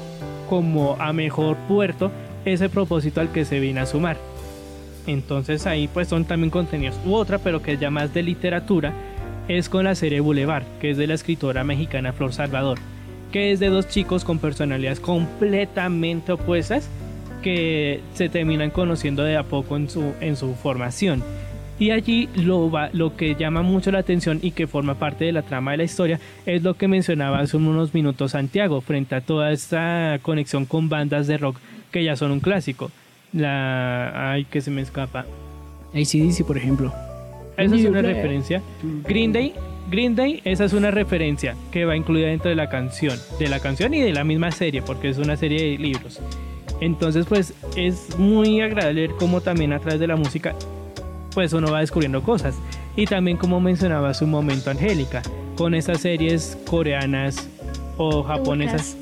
como 0.48 0.96
a 0.98 1.12
mejor 1.12 1.56
puerto 1.68 2.10
ese 2.44 2.70
propósito 2.70 3.20
al 3.20 3.30
que 3.30 3.44
se 3.44 3.60
viene 3.60 3.80
a 3.80 3.86
sumar. 3.86 4.16
Entonces 5.08 5.66
ahí 5.66 5.88
pues 5.88 6.06
son 6.06 6.26
también 6.26 6.50
contenidos 6.50 7.00
u 7.06 7.14
otra, 7.14 7.38
pero 7.38 7.62
que 7.62 7.72
es 7.72 7.80
ya 7.80 7.90
más 7.90 8.12
de 8.12 8.22
literatura, 8.22 8.92
es 9.48 9.70
con 9.70 9.84
la 9.84 9.94
serie 9.94 10.20
Boulevard, 10.20 10.64
que 10.80 10.90
es 10.90 10.98
de 10.98 11.06
la 11.06 11.14
escritora 11.14 11.64
mexicana 11.64 12.12
Flor 12.12 12.34
Salvador, 12.34 12.78
que 13.32 13.50
es 13.50 13.58
de 13.58 13.68
dos 13.68 13.88
chicos 13.88 14.22
con 14.22 14.38
personalidades 14.38 15.00
completamente 15.00 16.32
opuestas 16.32 16.90
que 17.42 18.02
se 18.12 18.28
terminan 18.28 18.70
conociendo 18.70 19.22
de 19.22 19.38
a 19.38 19.44
poco 19.44 19.76
en 19.76 19.88
su, 19.88 20.12
en 20.20 20.36
su 20.36 20.54
formación. 20.54 21.24
Y 21.78 21.92
allí 21.92 22.28
lo, 22.34 22.70
va, 22.70 22.90
lo 22.92 23.16
que 23.16 23.34
llama 23.34 23.62
mucho 23.62 23.90
la 23.90 24.00
atención 24.00 24.40
y 24.42 24.50
que 24.50 24.66
forma 24.66 24.96
parte 24.96 25.24
de 25.24 25.32
la 25.32 25.42
trama 25.42 25.70
de 25.70 25.76
la 25.78 25.84
historia 25.84 26.20
es 26.44 26.62
lo 26.62 26.74
que 26.74 26.88
mencionaba 26.88 27.38
hace 27.38 27.56
unos 27.56 27.94
minutos 27.94 28.32
Santiago, 28.32 28.82
frente 28.82 29.14
a 29.14 29.20
toda 29.22 29.52
esta 29.52 30.18
conexión 30.20 30.66
con 30.66 30.90
bandas 30.90 31.28
de 31.28 31.38
rock 31.38 31.56
que 31.92 32.04
ya 32.04 32.14
son 32.16 32.32
un 32.32 32.40
clásico. 32.40 32.90
La... 33.32 34.32
Ay, 34.32 34.44
que 34.44 34.60
se 34.60 34.70
me 34.70 34.82
escapa. 34.82 35.26
ACDC, 35.94 36.44
por 36.46 36.56
ejemplo. 36.56 36.92
Esa 37.56 37.74
es 37.74 37.84
una 37.84 38.02
referencia. 38.02 38.62
Green 39.04 39.32
Day, 39.32 39.54
Green 39.90 40.14
Day, 40.14 40.40
esa 40.44 40.64
es 40.64 40.72
una 40.72 40.90
referencia 40.90 41.56
que 41.72 41.84
va 41.84 41.96
incluida 41.96 42.28
dentro 42.28 42.50
de 42.50 42.56
la 42.56 42.68
canción, 42.68 43.18
de 43.38 43.48
la 43.48 43.58
canción 43.58 43.94
y 43.94 44.00
de 44.00 44.12
la 44.12 44.22
misma 44.22 44.52
serie, 44.52 44.82
porque 44.82 45.08
es 45.08 45.18
una 45.18 45.36
serie 45.36 45.70
de 45.70 45.78
libros. 45.78 46.20
Entonces, 46.80 47.26
pues 47.26 47.54
es 47.76 48.16
muy 48.18 48.60
agradable 48.60 49.08
ver 49.08 49.16
cómo 49.18 49.40
también 49.40 49.72
a 49.72 49.80
través 49.80 49.98
de 49.98 50.06
la 50.06 50.16
música, 50.16 50.54
pues 51.34 51.52
uno 51.52 51.72
va 51.72 51.80
descubriendo 51.80 52.22
cosas. 52.22 52.56
Y 52.96 53.06
también 53.06 53.36
como 53.36 53.60
mencionaba 53.60 54.12
un 54.20 54.30
momento 54.30 54.70
Angélica, 54.70 55.22
con 55.56 55.74
esas 55.74 56.00
series 56.00 56.56
coreanas 56.68 57.48
o 57.96 58.22
japonesas 58.22 58.96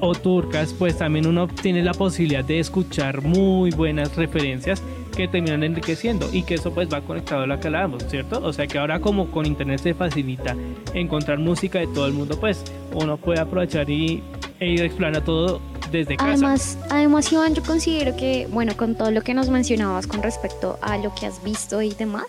o 0.00 0.14
turcas, 0.14 0.72
pues 0.72 0.98
también 0.98 1.26
uno 1.26 1.48
tiene 1.48 1.82
la 1.82 1.94
posibilidad 1.94 2.44
de 2.44 2.60
escuchar 2.60 3.22
muy 3.22 3.70
buenas 3.70 4.16
referencias 4.16 4.82
que 5.16 5.26
terminan 5.26 5.64
enriqueciendo 5.64 6.28
y 6.32 6.42
que 6.42 6.54
eso 6.54 6.72
pues 6.72 6.88
va 6.92 7.00
conectado 7.00 7.42
a 7.42 7.46
lo 7.46 7.58
que 7.58 7.66
hablábamos, 7.66 8.04
¿cierto? 8.04 8.40
O 8.44 8.52
sea 8.52 8.66
que 8.66 8.78
ahora 8.78 9.00
como 9.00 9.30
con 9.30 9.46
internet 9.46 9.80
se 9.80 9.94
facilita 9.94 10.56
encontrar 10.94 11.38
música 11.38 11.80
de 11.80 11.88
todo 11.88 12.06
el 12.06 12.12
mundo, 12.12 12.38
pues 12.38 12.62
uno 12.94 13.16
puede 13.16 13.40
aprovechar 13.40 13.90
y 13.90 14.22
e 14.60 14.66
ir 14.66 14.82
explorando 14.82 15.22
todo 15.22 15.60
desde 15.90 16.16
casa. 16.16 16.30
Además, 16.30 16.78
además 16.90 17.32
Iván, 17.32 17.54
yo 17.54 17.62
considero 17.62 18.16
que, 18.16 18.48
bueno, 18.50 18.76
con 18.76 18.96
todo 18.96 19.10
lo 19.10 19.22
que 19.22 19.34
nos 19.34 19.48
mencionabas 19.50 20.06
con 20.06 20.22
respecto 20.22 20.78
a 20.82 20.98
lo 20.98 21.14
que 21.14 21.26
has 21.26 21.42
visto 21.42 21.80
y 21.80 21.94
demás, 21.94 22.26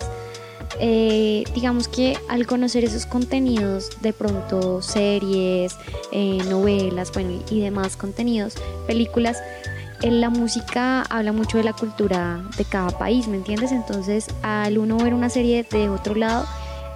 eh, 0.80 1.44
digamos 1.54 1.88
que 1.88 2.18
al 2.30 2.48
conocer 2.48 2.84
esos 2.84 3.06
contenidos, 3.06 3.90
de 4.02 4.14
pronto 4.14 4.82
series, 4.82 5.76
eh, 6.12 6.40
novelas, 6.50 7.12
bueno, 7.14 7.44
y 7.50 7.60
demás 7.60 7.98
contenidos, 7.98 8.56
películas, 8.88 9.38
la 10.02 10.30
música 10.30 11.02
habla 11.04 11.34
mucho 11.34 11.58
de 11.58 11.66
la 11.66 11.74
cultura 11.74 12.42
de 12.58 12.64
cada 12.64 12.90
país, 12.92 13.28
¿me 13.28 13.38
entiendes? 13.38 13.72
Entonces, 13.72 14.28
al 14.42 14.78
uno 14.78 14.98
ver 14.98 15.14
una 15.14 15.30
serie 15.30 15.66
de 15.70 15.90
otro 15.90 16.16
lado, 16.16 16.46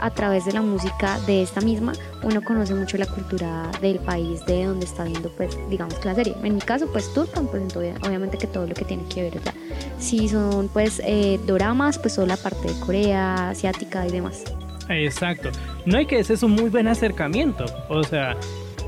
a 0.04 0.10
través 0.10 0.44
de 0.44 0.52
la 0.52 0.62
música 0.62 1.18
de 1.22 1.42
esta 1.42 1.62
misma, 1.62 1.94
uno 2.24 2.42
conoce 2.42 2.76
mucho 2.76 2.98
la 2.98 3.06
cultura 3.06 3.72
del 3.82 4.00
país 4.00 4.46
de 4.46 4.66
donde 4.66 4.86
está 4.86 5.06
viendo, 5.06 5.30
pues, 5.30 5.58
digamos, 5.70 6.04
la 6.04 6.14
serie. 6.14 6.36
En 6.44 6.56
mi 6.56 6.60
caso, 6.60 6.92
pues, 6.92 7.14
Turpan, 7.14 7.48
pues, 7.48 7.74
obviamente 7.78 8.38
que 8.38 8.48
todo 8.48 8.68
lo 8.68 8.76
que 8.76 8.84
tiene 8.84 9.06
que 9.06 9.24
ver, 9.24 9.36
¿verdad? 9.36 9.54
Si 10.00 10.28
son, 10.28 10.68
pues, 10.68 11.02
eh, 11.06 11.40
doramas, 11.48 12.00
pues, 12.00 12.16
toda 12.16 12.28
la 12.28 12.36
parte 12.36 12.68
de 12.68 12.80
Corea, 12.82 13.52
asiática 13.52 14.06
y 14.06 14.12
demás. 14.12 14.44
Exacto. 14.90 15.50
No 15.86 15.98
hay 15.98 16.06
que 16.06 16.20
ese 16.20 16.34
es 16.34 16.44
un 16.44 16.52
muy 16.52 16.70
buen 16.70 16.90
acercamiento. 16.90 17.64
O 17.88 18.04
sea, 18.04 18.36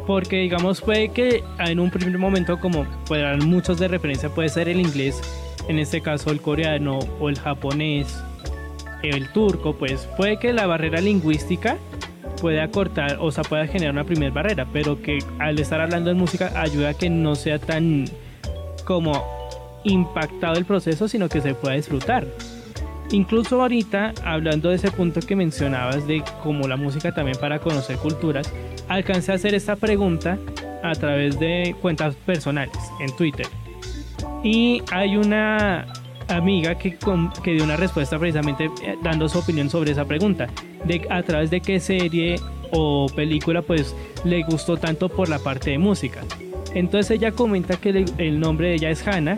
porque 0.06 0.36
digamos 0.42 0.82
puede 0.82 1.10
que 1.10 1.46
en 1.60 1.80
un 1.80 1.90
primer 1.90 2.18
momento 2.18 2.60
como 2.60 2.86
puedan 3.08 3.40
muchos 3.48 3.80
de 3.80 3.88
referencia 3.88 4.30
puede 4.30 4.50
ser 4.50 4.70
el 4.70 4.80
inglés 4.80 5.20
en 5.68 5.80
este 5.80 6.02
caso 6.02 6.30
el 6.30 6.42
coreano 6.42 7.00
o 7.20 7.30
el 7.30 7.40
japonés 7.40 8.16
el 9.10 9.32
turco 9.32 9.76
pues 9.76 10.08
puede 10.18 10.38
que 10.38 10.54
la 10.54 10.66
barrera 10.66 11.02
lingüística 11.02 11.78
pueda 12.42 12.70
cortar 12.70 13.18
o 13.20 13.32
sea 13.32 13.44
pueda 13.44 13.68
generar 13.68 13.94
una 13.94 14.04
primera 14.04 14.34
barrera 14.34 14.68
pero 14.72 15.02
que 15.02 15.20
al 15.40 15.60
estar 15.60 15.82
hablando 15.82 16.10
de 16.10 16.16
música 16.16 16.52
ayuda 16.60 16.90
a 16.90 16.94
que 16.94 17.10
no 17.10 17.36
sea 17.36 17.60
tan 17.60 18.06
como 18.86 19.24
impactado 19.84 20.56
el 20.56 20.66
proceso 20.66 21.08
sino 21.08 21.30
que 21.30 21.42
se 21.42 21.54
pueda 21.54 21.76
disfrutar 21.76 22.26
Incluso 23.12 23.62
ahorita, 23.62 24.14
hablando 24.24 24.70
de 24.70 24.78
ese 24.78 24.92
punto 24.92 25.20
que 25.22 25.36
mencionabas 25.36 26.08
de 26.08 26.24
cómo 26.42 26.68
la 26.68 26.76
música 26.76 27.14
también 27.14 27.38
para 27.40 27.60
conocer 27.60 27.98
culturas, 27.98 28.52
alcancé 28.88 29.32
a 29.32 29.36
hacer 29.36 29.54
esta 29.54 29.76
pregunta 29.76 30.40
a 30.84 30.94
través 30.94 31.40
de 31.40 31.76
cuentas 31.82 32.16
personales 32.16 32.76
en 33.00 33.16
Twitter. 33.16 33.46
Y 34.44 34.82
hay 34.92 35.18
una 35.18 35.86
amiga 36.28 36.76
que, 36.76 36.98
que 37.44 37.52
dio 37.52 37.64
una 37.64 37.78
respuesta 37.78 38.18
precisamente 38.20 38.66
eh, 38.84 38.96
dando 39.04 39.30
su 39.30 39.40
opinión 39.40 39.70
sobre 39.70 39.92
esa 39.92 40.06
pregunta. 40.06 40.48
de 40.86 41.06
a 41.10 41.24
través 41.24 41.50
de 41.50 41.62
qué 41.62 41.80
serie 41.80 42.36
o 42.72 43.08
película 43.16 43.62
pues 43.62 43.96
le 44.24 44.44
gustó 44.44 44.78
tanto 44.78 45.10
por 45.10 45.30
la 45.30 45.40
parte 45.40 45.72
de 45.72 45.78
música. 45.78 46.22
Entonces 46.74 47.12
ella 47.12 47.32
comenta 47.32 47.78
que 47.78 48.06
el 48.18 48.40
nombre 48.40 48.70
de 48.70 48.76
ella 48.76 48.90
es 48.90 49.08
Hannah 49.08 49.38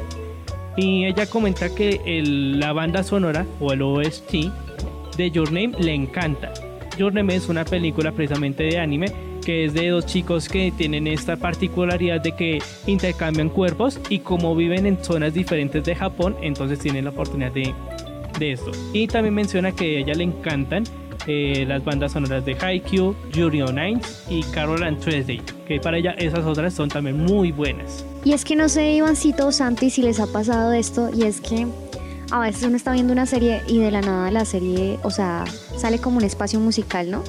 y 0.75 1.05
ella 1.05 1.25
comenta 1.27 1.73
que 1.73 2.01
la 2.23 2.73
banda 2.73 3.03
sonora 3.03 3.45
o 3.59 3.73
el 3.73 3.81
OST 3.81 4.33
de 5.17 5.31
Your 5.31 5.51
Name 5.51 5.73
le 5.79 5.93
encanta. 5.93 6.53
Your 6.97 7.13
Name 7.13 7.35
es 7.35 7.49
una 7.49 7.65
película 7.65 8.11
precisamente 8.11 8.63
de 8.63 8.79
anime 8.79 9.11
que 9.47 9.63
es 9.63 9.73
de 9.73 9.87
dos 9.87 10.05
chicos 10.05 10.49
que 10.49 10.73
tienen 10.75 11.07
esta 11.07 11.37
particularidad 11.37 12.19
de 12.19 12.33
que 12.33 12.59
intercambian 12.85 13.47
cuerpos 13.47 13.97
y 14.09 14.19
como 14.19 14.53
viven 14.57 14.85
en 14.85 15.01
zonas 15.01 15.33
diferentes 15.33 15.85
de 15.85 15.95
Japón, 15.95 16.35
entonces 16.41 16.79
tienen 16.79 17.05
la 17.05 17.11
oportunidad 17.11 17.53
de, 17.53 17.73
de 18.39 18.51
esto. 18.51 18.71
Y 18.91 19.07
también 19.07 19.33
menciona 19.33 19.71
que 19.71 19.85
a 19.85 19.99
ella 20.01 20.15
le 20.15 20.25
encantan 20.25 20.83
eh, 21.27 21.63
las 21.65 21.81
bandas 21.85 22.11
sonoras 22.11 22.43
de 22.43 22.57
Haikyuu, 22.59 23.15
Yuri 23.31 23.61
on 23.61 23.79
Ice 23.79 24.21
y 24.29 24.43
Carol 24.51 24.83
and 24.83 24.99
Tuesday, 24.99 25.41
que 25.65 25.79
para 25.79 25.97
ella 25.97 26.11
esas 26.17 26.43
otras 26.43 26.73
son 26.73 26.89
también 26.89 27.15
muy 27.15 27.53
buenas. 27.53 28.05
Y 28.25 28.33
es 28.33 28.43
que 28.43 28.57
no 28.57 28.67
sé, 28.67 28.95
Ivancito 28.95 29.47
o 29.47 29.51
Santi, 29.53 29.89
si 29.89 30.01
les 30.01 30.19
ha 30.19 30.27
pasado 30.27 30.73
esto, 30.73 31.09
y 31.15 31.23
es 31.23 31.39
que 31.39 31.65
a 32.31 32.41
veces 32.41 32.63
uno 32.63 32.75
está 32.75 32.91
viendo 32.91 33.13
una 33.13 33.25
serie 33.25 33.61
y 33.65 33.79
de 33.79 33.91
la 33.91 34.01
nada 34.01 34.29
la 34.29 34.43
serie, 34.43 34.99
o 35.03 35.09
sea, 35.09 35.45
sale 35.77 35.99
como 35.99 36.17
un 36.17 36.25
espacio 36.25 36.59
musical, 36.59 37.09
¿no? 37.09 37.23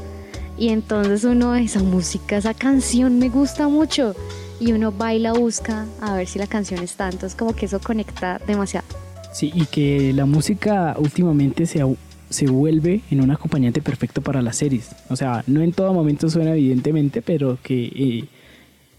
Y 0.58 0.70
entonces 0.70 1.24
uno, 1.24 1.54
esa 1.54 1.82
música, 1.82 2.36
esa 2.36 2.54
canción 2.54 3.18
me 3.18 3.28
gusta 3.28 3.68
mucho. 3.68 4.14
Y 4.60 4.72
uno 4.72 4.96
va 4.96 5.14
y 5.14 5.20
la 5.20 5.32
busca 5.32 5.86
a 6.00 6.14
ver 6.14 6.26
si 6.26 6.38
la 6.38 6.46
canción 6.46 6.82
está. 6.82 7.08
Entonces 7.08 7.36
como 7.36 7.54
que 7.54 7.66
eso 7.66 7.80
conecta 7.80 8.40
demasiado. 8.46 8.86
Sí, 9.32 9.52
y 9.54 9.66
que 9.66 10.12
la 10.12 10.26
música 10.26 10.96
últimamente 10.98 11.66
se 11.66 11.82
se 12.30 12.46
vuelve 12.46 13.00
en 13.10 13.22
un 13.22 13.30
acompañante 13.30 13.80
perfecto 13.80 14.20
para 14.20 14.42
las 14.42 14.56
series. 14.56 14.90
O 15.08 15.16
sea, 15.16 15.42
no 15.46 15.62
en 15.62 15.72
todo 15.72 15.94
momento 15.94 16.28
suena 16.28 16.52
evidentemente, 16.52 17.22
pero 17.22 17.58
que 17.62 17.86
eh, 17.86 18.24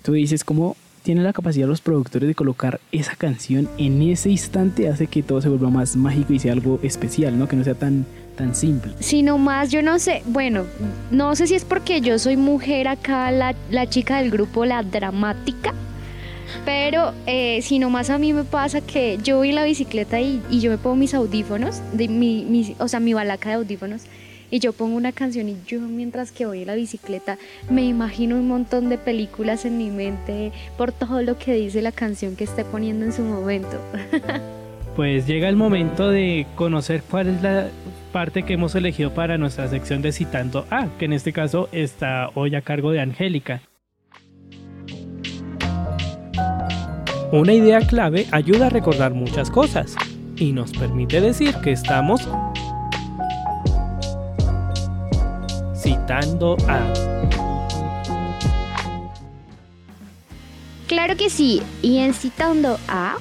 tú 0.01 0.14
dices 0.14 0.43
cómo 0.43 0.76
tiene 1.03 1.22
la 1.24 1.34
capacidad 1.34 1.68
los 1.68 1.82
productores 1.82 2.28
de 2.28 2.36
colocar 2.36 2.80
esa 2.91 3.16
canción 3.16 3.70
en 3.78 4.01
ese 4.01 4.30
instante 4.30 4.89
hace 4.89 5.07
que 5.07 5.24
todo 5.24 5.41
se 5.41 5.49
vuelva 5.49 5.70
más 5.70 5.95
mágico 5.95 6.34
y 6.34 6.39
sea 6.39 6.53
algo 6.53 6.80
especial, 6.84 7.38
¿no? 7.39 7.47
Que 7.47 7.55
no 7.55 7.64
sea 7.64 7.76
tan 7.76 8.05
tan 8.40 8.56
simple. 8.56 8.94
Sino 9.02 9.38
más, 9.38 9.70
yo 9.70 9.82
no 9.82 10.00
sé, 10.00 10.24
bueno, 10.26 10.66
no 11.12 11.36
sé 11.36 11.46
si 11.46 11.56
es 11.56 11.66
porque 11.66 12.00
yo 12.00 12.18
soy 12.18 12.38
mujer 12.38 12.88
acá, 12.88 13.30
la, 13.32 13.54
la 13.70 13.90
chica 13.90 14.22
del 14.22 14.32
grupo, 14.32 14.64
la 14.64 14.82
dramática, 14.82 15.74
pero 16.64 17.14
eh, 17.26 17.62
si 17.62 17.80
nomás 17.80 18.10
a 18.10 18.18
mí 18.18 18.32
me 18.32 18.46
pasa 18.46 18.80
que 18.80 19.20
yo 19.22 19.38
voy 19.38 19.50
en 19.50 19.56
la 19.56 19.66
bicicleta 19.66 20.22
y, 20.22 20.42
yo 20.50 20.72
me 20.72 20.78
pongo 20.78 20.96
mis 20.96 21.14
audífonos, 21.14 21.82
de 21.92 22.08
mi, 22.08 22.76
o 22.80 22.88
sea, 22.88 23.02
mi 23.02 23.14
balaca 23.14 23.50
de 23.50 23.56
audífonos, 23.56 24.04
y 24.50 24.60
yo 24.60 24.72
pongo 24.72 24.96
una 24.96 25.12
canción 25.12 25.50
y 25.50 25.58
yo 25.68 25.82
mientras 25.82 26.32
que 26.32 26.46
voy 26.46 26.62
en 26.62 26.68
la 26.68 26.76
bicicleta 26.76 27.38
me 27.70 27.86
imagino 27.86 28.36
un 28.36 28.48
montón 28.48 28.90
de 28.90 28.98
películas 28.98 29.66
en 29.66 29.78
mi 29.78 29.92
mente 29.92 30.52
por 30.76 30.92
todo 30.92 31.22
lo 31.22 31.38
que 31.38 31.54
dice 31.54 31.84
la 31.84 31.92
canción 31.92 32.36
que 32.38 32.46
esté 32.46 32.64
poniendo 32.64 33.06
en 33.06 33.12
su 33.14 33.22
momento. 33.22 33.80
Pues 34.96 35.28
llega 35.28 35.48
el 35.48 35.56
momento 35.56 36.10
de 36.10 36.46
conocer 36.56 37.04
cuál 37.10 37.28
es 37.28 37.42
la 37.42 37.68
parte 38.12 38.44
que 38.44 38.54
hemos 38.54 38.76
elegido 38.76 39.14
para 39.14 39.38
nuestra 39.38 39.68
sección 39.68 40.02
de 40.02 40.12
Citando 40.12 40.66
A, 40.70 40.88
que 40.98 41.06
en 41.06 41.14
este 41.14 41.32
caso 41.32 41.70
está 41.72 42.30
hoy 42.36 42.56
a 42.56 42.62
cargo 42.62 42.92
de 42.92 43.00
Angélica. 43.00 43.62
Una 47.32 47.54
idea 47.54 47.80
clave 47.82 48.26
ayuda 48.32 48.68
a 48.68 48.70
recordar 48.70 49.14
muchas 49.14 49.52
cosas 49.52 49.96
y 50.36 50.52
nos 50.52 50.72
permite 50.72 51.22
decir 51.22 51.54
que 51.64 51.72
estamos 51.72 52.28
citando 55.76 56.58
a... 56.68 56.80
Claro 60.88 61.16
que 61.16 61.30
sí, 61.30 61.62
y 61.84 62.00
en 62.00 62.16
citando 62.16 62.80
a, 62.88 63.18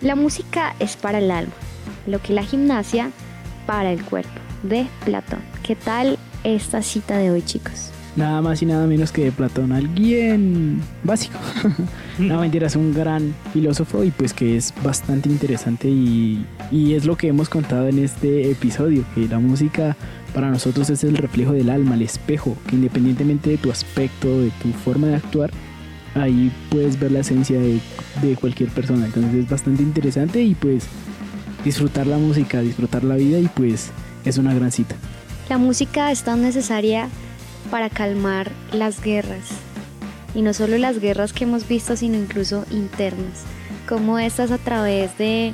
la 0.00 0.14
música 0.14 0.74
es 0.78 0.96
para 0.96 1.18
el 1.18 1.30
alma, 1.30 1.52
lo 2.06 2.20
que 2.20 2.32
la 2.32 2.42
gimnasia 2.42 3.10
para 3.66 3.92
el 3.92 4.02
cuerpo, 4.04 4.40
de 4.62 4.86
Platón. 5.04 5.40
¿Qué 5.62 5.76
tal 5.76 6.18
esta 6.44 6.82
cita 6.82 7.18
de 7.18 7.30
hoy 7.30 7.42
chicos? 7.42 7.90
nada 8.16 8.42
más 8.42 8.60
y 8.60 8.66
nada 8.66 8.86
menos 8.86 9.12
que 9.12 9.24
de 9.24 9.32
Platón, 9.32 9.72
alguien 9.72 10.80
básico. 11.04 11.38
no 12.18 12.40
mentira, 12.40 12.66
es 12.66 12.76
un 12.76 12.92
gran 12.92 13.34
filósofo 13.52 14.04
y 14.04 14.10
pues 14.10 14.32
que 14.32 14.56
es 14.56 14.74
bastante 14.82 15.28
interesante 15.28 15.88
y, 15.88 16.44
y 16.70 16.94
es 16.94 17.06
lo 17.06 17.16
que 17.16 17.28
hemos 17.28 17.48
contado 17.48 17.88
en 17.88 17.98
este 17.98 18.50
episodio, 18.50 19.04
que 19.14 19.28
la 19.28 19.38
música 19.38 19.96
para 20.34 20.50
nosotros 20.50 20.90
es 20.90 21.02
el 21.04 21.16
reflejo 21.16 21.52
del 21.52 21.70
alma, 21.70 21.94
el 21.94 22.02
espejo, 22.02 22.56
que 22.66 22.76
independientemente 22.76 23.50
de 23.50 23.58
tu 23.58 23.70
aspecto, 23.70 24.40
de 24.40 24.50
tu 24.62 24.72
forma 24.72 25.08
de 25.08 25.16
actuar, 25.16 25.50
ahí 26.14 26.52
puedes 26.70 26.98
ver 26.98 27.12
la 27.12 27.20
esencia 27.20 27.58
de, 27.58 27.80
de 28.22 28.36
cualquier 28.36 28.70
persona. 28.70 29.06
Entonces 29.06 29.34
es 29.34 29.48
bastante 29.48 29.82
interesante 29.82 30.42
y 30.42 30.54
pues 30.54 30.86
disfrutar 31.64 32.06
la 32.06 32.18
música, 32.18 32.60
disfrutar 32.60 33.04
la 33.04 33.16
vida 33.16 33.38
y 33.38 33.48
pues 33.48 33.90
es 34.24 34.38
una 34.38 34.54
gran 34.54 34.70
cita. 34.70 34.94
La 35.48 35.58
música 35.58 36.12
es 36.12 36.22
tan 36.22 36.42
necesaria 36.42 37.08
para 37.70 37.90
calmar 37.90 38.50
las 38.72 39.02
guerras. 39.02 39.48
Y 40.34 40.42
no 40.42 40.54
solo 40.54 40.78
las 40.78 41.00
guerras 41.00 41.32
que 41.32 41.44
hemos 41.44 41.66
visto, 41.66 41.96
sino 41.96 42.16
incluso 42.16 42.64
internas. 42.70 43.42
Como 43.88 44.18
estas 44.18 44.52
a 44.52 44.58
través 44.58 45.16
de 45.18 45.52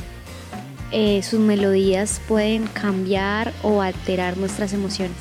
eh, 0.93 1.23
sus 1.23 1.41
melodías 1.41 2.21
pueden 2.29 2.67
cambiar 2.67 3.53
o 3.63 3.81
alterar 3.81 4.37
nuestras 4.37 4.75
emociones. 4.75 5.17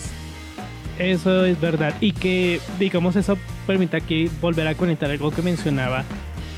Eso 1.00 1.46
es 1.46 1.60
verdad. 1.60 1.94
Y 2.02 2.12
que, 2.12 2.60
digamos, 2.80 3.16
eso 3.16 3.38
permite 3.66 3.98
aquí 3.98 4.30
volver 4.42 4.68
a 4.68 4.76
conectar 4.76 5.10
algo 5.10 5.32
que 5.32 5.42
mencionaba 5.42 6.04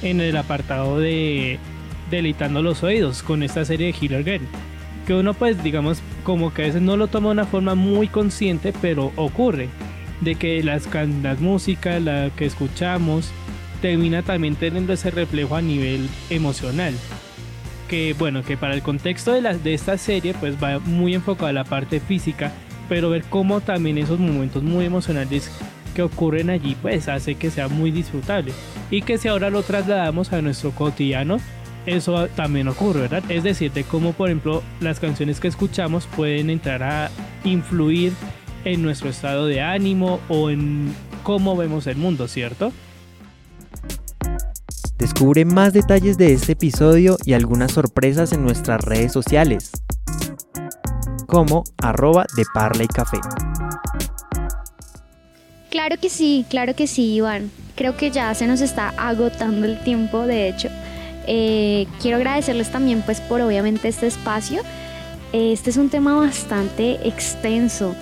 en 0.01 0.21
el 0.21 0.37
apartado 0.37 0.99
de 0.99 1.59
Deleitando 2.11 2.61
los 2.61 2.83
Oídos 2.83 3.23
con 3.23 3.43
esta 3.43 3.65
serie 3.65 3.87
de 3.87 3.97
Healer 3.99 4.23
Girl. 4.23 4.47
Que 5.05 5.13
uno, 5.13 5.33
pues, 5.33 5.61
digamos, 5.63 6.01
como 6.23 6.53
que 6.53 6.63
a 6.63 6.65
veces 6.65 6.81
no 6.81 6.97
lo 6.97 7.07
toma 7.07 7.29
de 7.29 7.33
una 7.33 7.45
forma 7.45 7.75
muy 7.75 8.07
consciente, 8.07 8.73
pero 8.81 9.11
ocurre 9.15 9.69
de 10.21 10.35
que 10.35 10.61
las, 10.63 10.87
las 11.23 11.39
músicas, 11.39 12.01
la 12.01 12.29
que 12.35 12.45
escuchamos, 12.45 13.31
termina 13.81 14.23
también 14.23 14.55
teniendo 14.55 14.93
ese 14.93 15.11
reflejo 15.11 15.55
a 15.55 15.61
nivel 15.61 16.09
emocional. 16.29 16.93
Que 17.87 18.13
bueno, 18.17 18.43
que 18.43 18.57
para 18.57 18.73
el 18.73 18.81
contexto 18.81 19.31
de, 19.31 19.41
la, 19.41 19.53
de 19.53 19.73
esta 19.73 19.97
serie 19.97 20.33
pues 20.33 20.61
va 20.61 20.79
muy 20.79 21.13
enfocado 21.13 21.47
a 21.47 21.53
la 21.53 21.63
parte 21.63 21.99
física, 21.99 22.51
pero 22.89 23.09
ver 23.09 23.23
cómo 23.29 23.61
también 23.61 23.97
esos 23.97 24.19
momentos 24.19 24.63
muy 24.63 24.85
emocionales 24.85 25.51
que 25.97 26.03
ocurren 26.03 26.51
allí 26.51 26.77
pues 26.79 27.09
hace 27.09 27.33
que 27.33 27.49
sea 27.49 27.69
muy 27.69 27.89
disfrutable. 27.89 28.53
Y 28.91 29.01
que 29.01 29.17
si 29.17 29.29
ahora 29.29 29.49
lo 29.49 29.63
trasladamos 29.63 30.31
a 30.31 30.43
nuestro 30.43 30.69
cotidiano, 30.69 31.39
eso 31.87 32.27
también 32.35 32.67
ocurre, 32.67 33.01
¿verdad? 33.01 33.23
Es 33.29 33.43
decir, 33.43 33.71
de 33.71 33.83
cómo 33.83 34.13
por 34.13 34.29
ejemplo 34.29 34.61
las 34.79 34.99
canciones 34.99 35.39
que 35.39 35.47
escuchamos 35.47 36.05
pueden 36.05 36.51
entrar 36.51 36.83
a 36.83 37.09
influir 37.43 38.13
en 38.63 38.83
nuestro 38.83 39.09
estado 39.09 39.47
de 39.47 39.61
ánimo 39.61 40.19
o 40.29 40.51
en 40.51 40.93
cómo 41.23 41.57
vemos 41.57 41.87
el 41.87 41.97
mundo, 41.97 42.27
¿cierto? 42.27 42.71
Descubre 44.99 45.45
más 45.45 45.73
detalles 45.73 46.19
de 46.19 46.33
este 46.33 46.51
episodio 46.51 47.17
y 47.25 47.33
algunas 47.33 47.71
sorpresas 47.71 48.33
en 48.33 48.43
nuestras 48.43 48.81
redes 48.81 49.11
sociales, 49.11 49.71
como 51.25 51.63
arroba 51.81 52.27
de 52.35 52.43
Parla 52.53 52.85
Café. 52.85 53.17
Claro 55.77 55.97
que 56.01 56.09
sí, 56.09 56.43
claro 56.49 56.75
que 56.75 56.87
sí, 56.87 57.13
Iván. 57.13 57.51
Creo 57.75 57.95
que 57.95 58.09
ya 58.09 58.33
se 58.33 58.47
nos 58.47 58.61
está 58.61 58.95
agotando 58.97 59.67
el 59.67 59.79
tiempo, 59.83 60.25
de 60.25 60.49
hecho. 60.49 60.69
Eh, 61.27 61.85
quiero 62.01 62.17
agradecerles 62.17 62.71
también 62.71 63.03
pues 63.03 63.21
por 63.21 63.41
obviamente 63.41 63.87
este 63.87 64.07
espacio. 64.07 64.63
Este 65.33 65.69
es 65.69 65.77
un 65.77 65.89
tema 65.89 66.15
bastante 66.15 67.07
extenso 67.07 67.93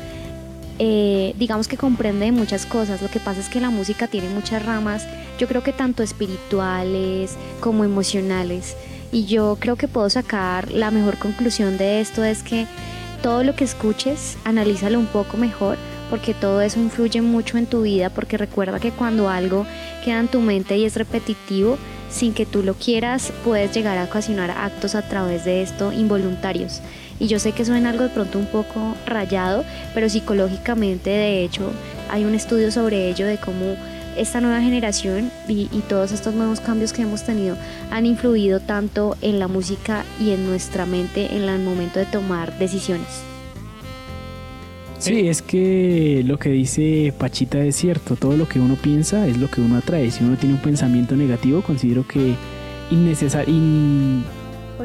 eh, 0.80 1.34
digamos 1.38 1.68
que 1.68 1.76
comprende 1.76 2.32
muchas 2.32 2.66
cosas. 2.66 3.02
Lo 3.02 3.10
que 3.10 3.20
pasa 3.20 3.42
es 3.42 3.50
que 3.50 3.60
la 3.60 3.72
música 3.72 4.08
tiene 4.08 4.30
muchas 4.30 4.66
ramas, 4.66 5.06
yo 5.38 5.46
creo 5.50 5.62
que 5.62 5.74
tanto 5.74 6.02
espirituales 6.02 7.36
como 7.60 7.84
emocionales. 7.84 8.78
Y 9.12 9.26
yo 9.26 9.58
creo 9.60 9.76
que 9.76 9.90
puedo 9.90 10.10
sacar 10.10 10.72
la 10.72 10.92
mejor 10.92 11.18
conclusión 11.18 11.78
de 11.78 12.00
esto 12.00 12.24
es 12.24 12.42
que 12.42 12.68
todo 13.22 13.44
lo 13.44 13.54
que 13.54 13.66
escuches, 13.66 14.38
analízalo 14.46 14.98
un 14.98 15.08
poco 15.08 15.36
mejor, 15.36 15.78
porque 16.10 16.34
todo 16.34 16.62
eso 16.62 16.80
influye 16.80 17.22
mucho 17.22 17.58
en 17.58 17.66
tu 17.66 17.82
vida, 17.82 18.10
porque 18.10 18.38
recuerda 18.38 18.80
que 18.80 18.92
cuando 18.92 19.30
algo 19.30 19.66
queda 20.04 20.20
en 20.20 20.28
tu 20.28 20.40
mente 20.40 20.78
y 20.78 20.86
es 20.86 20.96
repetitivo, 20.96 21.78
sin 22.10 22.34
que 22.34 22.46
tú 22.46 22.64
lo 22.64 22.76
quieras, 22.76 23.34
puedes 23.44 23.74
llegar 23.74 23.98
a 23.98 24.06
ocasionar 24.06 24.52
actos 24.52 24.96
a 24.96 25.02
través 25.08 25.46
de 25.46 25.62
esto 25.62 25.92
involuntarios. 25.92 26.82
Y 27.20 27.28
yo 27.28 27.40
sé 27.40 27.52
que 27.52 27.66
suena 27.66 27.90
algo 27.90 28.04
de 28.04 28.10
pronto 28.10 28.40
un 28.40 28.46
poco 28.46 28.96
rayado, 29.06 29.64
pero 29.94 30.10
psicológicamente 30.10 31.10
de 31.10 31.44
hecho 31.44 31.72
hay 32.10 32.26
un 32.26 32.36
estudio 32.36 32.72
sobre 32.72 33.10
ello 33.10 33.26
de 33.26 33.38
cómo 33.38 33.76
esta 34.18 34.40
nueva 34.40 34.62
generación 34.62 35.32
y, 35.48 35.68
todos 35.90 36.12
estos 36.12 36.34
nuevos 36.34 36.62
cambios 36.62 36.94
que 36.94 37.02
hemos 37.02 37.24
tenido 37.24 37.58
han 37.92 38.06
influido 38.06 38.60
tanto 38.60 39.18
en 39.22 39.40
la 39.40 39.48
música 39.48 40.06
y 40.20 40.32
en 40.32 40.48
nuestra 40.48 40.86
mente 40.86 41.36
en 41.36 41.44
el 41.44 41.62
momento 41.62 42.00
de 42.00 42.06
tomar 42.06 42.58
decisiones. 42.58 43.35
Sí, 44.98 45.28
es 45.28 45.42
que 45.42 46.24
lo 46.26 46.40
que 46.40 46.50
dice 46.50 47.14
Pachita 47.18 47.60
es 47.64 47.76
cierto, 47.76 48.16
todo 48.16 48.38
lo 48.38 48.48
que 48.48 48.60
uno 48.60 48.76
piensa 48.76 49.28
es 49.28 49.38
lo 49.38 49.50
que 49.50 49.62
uno 49.62 49.78
atrae. 49.78 50.10
Si 50.10 50.24
uno 50.24 50.38
tiene 50.38 50.56
un 50.56 50.62
pensamiento 50.62 51.16
negativo, 51.16 51.62
considero 51.62 52.08
que 52.08 52.36
innecesario, 52.90 53.54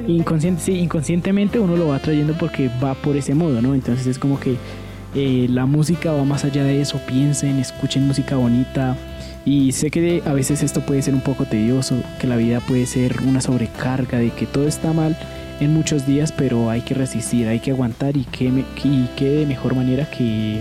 inconsciente, 0.07 0.63
sí, 0.63 0.73
inconscientemente 0.79 1.59
uno 1.59 1.77
lo 1.77 1.89
va 1.89 1.97
atrayendo 1.97 2.35
porque 2.39 2.71
va 2.83 2.95
por 2.95 3.17
ese 3.17 3.35
modo, 3.35 3.63
¿no? 3.63 3.75
Entonces 3.75 4.07
es 4.07 4.19
como 4.19 4.39
que 4.41 4.57
eh, 5.15 5.47
la 5.49 5.67
música 5.67 6.13
va 6.13 6.25
más 6.25 6.45
allá 6.45 6.65
de 6.65 6.81
eso, 6.81 7.01
piensen, 7.07 7.59
escuchen 7.59 8.07
música 8.07 8.37
bonita. 8.37 8.97
Y 9.47 9.73
sé 9.73 9.91
que 9.91 10.23
a 10.27 10.35
veces 10.35 10.63
esto 10.63 10.83
puede 10.83 11.01
ser 11.01 11.15
un 11.15 11.23
poco 11.23 11.47
tedioso, 11.47 11.97
que 12.21 12.27
la 12.27 12.37
vida 12.37 12.61
puede 12.61 12.85
ser 12.85 13.23
una 13.23 13.41
sobrecarga, 13.41 14.19
de 14.19 14.31
que 14.31 14.47
todo 14.47 14.69
está 14.69 14.93
mal 14.93 15.17
en 15.61 15.73
muchos 15.73 16.07
días, 16.07 16.33
pero 16.33 16.71
hay 16.71 16.81
que 16.81 16.95
resistir, 16.95 17.47
hay 17.47 17.61
que 17.61 17.71
aguantar 17.71 18.17
y 18.17 18.25
qué, 18.25 18.47
y 18.85 19.09
qué 19.17 19.31
de 19.31 19.47
mejor 19.47 19.75
manera 19.75 20.11
que 20.11 20.61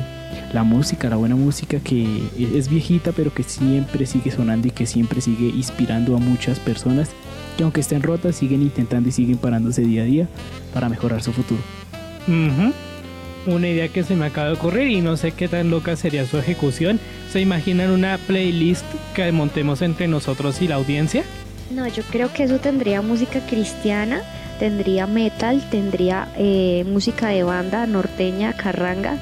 la 0.53 0.63
música, 0.63 1.09
la 1.09 1.15
buena 1.15 1.35
música 1.35 1.79
que 1.79 2.23
es 2.37 2.69
viejita, 2.69 3.11
pero 3.11 3.33
que 3.33 3.43
siempre 3.43 4.05
sigue 4.05 4.31
sonando 4.31 4.67
y 4.67 4.71
que 4.71 4.85
siempre 4.85 5.21
sigue 5.21 5.47
inspirando 5.47 6.15
a 6.15 6.19
muchas 6.19 6.59
personas 6.59 7.09
que 7.57 7.63
aunque 7.63 7.81
estén 7.81 8.03
rotas 8.03 8.35
siguen 8.35 8.61
intentando 8.61 9.09
y 9.09 9.11
siguen 9.11 9.37
parándose 9.37 9.81
día 9.81 10.03
a 10.03 10.05
día 10.05 10.27
para 10.73 10.89
mejorar 10.89 11.21
su 11.21 11.33
futuro 11.33 11.59
una 13.47 13.67
idea 13.67 13.87
que 13.87 14.03
se 14.03 14.15
me 14.15 14.25
acaba 14.25 14.47
de 14.47 14.53
ocurrir 14.53 14.87
y 14.87 15.01
no 15.01 15.17
sé 15.17 15.31
qué 15.31 15.47
tan 15.47 15.69
loca 15.69 15.95
sería 15.95 16.25
su 16.25 16.37
ejecución. 16.37 16.99
¿Se 17.31 17.39
imaginan 17.39 17.91
una 17.91 18.17
playlist 18.17 18.85
que 19.15 19.31
montemos 19.31 19.81
entre 19.81 20.07
nosotros 20.07 20.61
y 20.61 20.67
la 20.67 20.75
audiencia? 20.75 21.23
No, 21.71 21.87
yo 21.87 22.03
creo 22.03 22.33
que 22.33 22.43
eso 22.43 22.57
tendría 22.57 23.01
música 23.01 23.39
cristiana, 23.45 24.21
tendría 24.59 25.07
metal, 25.07 25.63
tendría 25.71 26.27
eh, 26.37 26.85
música 26.87 27.29
de 27.29 27.43
banda, 27.43 27.87
norteña, 27.87 28.53
carranga, 28.53 29.17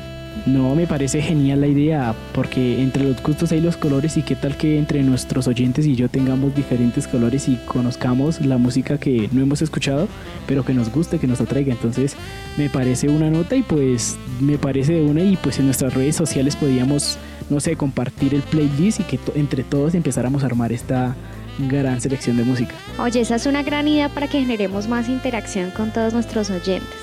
no, 0.46 0.76
me 0.76 0.88
parece 0.88 1.22
genial 1.22 1.62
la 1.62 1.68
idea, 1.68 2.16
porque 2.34 2.82
entre 2.82 3.04
los 3.04 3.22
gustos 3.22 3.52
hay 3.52 3.60
los 3.60 3.76
colores 3.76 4.16
y 4.18 4.22
qué 4.22 4.36
tal 4.36 4.56
que 4.56 4.78
entre 4.78 5.04
nuestros 5.04 5.48
oyentes 5.48 5.86
y 5.86 5.96
yo 5.96 6.10
tengamos 6.10 6.56
diferentes 6.56 7.08
colores 7.08 7.50
y 7.50 7.56
conozcamos 7.66 8.40
la 8.46 8.58
música 8.58 8.98
que 8.98 9.30
no 9.32 9.42
hemos 9.42 9.62
escuchado, 9.62 10.08
pero 10.46 10.64
que 10.64 10.74
nos 10.74 10.92
guste, 10.92 11.20
que 11.20 11.28
nos 11.28 11.42
atraiga. 11.42 11.74
Entonces 11.74 12.16
me 12.58 12.70
parece 12.70 13.10
una 13.10 13.30
nota 13.30 13.56
y 13.56 13.64
pues 13.64 14.18
me 14.40 14.58
parece 14.58 15.02
una 15.02 15.22
y 15.22 15.36
pues 15.38 15.60
en 15.60 15.66
nuestras 15.66 15.94
redes 15.94 16.16
sociales 16.16 16.56
podíamos, 16.56 17.18
no 17.50 17.60
sé, 17.60 17.76
compartir 17.76 18.34
el 18.34 18.42
playlist 18.42 19.02
y 19.02 19.04
que 19.04 19.20
entre 19.36 19.64
todos 19.64 19.96
empezáramos 19.96 20.44
a 20.44 20.46
armar 20.46 20.72
esta 20.72 21.16
gran 21.60 22.02
selección 22.02 22.38
de 22.38 22.44
música. 22.44 22.74
Oye, 23.00 23.22
esa 23.22 23.36
es 23.36 23.46
una 23.46 23.64
gran 23.64 23.88
idea 23.88 24.10
para 24.10 24.28
que 24.28 24.40
generemos 24.40 24.88
más 24.88 25.10
interacción 25.10 25.72
con 25.72 25.92
todos 25.92 26.14
nuestros 26.14 26.50
oyentes. 26.50 27.00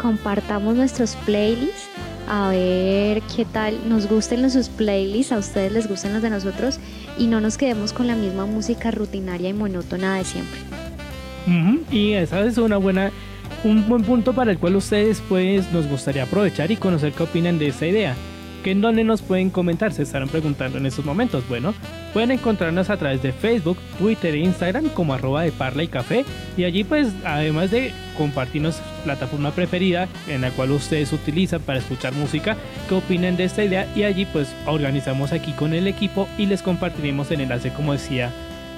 Compartamos 0.00 0.74
nuestros 0.76 1.16
playlists 1.26 1.88
a 2.28 2.50
ver 2.50 3.22
qué 3.34 3.44
tal 3.44 3.88
nos 3.88 4.08
gusten 4.08 4.48
sus 4.50 4.68
playlists, 4.68 5.32
a 5.32 5.38
ustedes 5.38 5.72
les 5.72 5.88
gusten 5.88 6.12
los 6.12 6.22
de 6.22 6.30
nosotros 6.30 6.78
y 7.18 7.26
no 7.26 7.40
nos 7.40 7.58
quedemos 7.58 7.92
con 7.92 8.06
la 8.06 8.14
misma 8.14 8.46
música 8.46 8.92
rutinaria 8.92 9.48
y 9.48 9.52
monótona 9.52 10.16
de 10.16 10.24
siempre. 10.24 10.60
Y 11.90 12.12
esa 12.12 12.40
es 12.42 12.56
una 12.58 12.76
buena, 12.76 13.10
un 13.64 13.88
buen 13.88 14.04
punto 14.04 14.32
para 14.32 14.52
el 14.52 14.58
cual 14.58 14.76
ustedes 14.76 15.20
pues 15.28 15.72
nos 15.72 15.88
gustaría 15.88 16.22
aprovechar 16.22 16.70
y 16.70 16.76
conocer 16.76 17.12
qué 17.12 17.24
opinan 17.24 17.58
de 17.58 17.68
esta 17.68 17.86
idea 17.86 18.14
que 18.62 18.72
en 18.72 18.80
dónde 18.80 19.04
nos 19.04 19.22
pueden 19.22 19.50
comentar, 19.50 19.92
se 19.92 20.02
estarán 20.02 20.28
preguntando 20.28 20.78
en 20.78 20.86
estos 20.86 21.04
momentos. 21.04 21.48
Bueno, 21.48 21.74
pueden 22.12 22.30
encontrarnos 22.30 22.90
a 22.90 22.96
través 22.96 23.22
de 23.22 23.32
Facebook, 23.32 23.78
Twitter 23.98 24.34
e 24.34 24.38
Instagram 24.38 24.88
como 24.90 25.14
arroba 25.14 25.42
de 25.42 25.52
Parla 25.52 25.82
y 25.82 25.88
Café. 25.88 26.24
Y 26.56 26.64
allí 26.64 26.84
pues 26.84 27.08
además 27.24 27.70
de 27.70 27.92
compartirnos 28.16 28.80
plataforma 29.04 29.50
preferida 29.52 30.08
en 30.28 30.42
la 30.42 30.50
cual 30.50 30.72
ustedes 30.72 31.12
utilizan 31.12 31.62
para 31.62 31.78
escuchar 31.78 32.12
música, 32.14 32.56
qué 32.88 32.94
opinan 32.94 33.36
de 33.36 33.44
esta 33.44 33.64
idea 33.64 33.90
y 33.96 34.02
allí 34.02 34.26
pues 34.26 34.54
organizamos 34.66 35.32
aquí 35.32 35.52
con 35.52 35.72
el 35.72 35.86
equipo 35.86 36.28
y 36.36 36.46
les 36.46 36.62
compartiremos 36.62 37.30
el 37.30 37.40
enlace 37.40 37.70
como 37.70 37.92
decía 37.94 38.30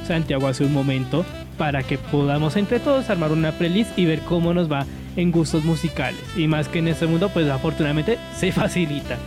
Santiago 0.06 0.46
hace 0.46 0.64
un 0.64 0.72
momento 0.72 1.24
para 1.58 1.82
que 1.82 1.98
podamos 1.98 2.56
entre 2.56 2.80
todos 2.80 3.10
armar 3.10 3.32
una 3.32 3.52
playlist 3.52 3.98
y 3.98 4.06
ver 4.06 4.20
cómo 4.20 4.54
nos 4.54 4.70
va 4.70 4.86
en 5.16 5.30
gustos 5.30 5.64
musicales. 5.64 6.20
Y 6.36 6.48
más 6.48 6.68
que 6.68 6.78
en 6.78 6.88
este 6.88 7.06
mundo 7.06 7.28
pues 7.28 7.48
afortunadamente 7.48 8.18
se 8.36 8.52
facilita. 8.52 9.18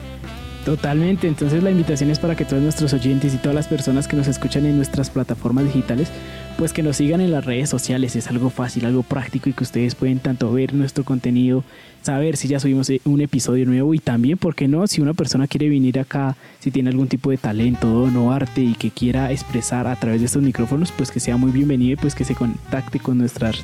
Totalmente, 0.66 1.28
entonces 1.28 1.62
la 1.62 1.70
invitación 1.70 2.10
es 2.10 2.18
para 2.18 2.36
que 2.36 2.44
todos 2.44 2.64
nuestros 2.64 2.92
oyentes 2.92 3.36
y 3.36 3.38
todas 3.38 3.54
las 3.54 3.68
personas 3.68 4.08
que 4.08 4.16
nos 4.16 4.28
escuchan 4.28 4.66
en 4.66 4.78
nuestras 4.78 5.12
plataformas 5.12 5.66
digitales, 5.66 6.10
pues 6.58 6.74
que 6.74 6.82
nos 6.82 6.98
sigan 6.98 7.22
en 7.22 7.30
las 7.30 7.46
redes 7.46 7.70
sociales, 7.70 8.16
es 8.16 8.28
algo 8.30 8.50
fácil, 8.50 8.86
algo 8.86 9.04
práctico 9.04 9.48
y 9.48 9.54
que 9.54 9.62
ustedes 9.62 9.94
pueden 9.94 10.18
tanto 10.18 10.52
ver 10.52 10.74
nuestro 10.74 11.04
contenido, 11.04 11.64
saber 12.02 12.36
si 12.36 12.48
ya 12.48 12.60
subimos 12.60 12.90
eh, 12.90 13.00
un 13.06 13.22
episodio 13.22 13.68
nuevo 13.68 13.94
y 13.94 14.00
también, 14.00 14.40
¿por 14.40 14.56
qué 14.56 14.68
no? 14.68 14.88
Si 14.88 15.02
una 15.02 15.14
persona 15.14 15.46
quiere 15.46 15.70
venir 15.70 16.00
acá, 16.00 16.36
si 16.60 16.72
tiene 16.72 16.90
algún 16.90 17.10
tipo 17.10 17.30
de 17.30 17.38
talento, 17.38 18.06
o 18.06 18.32
arte 18.32 18.62
y 18.62 18.74
que 18.74 18.90
quiera 18.90 19.32
expresar 19.32 19.86
a 19.86 19.96
través 19.96 20.22
de 20.22 20.26
estos 20.26 20.42
micrófonos, 20.42 20.92
pues 20.92 21.12
que 21.12 21.20
sea 21.20 21.38
muy 21.38 21.52
bienvenido 21.52 21.94
y 21.94 21.98
pues 21.98 22.16
que 22.16 22.26
se 22.26 22.34
contacte 22.34 23.00
con 23.00 23.20
nuestras 23.20 23.64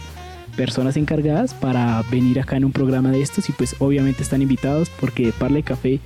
personas 0.55 0.97
encargadas 0.97 1.55
para 1.55 2.03
venir 2.11 2.39
acá 2.39 2.57
en 2.57 2.65
un 2.65 2.71
programa 2.71 3.09
de 3.09 3.23
estos 3.23 3.49
y 3.49 3.53
pues 3.53 3.75
obviamente 3.79 4.21
están 4.21 4.43
invitados 4.43 4.91
porque 4.99 5.33
Parle 5.39 5.63
Café 5.63 5.99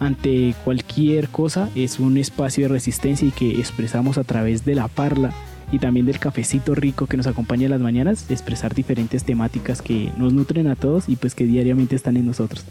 ante 0.00 0.54
cualquier 0.64 1.28
cosa 1.28 1.68
es 1.74 1.98
un 1.98 2.16
espacio 2.16 2.64
de 2.64 2.68
resistencia 2.68 3.26
y 3.26 3.30
que 3.30 3.58
expresamos 3.58 4.18
a 4.18 4.24
través 4.24 4.64
de 4.64 4.74
la 4.74 4.88
parla 4.88 5.32
y 5.72 5.78
también 5.78 6.06
del 6.06 6.18
cafecito 6.18 6.74
rico 6.74 7.06
que 7.06 7.16
nos 7.16 7.26
acompaña 7.26 7.64
en 7.64 7.70
las 7.70 7.80
mañanas, 7.80 8.30
expresar 8.30 8.74
diferentes 8.74 9.24
temáticas 9.24 9.82
que 9.82 10.12
nos 10.16 10.32
nutren 10.32 10.68
a 10.68 10.76
todos 10.76 11.08
y 11.08 11.16
pues 11.16 11.34
que 11.34 11.44
diariamente 11.44 11.96
están 11.96 12.16
en 12.16 12.26
nosotros. 12.26 12.64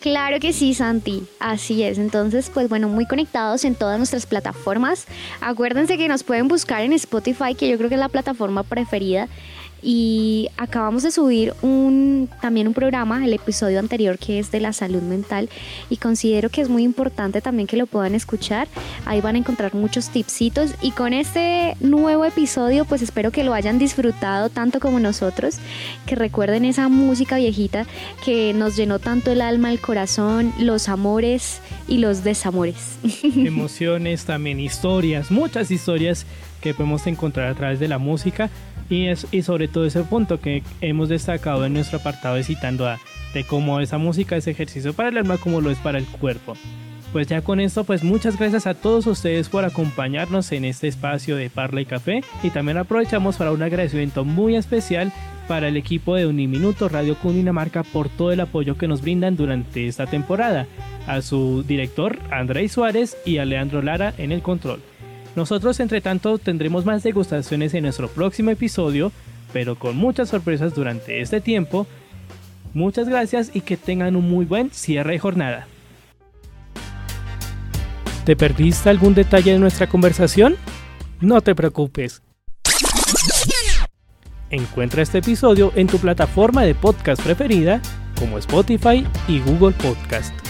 Claro 0.00 0.38
que 0.38 0.52
sí, 0.52 0.74
Santi. 0.74 1.24
Así 1.40 1.82
es. 1.82 1.98
Entonces, 1.98 2.50
pues 2.54 2.68
bueno, 2.68 2.88
muy 2.88 3.04
conectados 3.04 3.64
en 3.64 3.74
todas 3.74 3.98
nuestras 3.98 4.26
plataformas. 4.26 5.06
Acuérdense 5.40 5.98
que 5.98 6.06
nos 6.06 6.22
pueden 6.22 6.46
buscar 6.46 6.82
en 6.82 6.92
Spotify, 6.92 7.54
que 7.56 7.68
yo 7.68 7.76
creo 7.78 7.88
que 7.88 7.96
es 7.96 8.00
la 8.00 8.08
plataforma 8.08 8.62
preferida 8.62 9.28
y 9.82 10.48
acabamos 10.56 11.02
de 11.02 11.10
subir 11.10 11.54
también 12.40 12.68
un 12.68 12.74
programa, 12.74 13.24
el 13.24 13.32
episodio 13.32 13.78
anterior 13.78 14.18
que 14.18 14.38
es 14.38 14.50
de 14.50 14.60
la 14.60 14.72
salud 14.72 15.02
mental 15.02 15.48
y 15.88 15.98
considero 15.98 16.50
que 16.50 16.60
es 16.60 16.68
muy 16.68 16.82
importante 16.82 17.40
también 17.40 17.66
que 17.66 17.76
lo 17.76 17.86
puedan 17.86 18.14
escuchar. 18.14 18.68
Ahí 19.06 19.20
van 19.20 19.36
a 19.36 19.38
encontrar 19.38 19.74
muchos 19.74 20.08
tipsitos 20.10 20.74
y 20.82 20.90
con 20.90 21.12
este 21.12 21.76
nuevo 21.80 22.24
episodio 22.24 22.84
pues 22.84 23.02
espero 23.02 23.30
que 23.30 23.44
lo 23.44 23.54
hayan 23.54 23.78
disfrutado 23.78 24.50
tanto 24.50 24.80
como 24.80 25.00
nosotros, 25.00 25.58
que 26.06 26.14
recuerden 26.14 26.64
esa 26.64 26.88
música 26.88 27.36
viejita 27.36 27.86
que 28.24 28.52
nos 28.54 28.76
llenó 28.76 28.98
tanto 28.98 29.30
el 29.32 29.40
alma, 29.40 29.70
el 29.70 29.80
corazón, 29.80 30.52
los 30.58 30.88
amores 30.88 31.60
y 31.86 31.98
los 31.98 32.24
desamores. 32.24 32.98
Emociones, 33.22 34.24
también 34.24 34.60
historias, 34.60 35.30
muchas 35.30 35.70
historias 35.70 36.26
que 36.60 36.74
podemos 36.74 37.06
encontrar 37.06 37.48
a 37.48 37.54
través 37.54 37.78
de 37.78 37.88
la 37.88 37.98
música 37.98 38.50
y, 38.88 39.06
es, 39.06 39.26
y 39.30 39.42
sobre 39.42 39.68
todo 39.68 39.84
ese 39.84 40.02
punto 40.02 40.40
que 40.40 40.62
hemos 40.80 41.08
destacado 41.08 41.64
en 41.64 41.74
nuestro 41.74 41.98
apartado 41.98 42.36
de 42.36 42.44
citando 42.44 42.88
a 42.88 42.98
de 43.34 43.44
cómo 43.44 43.80
esa 43.80 43.98
música 43.98 44.36
es 44.36 44.46
ejercicio 44.46 44.94
para 44.94 45.10
el 45.10 45.18
alma 45.18 45.36
como 45.38 45.60
lo 45.60 45.70
es 45.70 45.78
para 45.78 45.98
el 45.98 46.06
cuerpo. 46.06 46.54
Pues 47.12 47.26
ya 47.26 47.40
con 47.40 47.58
esto, 47.58 47.84
pues 47.84 48.04
muchas 48.04 48.38
gracias 48.38 48.66
a 48.66 48.74
todos 48.74 49.06
ustedes 49.06 49.48
por 49.48 49.64
acompañarnos 49.64 50.52
en 50.52 50.66
este 50.66 50.88
espacio 50.88 51.36
de 51.36 51.48
Parla 51.48 51.80
y 51.80 51.86
Café 51.86 52.22
y 52.42 52.50
también 52.50 52.76
aprovechamos 52.76 53.36
para 53.36 53.52
un 53.52 53.62
agradecimiento 53.62 54.24
muy 54.26 54.56
especial 54.56 55.10
para 55.48 55.68
el 55.68 55.78
equipo 55.78 56.14
de 56.14 56.26
Uniminuto 56.26 56.90
Radio 56.90 57.16
Cundinamarca 57.16 57.82
por 57.82 58.10
todo 58.10 58.32
el 58.32 58.40
apoyo 58.40 58.76
que 58.76 58.88
nos 58.88 59.00
brindan 59.00 59.36
durante 59.36 59.86
esta 59.86 60.06
temporada, 60.06 60.66
a 61.06 61.22
su 61.22 61.64
director 61.66 62.18
Andrés 62.30 62.72
Suárez 62.72 63.16
y 63.24 63.38
a 63.38 63.46
Leandro 63.46 63.80
Lara 63.80 64.12
en 64.18 64.30
el 64.30 64.42
control. 64.42 64.82
Nosotros, 65.36 65.78
entre 65.80 66.00
tanto, 66.00 66.38
tendremos 66.38 66.84
más 66.84 67.02
degustaciones 67.02 67.74
en 67.74 67.84
nuestro 67.84 68.08
próximo 68.08 68.50
episodio, 68.50 69.12
pero 69.52 69.78
con 69.78 69.96
muchas 69.96 70.28
sorpresas 70.28 70.74
durante 70.74 71.20
este 71.20 71.40
tiempo. 71.40 71.86
Muchas 72.74 73.08
gracias 73.08 73.50
y 73.54 73.60
que 73.60 73.76
tengan 73.76 74.16
un 74.16 74.28
muy 74.28 74.44
buen 74.44 74.70
cierre 74.70 75.12
de 75.12 75.18
jornada. 75.18 75.66
¿Te 78.24 78.36
perdiste 78.36 78.90
algún 78.90 79.14
detalle 79.14 79.52
de 79.52 79.58
nuestra 79.58 79.86
conversación? 79.88 80.56
No 81.20 81.40
te 81.40 81.54
preocupes. 81.54 82.22
Encuentra 84.50 85.02
este 85.02 85.18
episodio 85.18 85.72
en 85.76 85.86
tu 85.86 85.98
plataforma 85.98 86.62
de 86.62 86.74
podcast 86.74 87.22
preferida 87.22 87.80
como 88.18 88.38
Spotify 88.38 89.06
y 89.28 89.40
Google 89.40 89.74
Podcast. 89.74 90.47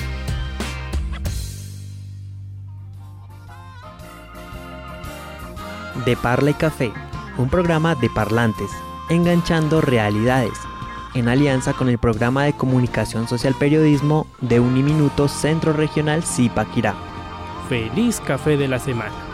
De 6.05 6.17
Parla 6.17 6.51
y 6.51 6.55
Café, 6.55 6.93
un 7.37 7.49
programa 7.49 7.95
de 7.95 8.11
parlantes, 8.11 8.71
enganchando 9.09 9.81
realidades, 9.81 10.59
en 11.15 11.29
alianza 11.29 11.73
con 11.73 11.89
el 11.89 11.99
programa 11.99 12.45
de 12.45 12.53
comunicación 12.53 13.29
social 13.29 13.55
periodismo 13.55 14.27
de 14.41 14.61
Uniminuto 14.61 15.29
Centro 15.29 15.73
Regional 15.73 16.23
Zipaquirá. 16.23 16.95
Feliz 17.69 18.21
café 18.21 18.57
de 18.57 18.69
la 18.69 18.79
semana. 18.79 19.28